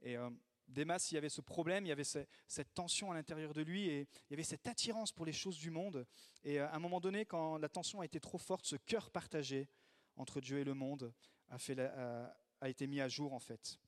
Et 0.00 0.16
euh, 0.16 0.30
Démas, 0.68 1.08
il 1.10 1.14
y 1.14 1.18
avait 1.18 1.28
ce 1.28 1.40
problème, 1.40 1.86
il 1.86 1.90
y 1.90 1.92
avait 1.92 2.04
cette 2.04 2.74
tension 2.74 3.12
à 3.12 3.14
l'intérieur 3.14 3.54
de 3.54 3.62
lui, 3.62 3.88
et 3.88 4.00
il 4.00 4.30
y 4.30 4.34
avait 4.34 4.42
cette 4.42 4.66
attirance 4.66 5.12
pour 5.12 5.24
les 5.24 5.32
choses 5.32 5.58
du 5.58 5.70
monde. 5.70 6.06
Et 6.42 6.60
euh, 6.60 6.68
à 6.68 6.74
un 6.74 6.80
moment 6.80 7.00
donné, 7.00 7.24
quand 7.24 7.58
la 7.58 7.68
tension 7.68 8.00
a 8.00 8.04
été 8.04 8.18
trop 8.20 8.38
forte, 8.38 8.66
ce 8.66 8.76
cœur 8.76 9.10
partagé 9.10 9.68
entre 10.16 10.40
Dieu 10.40 10.58
et 10.58 10.64
le 10.64 10.74
monde 10.74 11.12
a, 11.48 12.68
été 12.68 12.86
mis 12.86 13.00
à 13.00 13.08
jour 13.08 13.32
en 13.32 13.38
fait. 13.38 13.78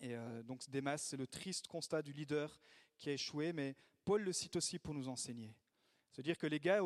Et 0.00 0.14
donc 0.44 0.60
Démas, 0.68 0.98
c'est 0.98 1.16
le 1.16 1.26
triste 1.26 1.66
constat 1.66 2.02
du 2.02 2.12
leader 2.12 2.60
qui 2.98 3.08
a 3.08 3.12
échoué, 3.14 3.52
mais 3.52 3.74
Paul 4.08 4.22
le 4.22 4.32
cite 4.32 4.56
aussi 4.56 4.78
pour 4.78 4.94
nous 4.94 5.06
enseigner. 5.10 5.54
C'est-à-dire 6.10 6.38
que 6.38 6.46
les 6.46 6.60
gars 6.60 6.80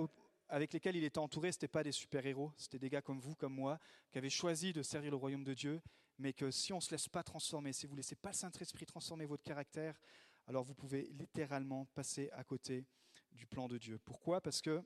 avec 0.49 0.73
lesquels 0.73 0.97
il 0.97 1.05
était 1.05 1.21
entouré, 1.21 1.53
ce 1.53 1.57
n'étaient 1.57 1.69
pas 1.69 1.85
des 1.85 1.93
super-héros, 1.93 2.53
c'était 2.57 2.81
des 2.81 2.91
gars 2.91 3.01
comme 3.01 3.21
vous, 3.21 3.37
comme 3.37 3.55
moi, 3.55 3.79
qui 4.11 4.19
avaient 4.19 4.29
choisi 4.29 4.73
de 4.73 4.83
servir 4.83 5.13
le 5.13 5.17
royaume 5.17 5.45
de 5.45 5.55
Dieu, 5.55 5.81
mais 6.19 6.33
que 6.33 6.51
si 6.51 6.73
on 6.73 6.79
ne 6.79 6.81
se 6.81 6.91
laisse 6.91 7.09
pas 7.09 7.23
transformer, 7.23 7.73
si 7.73 7.87
vous 7.87 7.93
ne 7.93 7.99
laissez 7.99 8.17
pas 8.17 8.31
le 8.31 8.35
Saint-Esprit 8.35 8.87
transformer 8.87 9.25
votre 9.25 9.45
caractère, 9.45 10.01
alors 10.49 10.65
vous 10.65 10.75
pouvez 10.75 11.13
littéralement 11.13 11.85
passer 11.95 12.29
à 12.33 12.43
côté 12.43 12.85
du 13.31 13.47
plan 13.47 13.69
de 13.69 13.79
Dieu. 13.79 14.01
Pourquoi? 14.01 14.41
Parce 14.41 14.61
que 14.61 14.83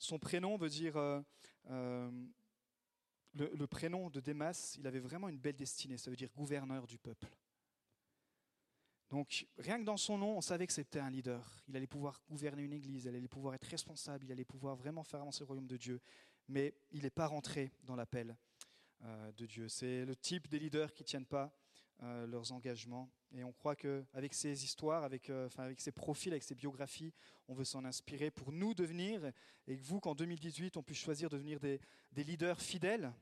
son 0.00 0.18
prénom 0.18 0.56
veut 0.56 0.68
dire... 0.68 0.96
Euh, 0.96 1.20
euh, 1.70 2.10
le, 3.34 3.52
le 3.54 3.66
prénom 3.68 4.10
de 4.10 4.18
Démas, 4.18 4.74
il 4.80 4.86
avait 4.88 4.98
vraiment 4.98 5.28
une 5.28 5.38
belle 5.38 5.56
destinée, 5.56 5.96
ça 5.96 6.10
veut 6.10 6.16
dire 6.16 6.30
gouverneur 6.34 6.88
du 6.88 6.98
peuple. 6.98 7.28
Donc, 9.10 9.46
rien 9.58 9.78
que 9.78 9.84
dans 9.84 9.96
son 9.96 10.18
nom, 10.18 10.36
on 10.36 10.40
savait 10.40 10.66
que 10.66 10.72
c'était 10.72 10.98
un 10.98 11.10
leader. 11.10 11.62
Il 11.68 11.76
allait 11.76 11.86
pouvoir 11.86 12.20
gouverner 12.28 12.62
une 12.62 12.72
église, 12.72 13.04
il 13.04 13.08
allait 13.08 13.28
pouvoir 13.28 13.54
être 13.54 13.66
responsable, 13.66 14.24
il 14.24 14.32
allait 14.32 14.44
pouvoir 14.44 14.76
vraiment 14.76 15.04
faire 15.04 15.20
avancer 15.20 15.40
le 15.40 15.46
royaume 15.46 15.66
de 15.66 15.76
Dieu. 15.76 16.00
Mais 16.48 16.74
il 16.90 17.02
n'est 17.02 17.10
pas 17.10 17.26
rentré 17.26 17.72
dans 17.84 17.96
l'appel 17.96 18.36
euh, 19.04 19.32
de 19.32 19.46
Dieu. 19.46 19.68
C'est 19.68 20.04
le 20.04 20.16
type 20.16 20.48
des 20.48 20.58
leaders 20.58 20.92
qui 20.92 21.02
ne 21.02 21.06
tiennent 21.06 21.26
pas 21.26 21.54
euh, 22.02 22.26
leurs 22.26 22.52
engagements. 22.52 23.10
Et 23.36 23.44
on 23.44 23.52
croit 23.52 23.76
qu'avec 23.76 24.34
ces 24.34 24.64
histoires, 24.64 25.04
avec, 25.04 25.30
euh, 25.30 25.48
avec 25.58 25.80
ces 25.80 25.92
profils, 25.92 26.32
avec 26.32 26.42
ces 26.42 26.54
biographies, 26.54 27.12
on 27.46 27.54
veut 27.54 27.64
s'en 27.64 27.84
inspirer 27.84 28.30
pour 28.30 28.52
nous 28.52 28.74
devenir, 28.74 29.32
et 29.66 29.76
que 29.76 29.82
vous, 29.82 30.00
qu'en 30.00 30.14
2018, 30.14 30.76
on 30.76 30.82
puisse 30.82 30.98
choisir 30.98 31.28
de 31.28 31.36
devenir 31.36 31.60
des 31.60 32.24
leaders 32.24 32.60
fidèles 32.60 33.12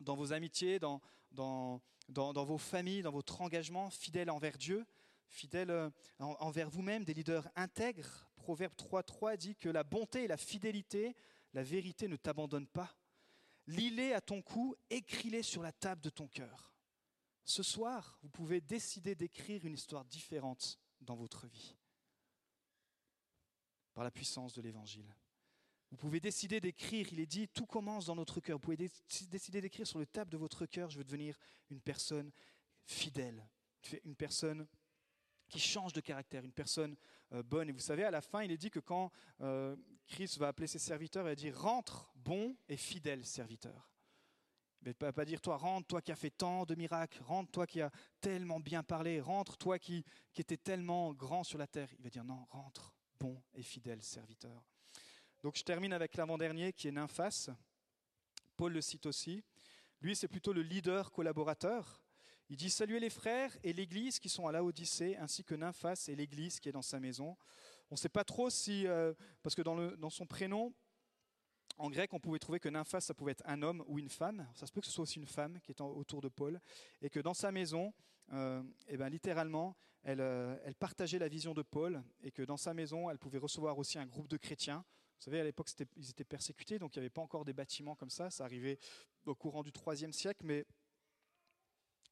dans 0.00 0.16
vos 0.16 0.32
amitiés, 0.32 0.78
dans, 0.78 1.00
dans, 1.32 1.80
dans, 2.08 2.44
vos 2.44 2.58
familles, 2.58 3.02
dans 3.02 3.10
votre 3.10 3.40
engagement, 3.40 3.90
fidèle 3.90 4.30
envers 4.30 4.56
Dieu, 4.56 4.86
fidèle 5.28 5.70
euh, 5.70 5.90
envers 6.18 6.70
vous-même, 6.70 7.04
des 7.04 7.14
leaders 7.14 7.48
intègres. 7.56 8.30
Proverbe 8.36 8.74
3.3 8.74 9.36
dit 9.36 9.56
que 9.56 9.68
la 9.68 9.84
bonté 9.84 10.24
et 10.24 10.28
la 10.28 10.36
fidélité, 10.36 11.14
la 11.52 11.62
vérité 11.62 12.08
ne 12.08 12.16
t'abandonnent 12.16 12.66
pas. 12.66 12.96
Lis-les 13.66 14.14
à 14.14 14.20
ton 14.20 14.40
cou, 14.40 14.74
écris-les 14.88 15.42
sur 15.42 15.62
la 15.62 15.72
table 15.72 16.00
de 16.00 16.10
ton 16.10 16.26
cœur. 16.26 16.74
Ce 17.44 17.62
soir, 17.62 18.18
vous 18.22 18.30
pouvez 18.30 18.60
décider 18.60 19.14
d'écrire 19.14 19.64
une 19.64 19.74
histoire 19.74 20.04
différente 20.04 20.78
dans 21.00 21.16
votre 21.16 21.46
vie 21.46 21.76
par 23.94 24.04
la 24.04 24.10
puissance 24.10 24.52
de 24.54 24.62
l'Évangile. 24.62 25.12
Vous 25.90 25.96
pouvez 25.96 26.20
décider 26.20 26.60
d'écrire, 26.60 27.08
il 27.12 27.20
est 27.20 27.26
dit, 27.26 27.48
tout 27.48 27.66
commence 27.66 28.06
dans 28.06 28.14
notre 28.14 28.40
cœur. 28.40 28.56
Vous 28.56 28.74
pouvez 28.74 28.90
décider 29.30 29.60
d'écrire 29.60 29.86
sur 29.86 29.98
le 29.98 30.06
table 30.06 30.30
de 30.30 30.36
votre 30.36 30.66
cœur, 30.66 30.90
je 30.90 30.98
veux 30.98 31.04
devenir 31.04 31.38
une 31.70 31.80
personne 31.80 32.30
fidèle, 32.84 33.48
une 34.04 34.16
personne 34.16 34.66
qui 35.48 35.58
change 35.58 35.94
de 35.94 36.00
caractère, 36.00 36.44
une 36.44 36.52
personne 36.52 36.96
euh, 37.32 37.42
bonne. 37.42 37.68
Et 37.68 37.72
vous 37.72 37.78
savez, 37.78 38.04
à 38.04 38.10
la 38.10 38.20
fin, 38.20 38.42
il 38.42 38.50
est 38.50 38.58
dit 38.58 38.70
que 38.70 38.80
quand 38.80 39.10
euh, 39.40 39.76
Christ 40.06 40.38
va 40.38 40.48
appeler 40.48 40.66
ses 40.66 40.78
serviteurs, 40.78 41.24
il 41.24 41.30
va 41.30 41.34
dire 41.34 41.58
rentre, 41.58 42.10
bon 42.14 42.56
et 42.68 42.76
fidèle 42.76 43.24
serviteur. 43.24 43.90
Il 44.82 44.88
ne 44.88 44.94
va 45.00 45.12
pas 45.12 45.24
dire 45.24 45.40
toi 45.40 45.56
rentre, 45.56 45.88
toi 45.88 46.00
qui 46.00 46.12
as 46.12 46.16
fait 46.16 46.30
tant 46.30 46.64
de 46.64 46.74
miracles, 46.74 47.20
rentre, 47.22 47.50
toi 47.50 47.66
qui 47.66 47.80
as 47.80 47.90
tellement 48.20 48.60
bien 48.60 48.82
parlé, 48.82 49.20
rentre, 49.20 49.56
toi 49.56 49.78
qui, 49.78 50.04
qui 50.32 50.40
étais 50.40 50.56
tellement 50.56 51.12
grand 51.12 51.44
sur 51.44 51.58
la 51.58 51.66
terre. 51.66 51.92
Il 51.98 52.04
va 52.04 52.10
dire 52.10 52.24
non, 52.24 52.46
rentre, 52.50 52.94
bon 53.18 53.42
et 53.54 53.62
fidèle 53.62 54.02
serviteur. 54.02 54.62
Donc 55.42 55.56
je 55.56 55.62
termine 55.62 55.92
avec 55.92 56.16
l'avant-dernier 56.16 56.72
qui 56.72 56.88
est 56.88 56.92
Nymphas. 56.92 57.50
Paul 58.56 58.72
le 58.72 58.80
cite 58.80 59.06
aussi. 59.06 59.44
Lui, 60.00 60.16
c'est 60.16 60.26
plutôt 60.26 60.52
le 60.52 60.62
leader 60.62 61.12
collaborateur. 61.12 62.02
Il 62.48 62.56
dit 62.56 62.70
Saluez 62.70 62.98
les 62.98 63.10
frères 63.10 63.56
et 63.62 63.72
l'église 63.72 64.18
qui 64.18 64.28
sont 64.28 64.48
à 64.48 64.52
la 64.52 64.64
Odyssée, 64.64 65.16
ainsi 65.16 65.44
que 65.44 65.54
Nymphas 65.54 66.06
et 66.08 66.16
l'église 66.16 66.58
qui 66.58 66.68
est 66.68 66.72
dans 66.72 66.82
sa 66.82 66.98
maison. 66.98 67.36
On 67.90 67.94
ne 67.94 67.98
sait 67.98 68.08
pas 68.08 68.24
trop 68.24 68.50
si, 68.50 68.86
euh, 68.86 69.14
parce 69.42 69.54
que 69.54 69.62
dans, 69.62 70.10
son 70.10 70.26
prénom, 70.26 70.74
en 71.76 71.88
grec, 71.88 72.12
on 72.12 72.20
pouvait 72.20 72.40
trouver 72.40 72.58
que 72.58 72.68
Nymphas, 72.68 73.02
ça 73.02 73.14
pouvait 73.14 73.32
être 73.32 73.44
un 73.46 73.62
homme 73.62 73.84
ou 73.86 73.98
une 73.98 74.08
femme. 74.08 74.48
Ça 74.54 74.66
se 74.66 74.72
peut 74.72 74.80
que 74.80 74.86
ce 74.86 74.92
soit 74.92 75.04
aussi 75.04 75.20
une 75.20 75.26
femme 75.26 75.60
qui 75.60 75.70
est 75.70 75.80
autour 75.80 76.20
de 76.20 76.28
Paul. 76.28 76.60
Et 77.00 77.10
que 77.10 77.20
dans 77.20 77.34
sa 77.34 77.52
maison, 77.52 77.94
euh, 78.32 78.62
eh 78.88 78.96
ben, 78.96 79.08
littéralement, 79.08 79.76
euh, 80.06 80.58
elle 80.64 80.74
partageait 80.74 81.18
la 81.18 81.28
vision 81.28 81.54
de 81.54 81.62
Paul 81.62 82.02
et 82.22 82.30
que 82.30 82.42
dans 82.42 82.56
sa 82.56 82.74
maison, 82.74 83.08
elle 83.08 83.18
pouvait 83.18 83.38
recevoir 83.38 83.78
aussi 83.78 83.98
un 83.98 84.06
groupe 84.06 84.28
de 84.28 84.36
chrétiens. 84.36 84.84
Vous 85.18 85.24
savez, 85.24 85.40
à 85.40 85.44
l'époque, 85.44 85.68
ils 85.96 86.10
étaient 86.10 86.24
persécutés, 86.24 86.78
donc 86.78 86.94
il 86.94 87.00
n'y 87.00 87.02
avait 87.02 87.10
pas 87.10 87.22
encore 87.22 87.44
des 87.44 87.52
bâtiments 87.52 87.96
comme 87.96 88.10
ça. 88.10 88.30
Ça 88.30 88.44
arrivait 88.44 88.78
au 89.26 89.34
courant 89.34 89.62
du 89.62 89.72
IIIe 89.86 90.12
siècle, 90.12 90.44
mais 90.44 90.64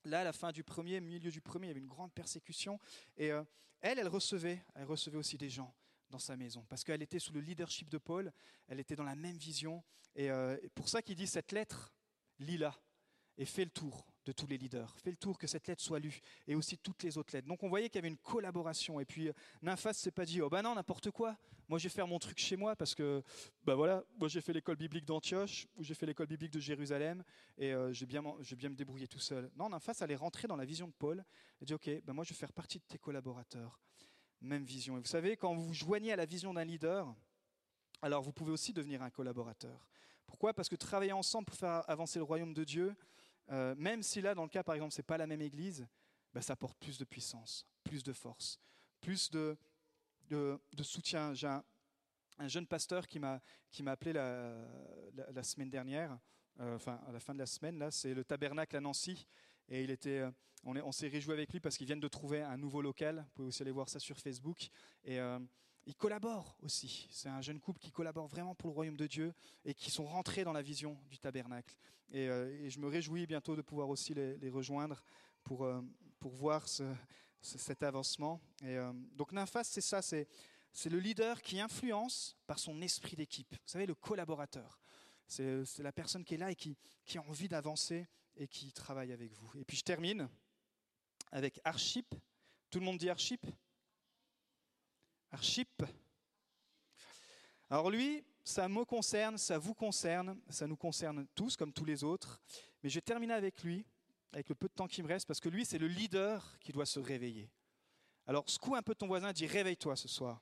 là, 0.04 0.20
à 0.20 0.24
la 0.24 0.32
fin 0.32 0.50
du 0.50 0.64
premier, 0.64 1.00
milieu 1.00 1.30
du 1.30 1.40
premier, 1.40 1.66
il 1.66 1.68
y 1.68 1.70
avait 1.70 1.80
une 1.80 1.86
grande 1.86 2.12
persécution. 2.12 2.80
Et 3.16 3.30
euh, 3.30 3.44
elle, 3.80 4.00
elle 4.00 4.08
recevait, 4.08 4.64
elle 4.74 4.86
recevait 4.86 5.18
aussi 5.18 5.38
des 5.38 5.50
gens 5.50 5.72
dans 6.10 6.18
sa 6.18 6.36
maison, 6.36 6.64
parce 6.68 6.84
qu'elle 6.84 7.02
était 7.02 7.18
sous 7.18 7.32
le 7.32 7.40
leadership 7.40 7.88
de 7.88 7.98
Paul, 7.98 8.32
elle 8.68 8.80
était 8.80 8.96
dans 8.96 9.04
la 9.04 9.16
même 9.16 9.36
vision. 9.36 9.82
Et, 10.14 10.30
euh, 10.30 10.56
et 10.62 10.68
pour 10.70 10.88
ça 10.88 11.02
qu'il 11.02 11.16
dit 11.16 11.26
cette 11.26 11.52
lettre, 11.52 11.92
lis-la 12.38 12.76
et 13.38 13.44
fais 13.44 13.64
le 13.64 13.70
tour 13.70 14.06
de 14.26 14.32
tous 14.32 14.46
les 14.46 14.58
leaders. 14.58 14.94
Fais 14.98 15.10
le 15.10 15.16
tour 15.16 15.38
que 15.38 15.46
cette 15.46 15.66
lettre 15.68 15.82
soit 15.82 16.00
lue 16.00 16.20
et 16.46 16.54
aussi 16.54 16.76
toutes 16.76 17.02
les 17.04 17.16
autres 17.16 17.34
lettres. 17.34 17.46
Donc 17.46 17.62
on 17.62 17.68
voyait 17.68 17.88
qu'il 17.88 17.96
y 17.96 18.00
avait 18.00 18.08
une 18.08 18.18
collaboration. 18.18 19.00
Et 19.00 19.04
puis 19.04 19.28
euh, 19.28 19.32
Nymphas 19.62 19.94
s'est 19.94 20.10
pas 20.10 20.26
dit 20.26 20.42
oh 20.42 20.50
bah 20.50 20.62
non 20.62 20.74
n'importe 20.74 21.10
quoi. 21.12 21.36
Moi 21.68 21.78
je 21.78 21.84
vais 21.84 21.94
faire 21.94 22.06
mon 22.06 22.18
truc 22.18 22.38
chez 22.38 22.56
moi 22.56 22.74
parce 22.76 22.94
que 22.94 23.22
bah 23.64 23.76
voilà 23.76 24.04
moi 24.18 24.28
j'ai 24.28 24.40
fait 24.40 24.52
l'école 24.52 24.76
biblique 24.76 25.04
d'Antioche 25.04 25.68
ou 25.76 25.84
j'ai 25.84 25.94
fait 25.94 26.06
l'école 26.06 26.26
biblique 26.26 26.52
de 26.52 26.60
Jérusalem 26.60 27.22
et 27.56 27.72
euh, 27.72 27.92
j'ai 27.92 28.06
bien 28.06 28.22
je 28.40 28.50
vais 28.50 28.56
bien 28.56 28.68
me 28.68 28.74
débrouiller 28.74 29.06
tout 29.06 29.20
seul. 29.20 29.50
Non 29.56 29.70
Nymphas 29.70 29.98
allait 30.00 30.16
rentrer 30.16 30.48
dans 30.48 30.56
la 30.56 30.64
vision 30.64 30.88
de 30.88 30.92
Paul 30.92 31.24
et 31.60 31.64
dit 31.64 31.74
ok 31.74 31.88
bah 32.04 32.12
moi 32.12 32.24
je 32.24 32.30
vais 32.30 32.38
faire 32.38 32.52
partie 32.52 32.78
de 32.78 32.84
tes 32.84 32.98
collaborateurs. 32.98 33.80
Même 34.40 34.64
vision. 34.64 34.96
Et 34.98 35.00
vous 35.00 35.06
savez 35.06 35.36
quand 35.36 35.54
vous 35.54 35.64
vous 35.64 35.74
joignez 35.74 36.12
à 36.12 36.16
la 36.16 36.26
vision 36.26 36.52
d'un 36.52 36.64
leader, 36.64 37.14
alors 38.02 38.22
vous 38.22 38.32
pouvez 38.32 38.52
aussi 38.52 38.72
devenir 38.72 39.02
un 39.02 39.10
collaborateur. 39.10 39.86
Pourquoi? 40.26 40.52
Parce 40.52 40.68
que 40.68 40.74
travailler 40.74 41.12
ensemble 41.12 41.46
pour 41.46 41.56
faire 41.56 41.88
avancer 41.88 42.18
le 42.18 42.24
royaume 42.24 42.52
de 42.52 42.64
Dieu, 42.64 42.96
euh, 43.50 43.74
même 43.76 44.02
si 44.02 44.20
là, 44.20 44.34
dans 44.34 44.42
le 44.42 44.48
cas, 44.48 44.62
par 44.62 44.74
exemple, 44.74 44.92
c'est 44.92 45.02
pas 45.02 45.18
la 45.18 45.26
même 45.26 45.42
église, 45.42 45.86
ben, 46.32 46.40
ça 46.40 46.54
apporte 46.54 46.78
plus 46.78 46.98
de 46.98 47.04
puissance, 47.04 47.66
plus 47.84 48.02
de 48.02 48.12
force, 48.12 48.60
plus 49.00 49.30
de, 49.30 49.56
de, 50.28 50.58
soutien. 50.82 51.32
J'ai 51.34 51.46
un, 51.46 51.64
un 52.38 52.48
jeune 52.48 52.66
pasteur 52.66 53.06
qui 53.06 53.18
m'a 53.18 53.40
appelé 53.86 54.12
la, 54.12 54.54
la, 55.32 55.42
semaine 55.42 55.70
dernière, 55.70 56.18
euh, 56.60 56.76
enfin 56.76 57.00
à 57.06 57.12
la 57.12 57.20
fin 57.20 57.34
de 57.34 57.38
la 57.38 57.46
semaine, 57.46 57.78
là, 57.78 57.90
c'est 57.90 58.14
le 58.14 58.24
tabernacle 58.24 58.76
à 58.76 58.80
Nancy, 58.80 59.26
et 59.68 59.82
il 59.82 59.90
était, 59.90 60.18
euh, 60.18 60.30
on 60.64 60.74
est- 60.76 60.82
on 60.82 60.92
s'est 60.92 61.08
réjoui 61.08 61.32
avec 61.32 61.52
lui 61.52 61.60
parce 61.60 61.76
qu'ils 61.76 61.86
viennent 61.86 62.00
de 62.00 62.08
trouver 62.08 62.42
un 62.42 62.56
nouveau 62.56 62.82
local. 62.82 63.18
Vous 63.18 63.30
pouvez 63.34 63.48
aussi 63.48 63.62
aller 63.62 63.70
voir 63.70 63.88
ça 63.88 64.00
sur 64.00 64.18
Facebook. 64.18 64.68
Et 65.04 65.18
ils 65.86 65.94
collaborent 65.94 66.56
aussi. 66.62 67.06
C'est 67.10 67.28
un 67.28 67.40
jeune 67.40 67.60
couple 67.60 67.80
qui 67.80 67.90
collabore 67.92 68.26
vraiment 68.26 68.54
pour 68.54 68.68
le 68.68 68.74
royaume 68.74 68.96
de 68.96 69.06
Dieu 69.06 69.32
et 69.64 69.72
qui 69.74 69.90
sont 69.90 70.04
rentrés 70.04 70.44
dans 70.44 70.52
la 70.52 70.62
vision 70.62 70.98
du 71.08 71.18
tabernacle. 71.18 71.76
Et, 72.10 72.28
euh, 72.28 72.68
je 72.68 72.78
me 72.78 72.88
réjouis 72.88 73.26
bientôt 73.26 73.56
de 73.56 73.62
pouvoir 73.62 73.88
aussi 73.88 74.12
les, 74.14 74.50
rejoindre 74.50 75.02
pour, 75.42 75.64
euh, 75.64 75.80
pour 76.18 76.32
voir 76.34 76.68
ce- 76.68 76.94
ce- 77.40 77.58
cet 77.58 77.82
avancement. 77.82 78.40
Et, 78.62 78.76
euh, 78.76 78.92
donc 79.14 79.32
Nymphas, 79.32 79.64
c'est 79.64 79.80
ça, 79.80 80.02
c'est, 80.02 80.28
c'est 80.72 80.90
le 80.90 80.98
leader 80.98 81.40
qui 81.40 81.60
influence 81.60 82.36
par 82.46 82.58
son 82.58 82.80
esprit 82.82 83.16
d'équipe. 83.16 83.50
Vous 83.52 83.58
savez, 83.68 83.86
le 83.86 83.94
collaborateur. 83.94 84.78
C'est, 85.28 85.64
c'est 85.64 85.82
la 85.82 85.92
personne 85.92 86.24
qui 86.24 86.34
est 86.34 86.38
là 86.38 86.50
et 86.50 86.56
qui, 86.56 86.76
qui 87.04 87.18
a 87.18 87.22
envie 87.22 87.48
d'avancer 87.48 88.06
et 88.36 88.46
qui 88.46 88.72
travaille 88.72 89.12
avec 89.12 89.32
vous. 89.32 89.50
Et 89.58 89.64
puis 89.64 89.76
je 89.76 89.82
termine 89.82 90.28
avec 91.32 91.60
Archip. 91.64 92.14
Tout 92.70 92.78
le 92.80 92.84
monde 92.84 92.98
dit 92.98 93.08
Archip? 93.10 93.44
Alors 97.68 97.90
lui, 97.90 98.24
ça 98.44 98.68
me 98.68 98.84
concerne, 98.84 99.38
ça 99.38 99.58
vous 99.58 99.74
concerne, 99.74 100.38
ça 100.48 100.66
nous 100.66 100.76
concerne 100.76 101.26
tous 101.34 101.56
comme 101.56 101.72
tous 101.72 101.84
les 101.84 102.04
autres. 102.04 102.40
Mais 102.82 102.88
je 102.88 102.94
vais 102.94 103.02
terminer 103.02 103.34
avec 103.34 103.62
lui, 103.64 103.84
avec 104.32 104.48
le 104.48 104.54
peu 104.54 104.68
de 104.68 104.72
temps 104.72 104.86
qui 104.86 105.02
me 105.02 105.08
reste, 105.08 105.26
parce 105.26 105.40
que 105.40 105.48
lui, 105.48 105.64
c'est 105.64 105.78
le 105.78 105.88
leader 105.88 106.56
qui 106.60 106.72
doit 106.72 106.86
se 106.86 107.00
réveiller. 107.00 107.50
Alors 108.26 108.48
secoue 108.48 108.76
un 108.76 108.82
peu 108.82 108.94
ton 108.94 109.06
voisin, 109.06 109.32
dis 109.32 109.46
réveille-toi 109.46 109.96
ce 109.96 110.08
soir. 110.08 110.40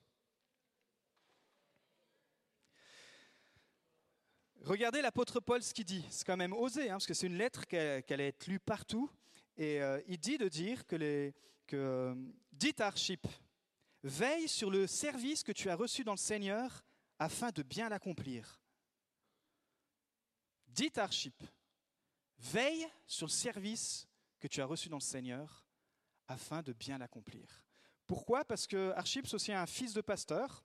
Regardez 4.61 5.01
l'apôtre 5.01 5.39
Paul 5.39 5.61
ce 5.61 5.73
qu'il 5.73 5.85
dit. 5.85 6.03
C'est 6.09 6.25
quand 6.25 6.37
même 6.37 6.53
osé, 6.53 6.89
hein, 6.89 6.93
parce 6.93 7.05
que 7.05 7.13
c'est 7.13 7.27
une 7.27 7.37
lettre 7.37 7.67
qui 7.67 7.75
allait 7.77 8.29
être 8.29 8.47
lue 8.47 8.59
partout. 8.59 9.11
Et 9.57 9.81
euh, 9.81 10.01
il 10.07 10.19
dit 10.19 10.37
de 10.37 10.47
dire 10.47 10.85
que, 10.87 10.95
les, 10.95 11.33
que 11.67 11.75
euh, 11.75 12.15
dites 12.51 12.81
à 12.81 12.87
Archip, 12.87 13.27
veille 14.07 14.47
sur 14.47 14.69
le 14.69 14.87
service 14.87 15.43
que 15.43 15.51
tu 15.51 15.69
as 15.69 15.75
reçu 15.75 16.03
dans 16.03 16.13
le 16.13 16.17
Seigneur 16.17 16.85
afin 17.17 17.51
de 17.51 17.63
bien 17.63 17.89
l'accomplir. 17.89 18.61
Dites 20.67 20.97
Archip, 20.97 21.43
veille 22.37 22.87
sur 23.07 23.25
le 23.25 23.31
service 23.31 24.07
que 24.39 24.47
tu 24.47 24.61
as 24.61 24.65
reçu 24.65 24.89
dans 24.89 24.97
le 24.97 25.01
Seigneur 25.01 25.65
afin 26.27 26.61
de 26.61 26.73
bien 26.73 26.97
l'accomplir. 26.97 27.65
Pourquoi? 28.05 28.45
Parce 28.45 28.67
que 28.67 28.91
Archip, 28.91 29.25
c'est 29.25 29.35
aussi 29.35 29.51
un 29.51 29.65
fils 29.65 29.93
de 29.93 30.01
pasteur. 30.01 30.63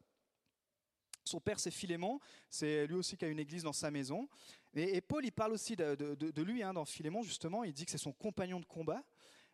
Son 1.24 1.40
père, 1.40 1.60
c'est 1.60 1.70
Philémon. 1.70 2.20
C'est 2.50 2.86
lui 2.86 2.96
aussi 2.96 3.16
qui 3.16 3.24
a 3.24 3.28
une 3.28 3.38
église 3.38 3.62
dans 3.62 3.72
sa 3.72 3.90
maison. 3.90 4.28
Et, 4.74 5.00
Paul, 5.00 5.24
il 5.24 5.32
parle 5.32 5.52
aussi 5.52 5.76
de, 5.76 6.42
lui 6.42 6.62
hein, 6.62 6.74
dans 6.74 6.84
Philémon, 6.84 7.22
justement. 7.22 7.64
Il 7.64 7.72
dit 7.72 7.84
que 7.86 7.90
c'est 7.90 7.98
son 7.98 8.12
compagnon 8.12 8.60
de 8.60 8.66
combat. 8.66 9.02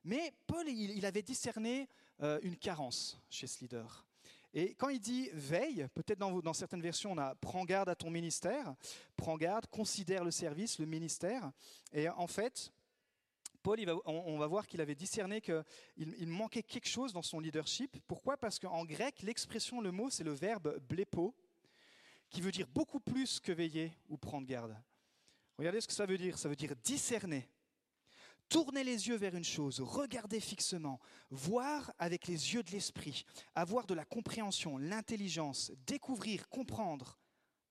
Mais 0.02 0.32
Paul, 0.46 0.68
il, 0.68 1.04
avait 1.04 1.22
discerné 1.22 1.88
une 2.20 2.56
carence 2.56 3.18
chez 3.30 3.46
ce 3.46 3.60
leader. 3.60 4.06
Et 4.58 4.74
quand 4.74 4.88
il 4.88 5.00
dit 5.00 5.28
veille, 5.34 5.86
peut-être 5.92 6.18
dans, 6.18 6.52
certaines 6.54 6.80
versions, 6.80 7.12
on 7.12 7.18
a 7.18 7.34
prends 7.34 7.66
garde 7.66 7.90
à 7.90 7.94
ton 7.94 8.08
ministère, 8.08 8.74
prends 9.14 9.36
garde, 9.36 9.66
considère 9.66 10.24
le 10.24 10.30
service, 10.30 10.78
le 10.78 10.86
ministère. 10.86 11.52
Et 11.92 12.08
en 12.08 12.26
fait, 12.26 12.72
Paul, 13.62 13.78
on, 14.06 14.38
va 14.38 14.46
voir 14.46 14.66
qu'il 14.66 14.80
avait 14.80 14.94
discerné 14.94 15.42
qu'il 15.42 15.62
il 15.96 16.28
manquait 16.28 16.62
quelque 16.62 16.88
chose 16.88 17.12
dans 17.12 17.20
son 17.20 17.38
leadership. 17.38 17.98
Pourquoi? 18.06 18.38
Parce 18.38 18.58
qu'en 18.58 18.86
grec, 18.86 19.20
l'expression, 19.22 19.82
le 19.82 19.92
mot, 19.92 20.08
c'est 20.08 20.24
le 20.24 20.32
verbe 20.32 20.78
blepo, 20.88 21.34
qui 22.30 22.40
veut 22.40 22.52
dire 22.52 22.66
beaucoup 22.68 23.00
plus 23.00 23.40
que 23.40 23.52
veiller 23.52 23.92
ou 24.08 24.16
prendre 24.16 24.46
garde. 24.46 24.74
Regardez 25.58 25.82
ce 25.82 25.86
que 25.86 25.92
ça 25.92 26.06
veut 26.06 26.16
dire. 26.16 26.38
Ça 26.38 26.48
veut 26.48 26.56
dire 26.56 26.74
discerner. 26.82 27.46
Tourner 28.48 28.84
les 28.84 29.08
yeux 29.08 29.16
vers 29.16 29.34
une 29.34 29.44
chose, 29.44 29.80
regarder 29.80 30.38
fixement, 30.38 31.00
voir 31.30 31.92
avec 31.98 32.28
les 32.28 32.54
yeux 32.54 32.62
de 32.62 32.70
l'esprit, 32.70 33.24
avoir 33.54 33.86
de 33.86 33.94
la 33.94 34.04
compréhension, 34.04 34.78
l'intelligence, 34.78 35.72
découvrir, 35.86 36.48
comprendre, 36.48 37.18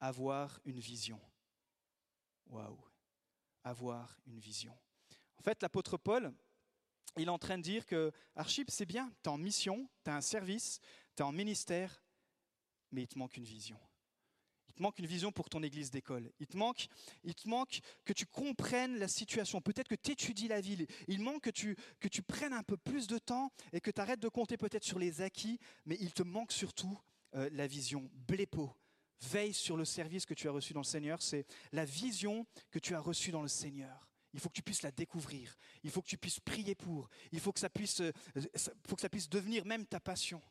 avoir 0.02 0.60
une 0.66 0.80
vision. 0.80 1.20
Waouh, 2.48 2.78
avoir 3.64 4.20
une 4.26 4.40
vision. 4.40 4.78
En 5.38 5.44
fait, 5.44 5.62
l'apôtre 5.62 5.98
Paul, 5.98 6.34
il 7.18 7.28
est 7.28 7.30
en 7.30 7.40
train 7.40 7.58
de 7.58 7.64
dire 7.64 7.86
que 7.86 8.12
Archip, 8.36 8.70
c'est 8.70 8.86
bien, 8.86 9.12
tu 9.24 9.30
es 9.30 9.32
en 9.32 9.38
mission, 9.38 9.90
tu 10.04 10.12
as 10.12 10.16
un 10.16 10.22
service, 10.22 10.80
tu 11.16 11.24
es 11.24 11.26
en 11.26 11.32
ministère, 11.32 12.04
mais 12.92 13.04
il 13.04 13.08
te 13.08 13.18
manque 13.18 13.38
une 13.38 13.46
vision. 13.46 13.80
Te 14.76 14.82
manque 14.82 15.00
une 15.00 15.06
vision 15.06 15.32
pour 15.32 15.50
ton 15.50 15.64
église 15.64 15.90
d'école. 15.90 16.30
Il 16.40 16.48
te 16.48 16.58
manque, 16.58 16.88
il 17.24 17.34
te 17.34 17.48
manque 17.48 17.80
que 18.04 18.12
tu 18.12 18.26
comprennes 18.26 18.98
la 18.98 19.08
situation. 19.08 19.62
Peut-être 19.62 19.88
que 19.88 19.96
tu 19.96 20.12
étudies 20.12 20.50
la 20.50 20.60
ville. 20.60 20.86
Il 21.08 21.22
manque 21.22 21.44
que 21.44 21.50
tu, 21.50 21.78
prennes 22.24 22.52
un 22.52 22.64
peu 22.64 22.76
plus 22.76 23.08
de 23.08 23.18
temps 23.18 23.52
et 23.72 23.80
que 23.80 23.90
tu 23.90 24.02
arrêtes 24.02 24.20
de 24.20 24.28
compter 24.28 24.58
peut-être 24.58 24.84
sur 24.84 25.00
les 25.00 25.22
acquis, 25.22 25.60
mais 25.86 25.98
il 26.02 26.12
te 26.12 26.24
manque 26.24 26.52
surtout 26.52 27.00
euh, 27.36 27.50
la 27.54 27.68
vision. 27.68 28.10
Blépo. 28.28 28.76
Veille 29.22 29.54
sur 29.54 29.78
le 29.78 29.86
service 29.86 30.26
que 30.26 30.34
tu 30.34 30.50
as 30.50 30.52
reçu 30.52 30.74
dans 30.74 30.82
le 30.82 30.86
Seigneur. 30.86 31.22
C'est 31.22 31.46
la 31.72 31.86
vision 31.86 32.46
que 32.70 32.80
tu 32.80 32.96
as 32.96 33.00
reçue 33.00 33.32
dans 33.32 33.42
le 33.42 33.48
Seigneur. 33.48 34.10
Il 34.34 34.42
faut 34.42 34.50
que 34.50 34.56
tu 34.56 34.62
puisses 34.62 34.82
la 34.82 34.92
découvrir. 34.92 35.56
Il 35.84 35.90
faut 35.90 36.02
que 36.02 36.10
tu 36.10 36.18
puisses 36.18 36.42
prier 36.42 36.76
pour. 36.76 37.08
Il 37.32 37.40
faut 37.40 37.54
que 37.54 37.62
ça 37.62 37.70
puisse, 37.70 38.02
euh, 38.02 38.12
ça- 38.56 38.74
faut 38.86 38.98
que 38.98 39.02
ça 39.02 39.08
puisse 39.08 39.30
devenir 39.30 39.66
même 39.66 39.86
ta 39.86 40.02
passion. 40.02 40.42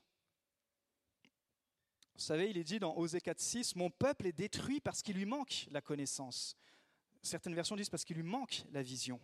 Vous 2.15 2.21
savez, 2.21 2.51
il 2.51 2.59
est 2.59 2.65
dit 2.65 2.79
dans 2.79 2.97
Osée 2.97 3.19
4.6, 3.19 3.73
Mon 3.77 3.91
peuple 3.91 4.27
est 4.27 4.33
détruit 4.33 4.81
parce 4.81 5.03
qu'il 5.03 5.17
lui 5.17 5.27
manque 5.27 5.67
la 5.71 5.81
connaissance. 5.81 6.57
Certaines 7.23 7.55
versions 7.55 7.75
disent 7.75 7.91
parce 7.91 8.05
qu'il 8.05 8.17
lui 8.17 8.23
manque 8.23 8.65
la 8.73 8.83
vision. 8.83 9.21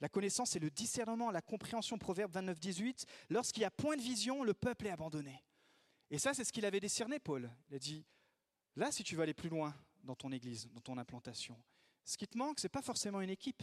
La 0.00 0.08
connaissance, 0.08 0.50
c'est 0.50 0.58
le 0.58 0.70
discernement, 0.70 1.30
la 1.30 1.40
compréhension. 1.40 1.98
Proverbe 1.98 2.34
29.18, 2.34 3.04
Lorsqu'il 3.30 3.62
y 3.62 3.66
a 3.66 3.70
point 3.70 3.96
de 3.96 4.02
vision, 4.02 4.42
le 4.42 4.54
peuple 4.54 4.86
est 4.86 4.90
abandonné. 4.90 5.42
Et 6.10 6.18
ça, 6.18 6.34
c'est 6.34 6.44
ce 6.44 6.52
qu'il 6.52 6.64
avait 6.66 6.80
décerné, 6.80 7.18
Paul. 7.18 7.50
Il 7.70 7.76
a 7.76 7.78
dit, 7.78 8.04
là, 8.74 8.90
si 8.90 9.04
tu 9.04 9.16
veux 9.16 9.22
aller 9.22 9.34
plus 9.34 9.48
loin 9.48 9.74
dans 10.02 10.14
ton 10.14 10.32
église, 10.32 10.68
dans 10.72 10.80
ton 10.80 10.98
implantation, 10.98 11.56
ce 12.04 12.16
qui 12.16 12.26
te 12.26 12.36
manque, 12.36 12.60
ce 12.60 12.66
n'est 12.66 12.70
pas 12.70 12.82
forcément 12.82 13.20
une 13.20 13.30
équipe. 13.30 13.62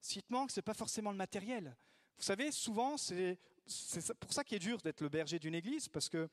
Ce 0.00 0.14
qui 0.14 0.22
te 0.22 0.32
manque, 0.32 0.50
ce 0.50 0.58
n'est 0.58 0.64
pas 0.64 0.74
forcément 0.74 1.10
le 1.10 1.16
matériel. 1.16 1.76
Vous 2.16 2.24
savez, 2.24 2.52
souvent, 2.52 2.96
c'est 2.96 3.38
pour 4.20 4.32
ça 4.32 4.44
qu'il 4.44 4.56
est 4.56 4.60
dur 4.60 4.78
d'être 4.78 5.00
le 5.00 5.08
berger 5.08 5.38
d'une 5.38 5.54
église, 5.54 5.88
parce 5.88 6.08
que 6.08 6.28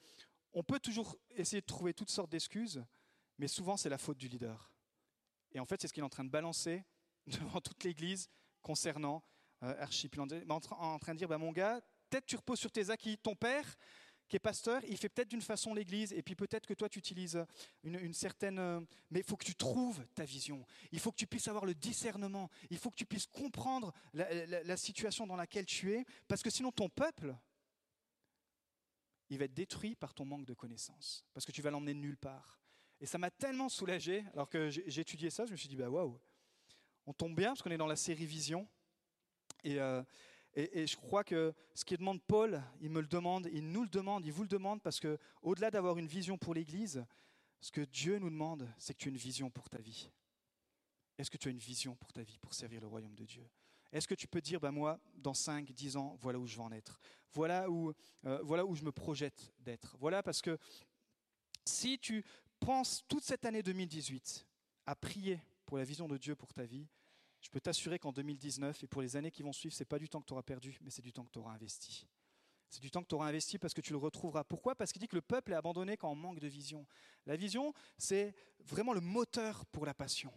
on 0.54 0.64
peut 0.64 0.80
toujours 0.80 1.16
essayer 1.32 1.62
de 1.62 1.66
trouver 1.66 1.94
toutes 1.94 2.10
sortes 2.10 2.32
d'excuses, 2.32 2.84
mais 3.38 3.48
souvent 3.48 3.78
c'est 3.78 3.90
la 3.90 3.98
faute 3.98 4.18
du 4.18 4.28
leader. 4.28 4.72
Et 5.52 5.60
en 5.60 5.66
fait, 5.66 5.82
c'est 5.82 5.88
ce 5.88 5.94
qu'il 5.94 6.02
est 6.02 6.06
en 6.06 6.10
train 6.10 6.26
de 6.26 6.30
balancer 6.30 6.84
devant 7.28 7.62
toute 7.62 7.84
l'Église 7.84 8.30
concernant 8.62 9.24
euh, 9.64 9.76
Archip. 9.80 10.16
Il 10.16 10.20
est 10.20 10.52
en, 10.52 10.60
train- 10.60 11.14
de 11.14 11.18
dire, 11.18 11.28
bah, 11.28 11.38
mon 11.38 11.52
gars, 11.52 11.82
peut-être 12.10 12.26
tu 12.26 12.36
reposes 12.36 12.60
sur 12.60 12.72
tes 12.72 12.90
acquis. 12.90 13.18
Ton 13.18 13.36
père, 13.36 13.66
qui 14.30 14.36
est 14.36 14.40
pasteur, 14.40 14.82
il 14.88 14.96
fait 14.98 15.10
peut-être 15.10 15.28
d'une 15.28 15.42
façon 15.42 15.74
l'Église, 15.74 16.14
et 16.14 16.22
puis 16.22 16.36
peut-être 16.36 16.68
que 16.68 16.76
toi 16.76 16.88
tu 16.88 17.00
utilises 17.00 17.44
une, 17.84 18.14
certaine... 18.14 18.60
Euh, 18.60 18.80
mais 19.10 19.20
il 19.20 19.26
faut 19.26 19.36
que 19.36 19.46
tu 19.46 19.56
trouves 19.56 20.06
ta 20.14 20.24
vision, 20.24 20.64
il 20.92 21.00
faut 21.00 21.12
que 21.12 21.18
tu 21.18 21.26
puisses 21.26 21.48
avoir 21.48 21.66
le 21.66 21.74
discernement, 21.74 22.50
il 22.70 22.78
faut 22.78 22.92
que 22.92 22.96
tu 22.96 23.08
puisses 23.08 23.26
comprendre 23.26 23.92
la, 24.14 24.78
situation 24.78 25.26
dans 25.26 25.36
laquelle 25.36 25.66
tu 25.66 25.94
es, 25.94 26.06
parce 26.28 26.44
que 26.44 26.52
sinon 26.52 26.72
ton 26.72 26.90
peuple, 26.90 27.36
il 29.30 29.38
va 29.38 29.46
être 29.46 29.54
détruit 29.54 29.96
par 29.96 30.14
ton 30.14 30.26
manque 30.26 30.46
de 30.46 30.54
connaissances, 30.54 31.26
parce 31.34 31.46
que 31.46 31.52
tu 31.52 31.62
vas 31.62 31.72
l'emmener 31.72 31.94
nulle 31.94 32.18
part. 32.18 32.60
Et 33.00 33.06
ça 33.06 33.18
m'a 33.18 33.32
tellement 33.32 33.70
soulagé, 33.70 34.26
alors 34.34 34.50
que 34.50 34.70
j'ai 34.70 35.02
étudié 35.02 35.30
ça, 35.30 35.46
je 35.46 35.52
me 35.52 35.58
suis 35.58 35.70
dit, 35.70 35.76
bah 35.76 35.90
waouh, 35.90 36.20
on 37.06 37.14
tombe 37.14 37.36
bien, 37.36 37.50
parce 37.50 37.62
qu'on 37.62 37.72
est 37.72 37.78
dans 37.78 37.88
la 37.88 37.96
série 37.96 38.26
Vision, 38.26 38.68
et... 39.64 39.80
Euh, 39.80 40.04
et, 40.56 40.88
je 40.88 40.98
crois 40.98 41.24
que 41.24 41.54
ce 41.76 41.86
qu'il 41.86 41.98
demande 41.98 42.22
Paul, 42.24 42.62
il 42.82 42.90
me 42.90 43.02
le 43.02 43.08
demande, 43.08 43.48
il 43.54 43.72
nous 43.72 43.84
le 43.84 43.90
demande, 43.90 44.26
il 44.26 44.32
vous 44.32 44.42
le 44.42 44.50
demande, 44.50 44.82
parce 44.82 45.00
que 45.00 45.20
au-delà 45.42 45.70
d'avoir 45.70 45.98
une 45.98 46.08
vision 46.08 46.38
pour 46.38 46.54
l'Église, 46.54 47.06
ce 47.62 47.72
que 47.72 47.82
Dieu 47.82 48.18
nous 48.18 48.30
demande, 48.30 48.68
c'est 48.78 48.94
que 48.94 49.00
tu 49.00 49.10
aies 49.10 49.12
une 49.12 49.18
vision 49.18 49.50
pour 49.50 49.70
ta 49.70 49.78
vie. 49.78 50.10
Est-ce 51.18 51.30
que 51.30 51.38
tu 51.38 51.50
as 51.50 51.52
une 51.52 51.60
vision 51.60 51.96
pour 51.96 52.12
ta 52.14 52.24
vie, 52.24 52.38
pour 52.40 52.54
servir 52.54 52.82
le 52.82 52.88
royaume 52.88 53.16
de 53.16 53.26
Dieu? 53.26 53.48
Est-ce 53.92 54.08
que 54.08 54.16
tu 54.16 54.28
peux 54.28 54.42
dire, 54.42 54.60
ben 54.60 54.72
moi, 54.72 55.00
dans 55.16 55.34
5, 55.34 55.72
10 55.72 55.98
ans, 55.98 56.18
voilà 56.22 56.40
où 56.40 56.46
je 56.46 56.56
vais 56.56 56.64
en 56.64 56.72
être? 56.72 57.00
Voilà 57.34 57.70
où, 57.70 57.94
euh, 58.26 58.40
voilà 58.44 58.66
où 58.66 58.76
je 58.76 58.84
me 58.84 58.92
projette 58.92 59.52
d'être. 59.60 59.96
Voilà 60.00 60.22
parce 60.22 60.42
que 60.42 60.58
si 61.66 61.98
tu 62.00 62.24
penses 62.60 63.04
toute 63.08 63.24
cette 63.24 63.46
année 63.46 63.64
2018 63.64 64.46
à 64.86 64.96
prier 64.96 65.42
pour 65.66 65.78
la 65.78 65.84
vision 65.84 66.08
de 66.08 66.18
Dieu 66.18 66.36
pour 66.36 66.54
ta 66.54 66.66
vie, 66.66 66.88
je 67.42 67.50
peux 67.50 67.60
t'assurer 67.60 68.00
qu'en 68.00 68.12
2019 68.12 68.84
et 68.84 68.88
pour 68.88 69.02
les 69.02 69.16
années 69.16 69.32
qui 69.32 69.44
vont 69.44 69.54
suivre, 69.54 69.74
ce 69.74 69.82
n'est 69.82 69.88
pas 69.88 70.00
du 70.00 70.10
temps 70.10 70.22
que 70.22 70.26
tu 70.26 70.34
auras 70.34 70.44
perdu, 70.44 70.78
mais 70.82 70.90
c'est 70.90 71.02
du 71.02 71.14
temps 71.14 71.24
que 71.24 71.32
tu 71.32 71.40
auras 71.40 71.54
investi. 71.54 72.08
C'est 72.70 72.82
du 72.82 72.92
temps 72.92 73.02
que 73.02 73.08
tu 73.08 73.16
auras 73.16 73.28
investi 73.28 73.58
parce 73.58 73.74
que 73.74 73.82
tu 73.82 73.94
le 73.94 73.98
retrouveras. 73.98 74.44
Pourquoi? 74.44 74.76
Parce 74.76 74.92
qu'il 74.92 75.00
dit 75.00 75.08
que 75.08 75.16
le 75.16 75.22
peuple 75.22 75.54
est 75.54 75.56
abandonné 75.56 75.98
quand 75.98 76.12
on 76.12 76.16
manque 76.16 76.40
de 76.40 76.48
vision. 76.48 76.86
La 77.26 77.36
vision, 77.36 77.74
c'est 77.98 78.36
vraiment 78.60 78.94
le 78.94 79.02
moteur 79.02 79.66
pour 79.68 79.86
la 79.86 79.94
passion. 79.94 80.32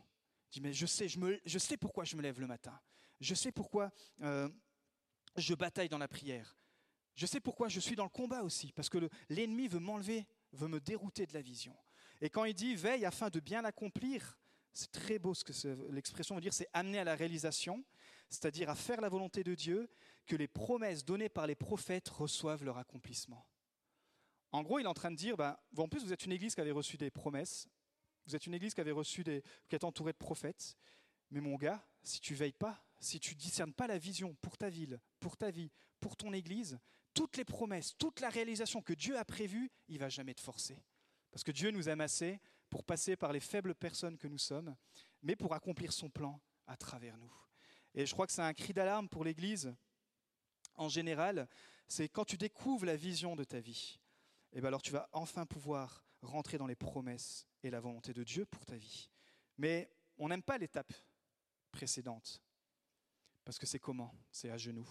Il 0.51 0.55
dit, 0.55 0.61
mais 0.63 0.73
je 0.73 0.87
sais, 0.87 1.09
je, 1.09 1.19
me, 1.19 1.39
je 1.45 1.59
sais 1.59 1.77
pourquoi 1.77 2.05
je 2.05 2.17
me 2.17 2.23
lève 2.23 2.41
le 2.41 2.47
matin. 2.47 2.79
Je 3.23 3.35
sais 3.35 3.53
pourquoi 3.53 3.93
euh, 4.23 4.49
je 5.37 5.55
bataille 5.55 5.89
dans 5.89 5.99
la 5.99 6.09
prière. 6.09 6.59
Je 7.15 7.27
sais 7.27 7.41
pourquoi 7.41 7.69
je 7.69 7.79
suis 7.79 7.95
dans 7.95 8.05
le 8.05 8.11
combat 8.11 8.43
aussi. 8.43 8.73
Parce 8.73 8.89
que 8.89 9.09
l'ennemi 9.29 9.69
veut 9.69 9.79
m'enlever, 9.79 10.27
veut 10.53 10.69
me 10.69 10.81
dérouter 10.81 11.27
de 11.27 11.35
la 11.35 11.41
vision. 11.41 11.77
Et 12.21 12.31
quand 12.31 12.45
il 12.45 12.55
dit 12.55 12.75
veille 12.75 13.05
afin 13.05 13.31
de 13.31 13.41
bien 13.41 13.63
l'accomplir, 13.63 14.39
c'est 14.73 14.91
très 14.91 15.19
beau 15.19 15.35
ce 15.35 15.45
que 15.45 15.93
l'expression 15.93 16.35
veut 16.35 16.41
dire, 16.41 16.55
c'est 16.55 16.69
amener 16.73 16.99
à 16.99 17.05
la 17.05 17.15
réalisation, 17.15 17.85
c'est-à-dire 18.29 18.71
à 18.71 18.75
faire 18.75 19.01
la 19.01 19.09
volonté 19.09 19.45
de 19.45 19.55
Dieu, 19.55 19.91
que 20.27 20.37
les 20.37 20.49
promesses 20.49 21.05
données 21.05 21.29
par 21.29 21.47
les 21.47 21.55
prophètes 21.55 22.09
reçoivent 22.09 22.65
leur 22.65 22.79
accomplissement. 22.79 23.47
En 24.51 24.63
gros, 24.63 24.79
il 24.79 24.85
est 24.85 24.89
en 24.89 24.95
train 24.95 25.11
de 25.11 25.17
dire, 25.17 25.37
bah, 25.37 25.63
en 25.77 25.89
plus 25.89 26.03
vous 26.03 26.13
êtes 26.13 26.25
une 26.25 26.33
église 26.33 26.55
qui 26.55 26.61
avait 26.61 26.71
reçu 26.71 26.97
des 26.97 27.11
promesses, 27.11 27.69
vous 28.27 28.37
êtes 28.37 28.47
une 28.47 28.55
église 28.55 28.75
qui 28.75 28.81
avait 28.81 28.93
reçu 28.93 29.25
des, 29.25 29.43
qui 29.69 29.75
est 29.75 29.85
entourée 29.85 30.13
de 30.13 30.19
prophètes, 30.19 30.77
mais 31.31 31.41
mon 31.41 31.57
gars, 31.57 31.85
si 32.03 32.21
tu 32.21 32.35
veilles 32.35 32.53
pas, 32.53 32.83
si 33.03 33.21
tu 33.21 33.35
discernes 33.35 33.73
pas 33.73 33.87
la 33.87 33.99
vision 33.99 34.35
pour 34.37 34.57
ta 34.57 34.71
ville, 34.71 35.01
pour 35.21 35.37
ta 35.37 35.51
vie, 35.51 35.71
pour 36.01 36.17
ton 36.17 36.33
église, 36.33 36.79
toutes 37.15 37.37
les 37.37 37.45
promesses, 37.45 37.97
toute 37.99 38.21
la 38.21 38.31
réalisation 38.31 38.81
que 38.81 38.93
Dieu 38.93 39.19
a 39.19 39.25
prévue, 39.25 39.71
il 39.89 39.99
va 39.99 40.09
jamais 40.09 40.35
te 40.35 40.41
forcer. 40.41 40.83
Parce 41.31 41.45
que 41.45 41.53
Dieu 41.53 41.71
nous 41.71 41.89
aime 41.89 42.01
assez 42.01 42.41
pour 42.71 42.85
passer 42.85 43.17
par 43.17 43.33
les 43.33 43.41
faibles 43.41 43.75
personnes 43.75 44.17
que 44.17 44.29
nous 44.29 44.39
sommes, 44.39 44.75
mais 45.23 45.37
pour 45.37 45.55
accomplir 45.55 45.93
son 45.93 46.11
plan 46.11 46.41
à 46.67 46.77
travers 46.77 47.19
nous. 47.19 47.33
Et 47.95 48.07
je 48.07 48.13
crois 48.13 48.27
que 48.27 48.33
c'est 48.33 48.43
un 48.43 48.55
cri 48.55 48.73
d'alarme 48.73 49.09
pour 49.09 49.25
l'Église 49.25 49.75
en 50.77 50.89
général, 50.89 51.49
c'est 51.87 52.09
quand 52.09 52.25
tu 52.25 52.39
découvres 52.39 52.87
la 52.87 52.97
vision 52.97 53.37
de 53.37 53.45
ta 53.45 53.61
vie, 53.61 54.01
et 54.53 54.59
eh 54.59 54.61
bien 54.61 54.69
alors 54.69 54.83
tu 54.83 54.93
vas 54.93 55.09
enfin 55.13 55.45
pouvoir 55.45 56.05
rentrer 56.23 56.57
dans 56.57 56.67
les 56.67 56.77
promesses 56.77 57.47
et 57.63 57.71
la 57.71 57.81
volonté 57.81 58.13
de 58.13 58.25
Dieu 58.25 58.47
pour 58.47 58.65
ta 58.65 58.77
vie. 58.77 59.11
Mais 59.59 59.91
on 60.17 60.29
n'aime 60.29 60.43
pas 60.43 60.57
l'étape 60.57 60.93
précédente, 61.71 62.43
parce 63.45 63.59
que 63.59 63.67
c'est 63.67 63.79
comment? 63.79 64.15
C'est 64.31 64.51
à 64.51 64.57
genoux, 64.57 64.89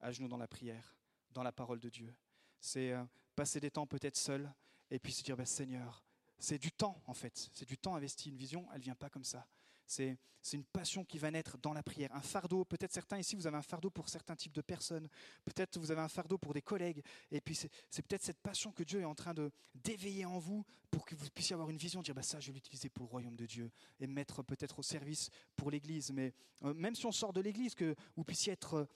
à 0.00 0.10
genoux 0.10 0.28
dans 0.28 0.36
la 0.36 0.48
prière, 0.48 0.96
dans 1.30 1.42
la 1.42 1.52
parole 1.52 1.80
de 1.80 1.88
Dieu. 1.88 2.14
C'est 2.60 2.92
euh, 2.92 3.04
passer 3.34 3.60
des 3.60 3.70
temps 3.70 3.86
peut-être 3.86 4.16
seul, 4.16 4.52
et 4.90 4.98
puis 4.98 5.12
se 5.12 5.22
dire, 5.22 5.36
bah, 5.36 5.46
Seigneur, 5.46 6.04
c'est 6.38 6.58
du 6.58 6.72
temps, 6.72 7.00
en 7.06 7.14
fait. 7.14 7.50
C'est 7.52 7.68
du 7.68 7.78
temps 7.78 7.94
investi. 7.94 8.30
Une 8.30 8.36
vision, 8.36 8.66
elle 8.72 8.78
ne 8.78 8.84
vient 8.84 8.94
pas 8.94 9.10
comme 9.10 9.24
ça. 9.24 9.46
C'est 9.90 10.16
une 10.52 10.64
passion 10.64 11.04
qui 11.04 11.18
va 11.18 11.30
naître 11.30 11.58
dans 11.58 11.72
la 11.72 11.82
prière. 11.82 12.14
Un 12.14 12.20
fardeau, 12.20 12.64
peut-être 12.64 12.92
certains 12.92 13.18
ici, 13.18 13.34
vous 13.34 13.46
avez 13.48 13.56
un 13.56 13.62
fardeau 13.62 13.90
pour 13.90 14.08
certains 14.08 14.36
types 14.36 14.52
de 14.52 14.60
personnes. 14.60 15.08
Peut-être 15.44 15.78
vous 15.78 15.90
avez 15.90 16.00
un 16.00 16.08
fardeau 16.08 16.38
pour 16.38 16.54
des 16.54 16.62
collègues. 16.62 17.02
Et 17.30 17.40
puis 17.40 17.56
c'est 17.56 18.02
peut-être 18.02 18.22
cette 18.22 18.40
passion 18.40 18.70
que 18.70 18.84
Dieu 18.84 19.00
est 19.00 19.04
en 19.04 19.16
train 19.16 19.34
de 19.34 19.50
d'éveiller 19.74 20.24
en 20.24 20.38
vous 20.38 20.64
pour 20.90 21.04
que 21.04 21.14
vous 21.16 21.28
puissiez 21.30 21.54
avoir 21.54 21.70
une 21.70 21.76
vision, 21.76 22.02
dire 22.02 22.14
bah, 22.14 22.22
ça, 22.22 22.38
je 22.38 22.48
vais 22.48 22.54
l'utiliser 22.54 22.88
pour 22.88 23.04
le 23.04 23.10
royaume 23.10 23.36
de 23.36 23.46
Dieu 23.46 23.70
et 23.98 24.06
mettre 24.06 24.42
peut-être 24.42 24.78
au 24.78 24.82
service 24.82 25.28
pour 25.56 25.70
l'Église. 25.70 26.12
Mais 26.12 26.34
euh, 26.62 26.72
même 26.74 26.94
si 26.94 27.06
on 27.06 27.12
sort 27.12 27.32
de 27.32 27.40
l'Église, 27.40 27.74
que 27.74 27.94
vous 28.16 28.24
puissiez 28.24 28.52
être 28.52 28.88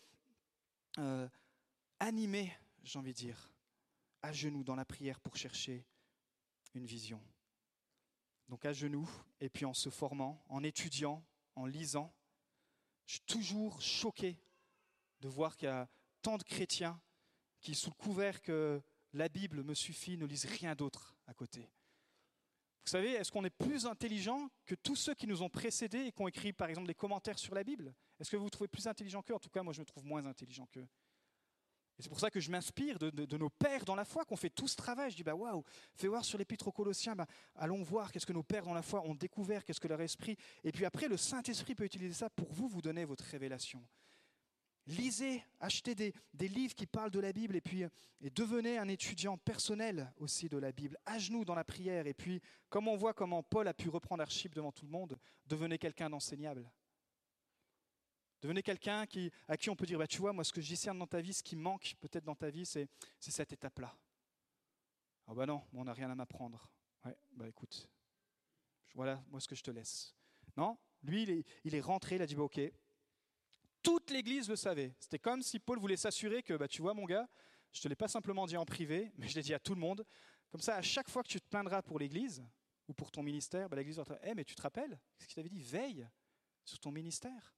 euh, 0.98 1.28
animé, 1.98 2.52
j'ai 2.84 2.98
envie 2.98 3.12
de 3.12 3.18
dire, 3.18 3.50
à 4.22 4.32
genoux 4.32 4.62
dans 4.62 4.76
la 4.76 4.84
prière 4.84 5.20
pour 5.20 5.36
chercher 5.36 5.84
une 6.74 6.86
vision. 6.86 7.20
Donc 8.48 8.64
à 8.64 8.72
genoux, 8.72 9.08
et 9.40 9.48
puis 9.48 9.64
en 9.64 9.74
se 9.74 9.88
formant, 9.90 10.44
en 10.48 10.62
étudiant, 10.62 11.24
en 11.54 11.66
lisant, 11.66 12.14
je 13.06 13.14
suis 13.14 13.24
toujours 13.26 13.80
choqué 13.80 14.36
de 15.20 15.28
voir 15.28 15.56
qu'il 15.56 15.66
y 15.66 15.70
a 15.70 15.88
tant 16.22 16.36
de 16.36 16.42
chrétiens 16.42 17.00
qui, 17.60 17.74
sous 17.74 17.90
le 17.90 17.94
couvert 17.94 18.42
que 18.42 18.82
la 19.12 19.28
Bible 19.28 19.62
me 19.62 19.74
suffit, 19.74 20.16
ne 20.18 20.26
lisent 20.26 20.44
rien 20.44 20.74
d'autre 20.74 21.16
à 21.26 21.34
côté. 21.34 21.70
Vous 22.84 22.90
savez, 22.90 23.12
est-ce 23.12 23.32
qu'on 23.32 23.44
est 23.44 23.50
plus 23.50 23.86
intelligent 23.86 24.50
que 24.66 24.74
tous 24.74 24.96
ceux 24.96 25.14
qui 25.14 25.26
nous 25.26 25.40
ont 25.42 25.48
précédés 25.48 26.06
et 26.06 26.12
qui 26.12 26.20
ont 26.20 26.28
écrit, 26.28 26.52
par 26.52 26.68
exemple, 26.68 26.86
des 26.86 26.94
commentaires 26.94 27.38
sur 27.38 27.54
la 27.54 27.64
Bible? 27.64 27.94
Est-ce 28.20 28.30
que 28.30 28.36
vous 28.36 28.44
vous 28.44 28.50
trouvez 28.50 28.68
plus 28.68 28.86
intelligent 28.86 29.22
qu'eux? 29.22 29.34
En 29.34 29.38
tout 29.38 29.48
cas, 29.48 29.62
moi, 29.62 29.72
je 29.72 29.80
me 29.80 29.86
trouve 29.86 30.04
moins 30.04 30.26
intelligent 30.26 30.66
qu'eux. 30.66 30.86
C'est 31.98 32.08
pour 32.08 32.18
ça 32.18 32.30
que 32.30 32.40
je 32.40 32.50
m'inspire 32.50 32.98
de, 32.98 33.36
nos 33.36 33.50
pères 33.50 33.84
dans 33.84 33.94
la 33.94 34.04
foi, 34.04 34.24
qu'on 34.24 34.36
fait 34.36 34.50
tout 34.50 34.66
ce 34.66 34.76
travail. 34.76 35.10
Je 35.10 35.16
dis, 35.16 35.22
bah 35.22 35.34
waouh, 35.34 35.62
fais 35.94 36.08
voir 36.08 36.24
sur 36.24 36.38
l'épître 36.38 36.66
aux 36.66 36.72
Colossiens, 36.72 37.14
bah, 37.14 37.26
allons 37.54 37.82
voir 37.82 38.10
qu'est-ce 38.10 38.26
que 38.26 38.32
nos 38.32 38.42
pères 38.42 38.64
dans 38.64 38.74
la 38.74 38.82
foi 38.82 39.02
ont 39.02 39.14
découvert, 39.14 39.64
qu'est-ce 39.64 39.80
que 39.80 39.88
leur 39.88 40.00
esprit. 40.00 40.36
Et 40.64 40.72
puis 40.72 40.84
après, 40.84 41.06
le 41.08 41.16
Saint-Esprit 41.16 41.74
peut 41.74 41.84
utiliser 41.84 42.14
ça 42.14 42.30
pour 42.30 42.52
vous, 42.52 42.68
vous 42.68 42.82
donner 42.82 43.04
votre 43.04 43.24
révélation. 43.24 43.82
Lisez, 44.86 45.42
achetez 45.60 45.94
des, 45.94 46.12
livres 46.48 46.74
qui 46.74 46.86
parlent 46.86 47.10
de 47.10 47.20
la 47.20 47.32
Bible 47.32 47.56
et 47.56 47.62
puis 47.62 47.84
et 48.20 48.30
devenez 48.30 48.76
un 48.76 48.88
étudiant 48.88 49.38
personnel 49.38 50.12
aussi 50.18 50.48
de 50.48 50.58
la 50.58 50.72
Bible, 50.72 50.98
à 51.06 51.18
genoux 51.18 51.44
dans 51.44 51.54
la 51.54 51.64
prière. 51.64 52.06
Et 52.06 52.12
puis, 52.12 52.42
comme 52.68 52.88
on 52.88 52.96
voit 52.96 53.14
comment 53.14 53.42
Paul 53.42 53.66
a 53.66 53.74
pu 53.74 53.88
reprendre 53.88 54.22
Archip 54.22 54.54
devant 54.54 54.72
tout 54.72 54.84
le 54.84 54.90
monde, 54.90 55.18
devenez 55.46 55.78
quelqu'un 55.78 56.10
d'enseignable. 56.10 56.70
Devenez 58.44 58.62
quelqu'un 58.62 59.06
qui, 59.06 59.32
à 59.48 59.56
qui 59.56 59.70
on 59.70 59.74
peut 59.74 59.86
dire, 59.86 59.98
bah, 59.98 60.06
tu 60.06 60.18
vois, 60.18 60.34
moi 60.34 60.44
ce 60.44 60.52
que 60.52 60.60
je 60.60 60.66
discerne 60.66 60.98
dans 60.98 61.06
ta 61.06 61.22
vie, 61.22 61.32
ce 61.32 61.42
qui 61.42 61.56
manque 61.56 61.94
peut-être 61.98 62.24
dans 62.24 62.34
ta 62.34 62.50
vie, 62.50 62.66
c'est, 62.66 62.90
cette 63.18 63.54
étape-là. 63.54 63.96
Ah 65.26 65.32
bah 65.32 65.46
non, 65.46 65.62
on 65.72 65.84
n'a 65.84 65.94
rien 65.94 66.10
à 66.10 66.14
m'apprendre. 66.14 66.68
Ouais, 67.06 67.16
bah 67.32 67.48
écoute, 67.48 67.88
voilà 68.92 69.24
moi 69.30 69.40
ce 69.40 69.48
que 69.48 69.54
je 69.54 69.62
te 69.62 69.70
laisse. 69.70 70.14
Non, 70.58 70.76
lui 71.04 71.46
il 71.64 71.74
est, 71.74 71.80
rentré, 71.80 72.16
il 72.16 72.22
a 72.22 72.26
dit, 72.26 72.34
bah, 72.34 72.42
ok, 72.42 72.60
toute 73.82 74.10
l'Église 74.10 74.50
le 74.50 74.56
savait. 74.56 74.94
C'était 75.00 75.18
comme 75.18 75.40
si 75.40 75.58
Paul 75.58 75.78
voulait 75.78 75.96
s'assurer 75.96 76.42
que, 76.42 76.52
bah, 76.52 76.68
tu 76.68 76.82
vois 76.82 76.92
mon 76.92 77.06
gars, 77.06 77.26
je 77.72 77.78
ne 77.78 77.82
te 77.84 77.88
l'ai 77.88 77.96
pas 77.96 78.08
simplement 78.08 78.44
dit 78.44 78.58
en 78.58 78.66
privé, 78.66 79.10
mais 79.16 79.26
je 79.26 79.36
l'ai 79.36 79.42
dit 79.42 79.54
à 79.54 79.58
tout 79.58 79.74
le 79.74 79.80
monde. 79.80 80.04
Comme 80.50 80.60
ça, 80.60 80.76
à 80.76 80.82
chaque 80.82 81.08
fois 81.08 81.22
que 81.22 81.28
tu 81.28 81.40
te 81.40 81.48
plaindras 81.48 81.80
pour 81.80 81.98
l'Église 81.98 82.44
ou 82.88 82.92
pour 82.92 83.10
ton 83.10 83.22
ministère, 83.22 83.70
bah, 83.70 83.76
l'Église 83.76 83.96
va 83.96 84.04
te 84.04 84.12
dire, 84.12 84.22
hey, 84.22 84.34
mais 84.34 84.44
tu 84.44 84.54
te 84.54 84.60
rappelles? 84.60 85.00
Ce 85.16 85.24
qu'il 85.24 85.34
t'avait 85.34 85.48
dit? 85.48 85.62
Veille 85.62 86.06
sur 86.62 86.78
ton 86.78 86.90
ministère 86.90 87.54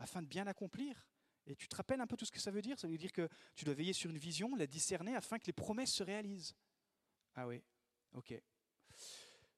afin 0.00 0.22
de 0.22 0.26
bien 0.26 0.46
accomplir. 0.46 1.06
Et 1.46 1.54
tu 1.54 1.68
te 1.68 1.76
rappelles 1.76 2.00
un 2.00 2.06
peu 2.06 2.16
tout 2.16 2.24
ce 2.24 2.32
que 2.32 2.40
ça 2.40 2.50
veut 2.50 2.62
dire? 2.62 2.78
Ça 2.78 2.88
veut 2.88 2.98
dire 2.98 3.12
que 3.12 3.28
tu 3.54 3.64
dois 3.64 3.74
veiller 3.74 3.92
sur 3.92 4.10
une 4.10 4.18
vision, 4.18 4.54
la 4.56 4.66
discerner 4.66 5.14
afin 5.14 5.38
que 5.38 5.46
les 5.46 5.52
promesses 5.52 5.92
se 5.92 6.02
réalisent. 6.02 6.54
Ah 7.34 7.46
oui, 7.46 7.62
ok. 8.12 8.34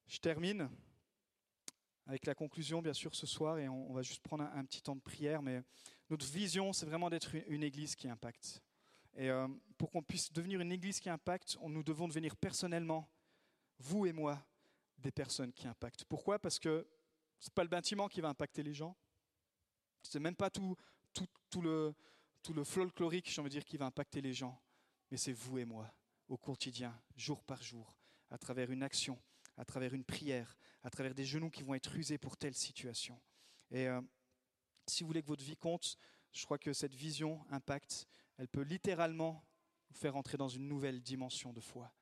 Je 0.06 0.18
termine 0.18 0.68
avec 2.06 2.26
la 2.26 2.34
conclusion, 2.34 2.82
bien 2.82 2.92
sûr, 2.92 3.14
ce 3.14 3.26
soir, 3.26 3.58
et 3.58 3.68
on, 3.68 3.92
va 3.92 4.02
juste 4.02 4.22
prendre 4.22 4.44
un, 4.44 4.64
petit 4.64 4.82
temps 4.82 4.96
de 4.96 5.00
prière, 5.00 5.40
mais 5.40 5.62
notre 6.10 6.26
vision, 6.26 6.72
c'est 6.72 6.86
vraiment 6.86 7.08
d'être 7.08 7.34
une, 7.48 7.62
église 7.62 7.94
qui 7.94 8.08
impacte. 8.08 8.60
Et 9.14 9.30
euh, 9.30 9.46
pour 9.78 9.90
qu'on 9.90 10.02
puisse 10.02 10.32
devenir 10.32 10.60
une 10.60 10.72
église 10.72 10.98
qui 10.98 11.08
impacte, 11.08 11.56
nous 11.62 11.82
devons 11.82 12.08
devenir 12.08 12.36
personnellement, 12.36 13.08
vous 13.78 14.06
et 14.06 14.12
moi, 14.12 14.44
des 14.98 15.12
personnes 15.12 15.52
qui 15.52 15.66
impactent. 15.66 16.04
Pourquoi? 16.04 16.38
Parce 16.38 16.58
que 16.58 16.86
ce 17.38 17.48
n'est 17.48 17.54
pas 17.54 17.62
le 17.62 17.68
bâtiment 17.68 18.08
qui 18.08 18.20
va 18.20 18.28
impacter 18.28 18.62
les 18.62 18.74
gens, 18.74 18.96
c'est 20.02 20.20
même 20.20 20.36
pas 20.36 20.50
tout, 20.50 20.76
tout, 21.12 21.26
tout, 21.50 21.62
le, 21.62 21.94
tout 22.42 22.52
le 22.52 22.64
folklorique, 22.64 23.30
j'ai 23.30 23.40
envie 23.40 23.50
dire, 23.50 23.64
qui 23.64 23.76
va 23.76 23.86
impacter 23.86 24.20
les 24.20 24.34
gens, 24.34 24.60
mais 25.10 25.16
c'est 25.16 25.32
vous 25.32 25.58
et 25.58 25.64
moi, 25.64 25.92
au 26.28 26.36
quotidien, 26.36 26.98
jour 27.16 27.42
par 27.44 27.62
jour, 27.62 27.94
à 28.30 28.38
travers 28.38 28.70
une 28.70 28.82
action, 28.82 29.20
à 29.56 29.64
travers 29.64 29.94
une 29.94 30.04
prière, 30.04 30.56
à 30.82 30.90
travers 30.90 31.14
des 31.14 31.24
genoux 31.24 31.50
qui 31.50 31.62
vont 31.62 31.74
être 31.74 31.94
usés 31.94 32.18
pour 32.18 32.36
telle 32.36 32.54
situation. 32.54 33.20
Et 33.70 33.86
euh, 33.88 34.00
si 34.86 35.02
vous 35.02 35.08
voulez 35.08 35.22
que 35.22 35.28
votre 35.28 35.44
vie 35.44 35.56
compte, 35.56 35.96
je 36.32 36.44
crois 36.44 36.58
que 36.58 36.72
cette 36.72 36.94
vision 36.94 37.44
impact, 37.50 38.06
elle 38.38 38.48
peut 38.48 38.62
littéralement 38.62 39.44
nous 39.90 39.96
faire 39.96 40.16
entrer 40.16 40.36
dans 40.36 40.48
une 40.48 40.66
nouvelle 40.66 41.02
dimension 41.02 41.52
de 41.52 41.60
foi. 41.60 41.92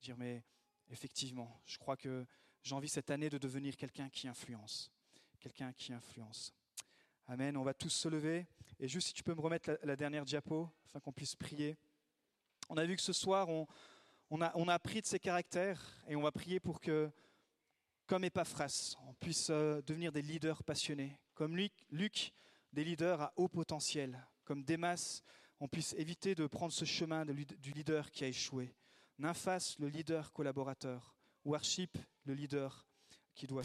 Dire, 0.00 0.16
mais 0.16 0.44
effectivement, 0.88 1.60
je 1.66 1.78
crois 1.78 1.96
que 1.96 2.26
j'ai 2.62 2.74
envie 2.74 2.88
cette 2.88 3.10
année 3.10 3.30
de 3.30 3.38
devenir 3.38 3.76
quelqu'un 3.76 4.08
qui 4.08 4.28
influence. 4.28 4.90
Quelqu'un 5.38 5.72
qui 5.72 5.92
influence. 5.92 6.52
Amen. 7.30 7.58
On 7.58 7.62
va 7.62 7.74
tous 7.74 7.90
se 7.90 8.08
lever. 8.08 8.46
Et 8.80 8.88
juste 8.88 9.08
si 9.08 9.12
tu 9.12 9.22
peux 9.22 9.34
me 9.34 9.40
remettre 9.42 9.78
la, 9.82 9.96
dernière 9.96 10.24
diapo, 10.24 10.70
afin 10.86 10.98
qu'on 10.98 11.12
puisse 11.12 11.36
prier. 11.36 11.76
On 12.70 12.78
a 12.78 12.86
vu 12.86 12.96
que 12.96 13.02
ce 13.02 13.12
soir, 13.12 13.48
on, 13.50 14.40
a, 14.40 14.72
appris 14.72 15.02
de 15.02 15.06
ses 15.06 15.18
caractères 15.18 16.02
et 16.08 16.16
on 16.16 16.22
va 16.22 16.32
prier 16.32 16.58
pour 16.58 16.80
que, 16.80 17.10
comme 18.06 18.24
Epaphras, 18.24 18.94
on 19.06 19.12
puisse 19.12 19.48
euh, 19.50 19.82
devenir 19.82 20.10
des 20.10 20.22
leaders 20.22 20.62
passionnés. 20.62 21.18
Comme 21.34 21.54
Luc, 21.54 21.72
Luc, 21.90 22.32
des 22.72 22.82
leaders 22.82 23.20
à 23.20 23.32
haut 23.36 23.48
potentiel. 23.48 24.26
Comme 24.44 24.64
Démas, 24.64 25.20
on 25.60 25.68
puisse 25.68 25.92
éviter 25.98 26.34
de 26.34 26.46
prendre 26.46 26.72
ce 26.72 26.86
chemin 26.86 27.26
du 27.26 27.72
leader 27.72 28.10
qui 28.10 28.24
a 28.24 28.28
échoué. 28.28 28.74
Nymphas, 29.18 29.76
le 29.78 29.88
leader 29.88 30.32
collaborateur. 30.32 31.14
Worship, 31.44 31.98
le 32.24 32.32
leader 32.32 32.86
qui 33.34 33.46
doit. 33.46 33.64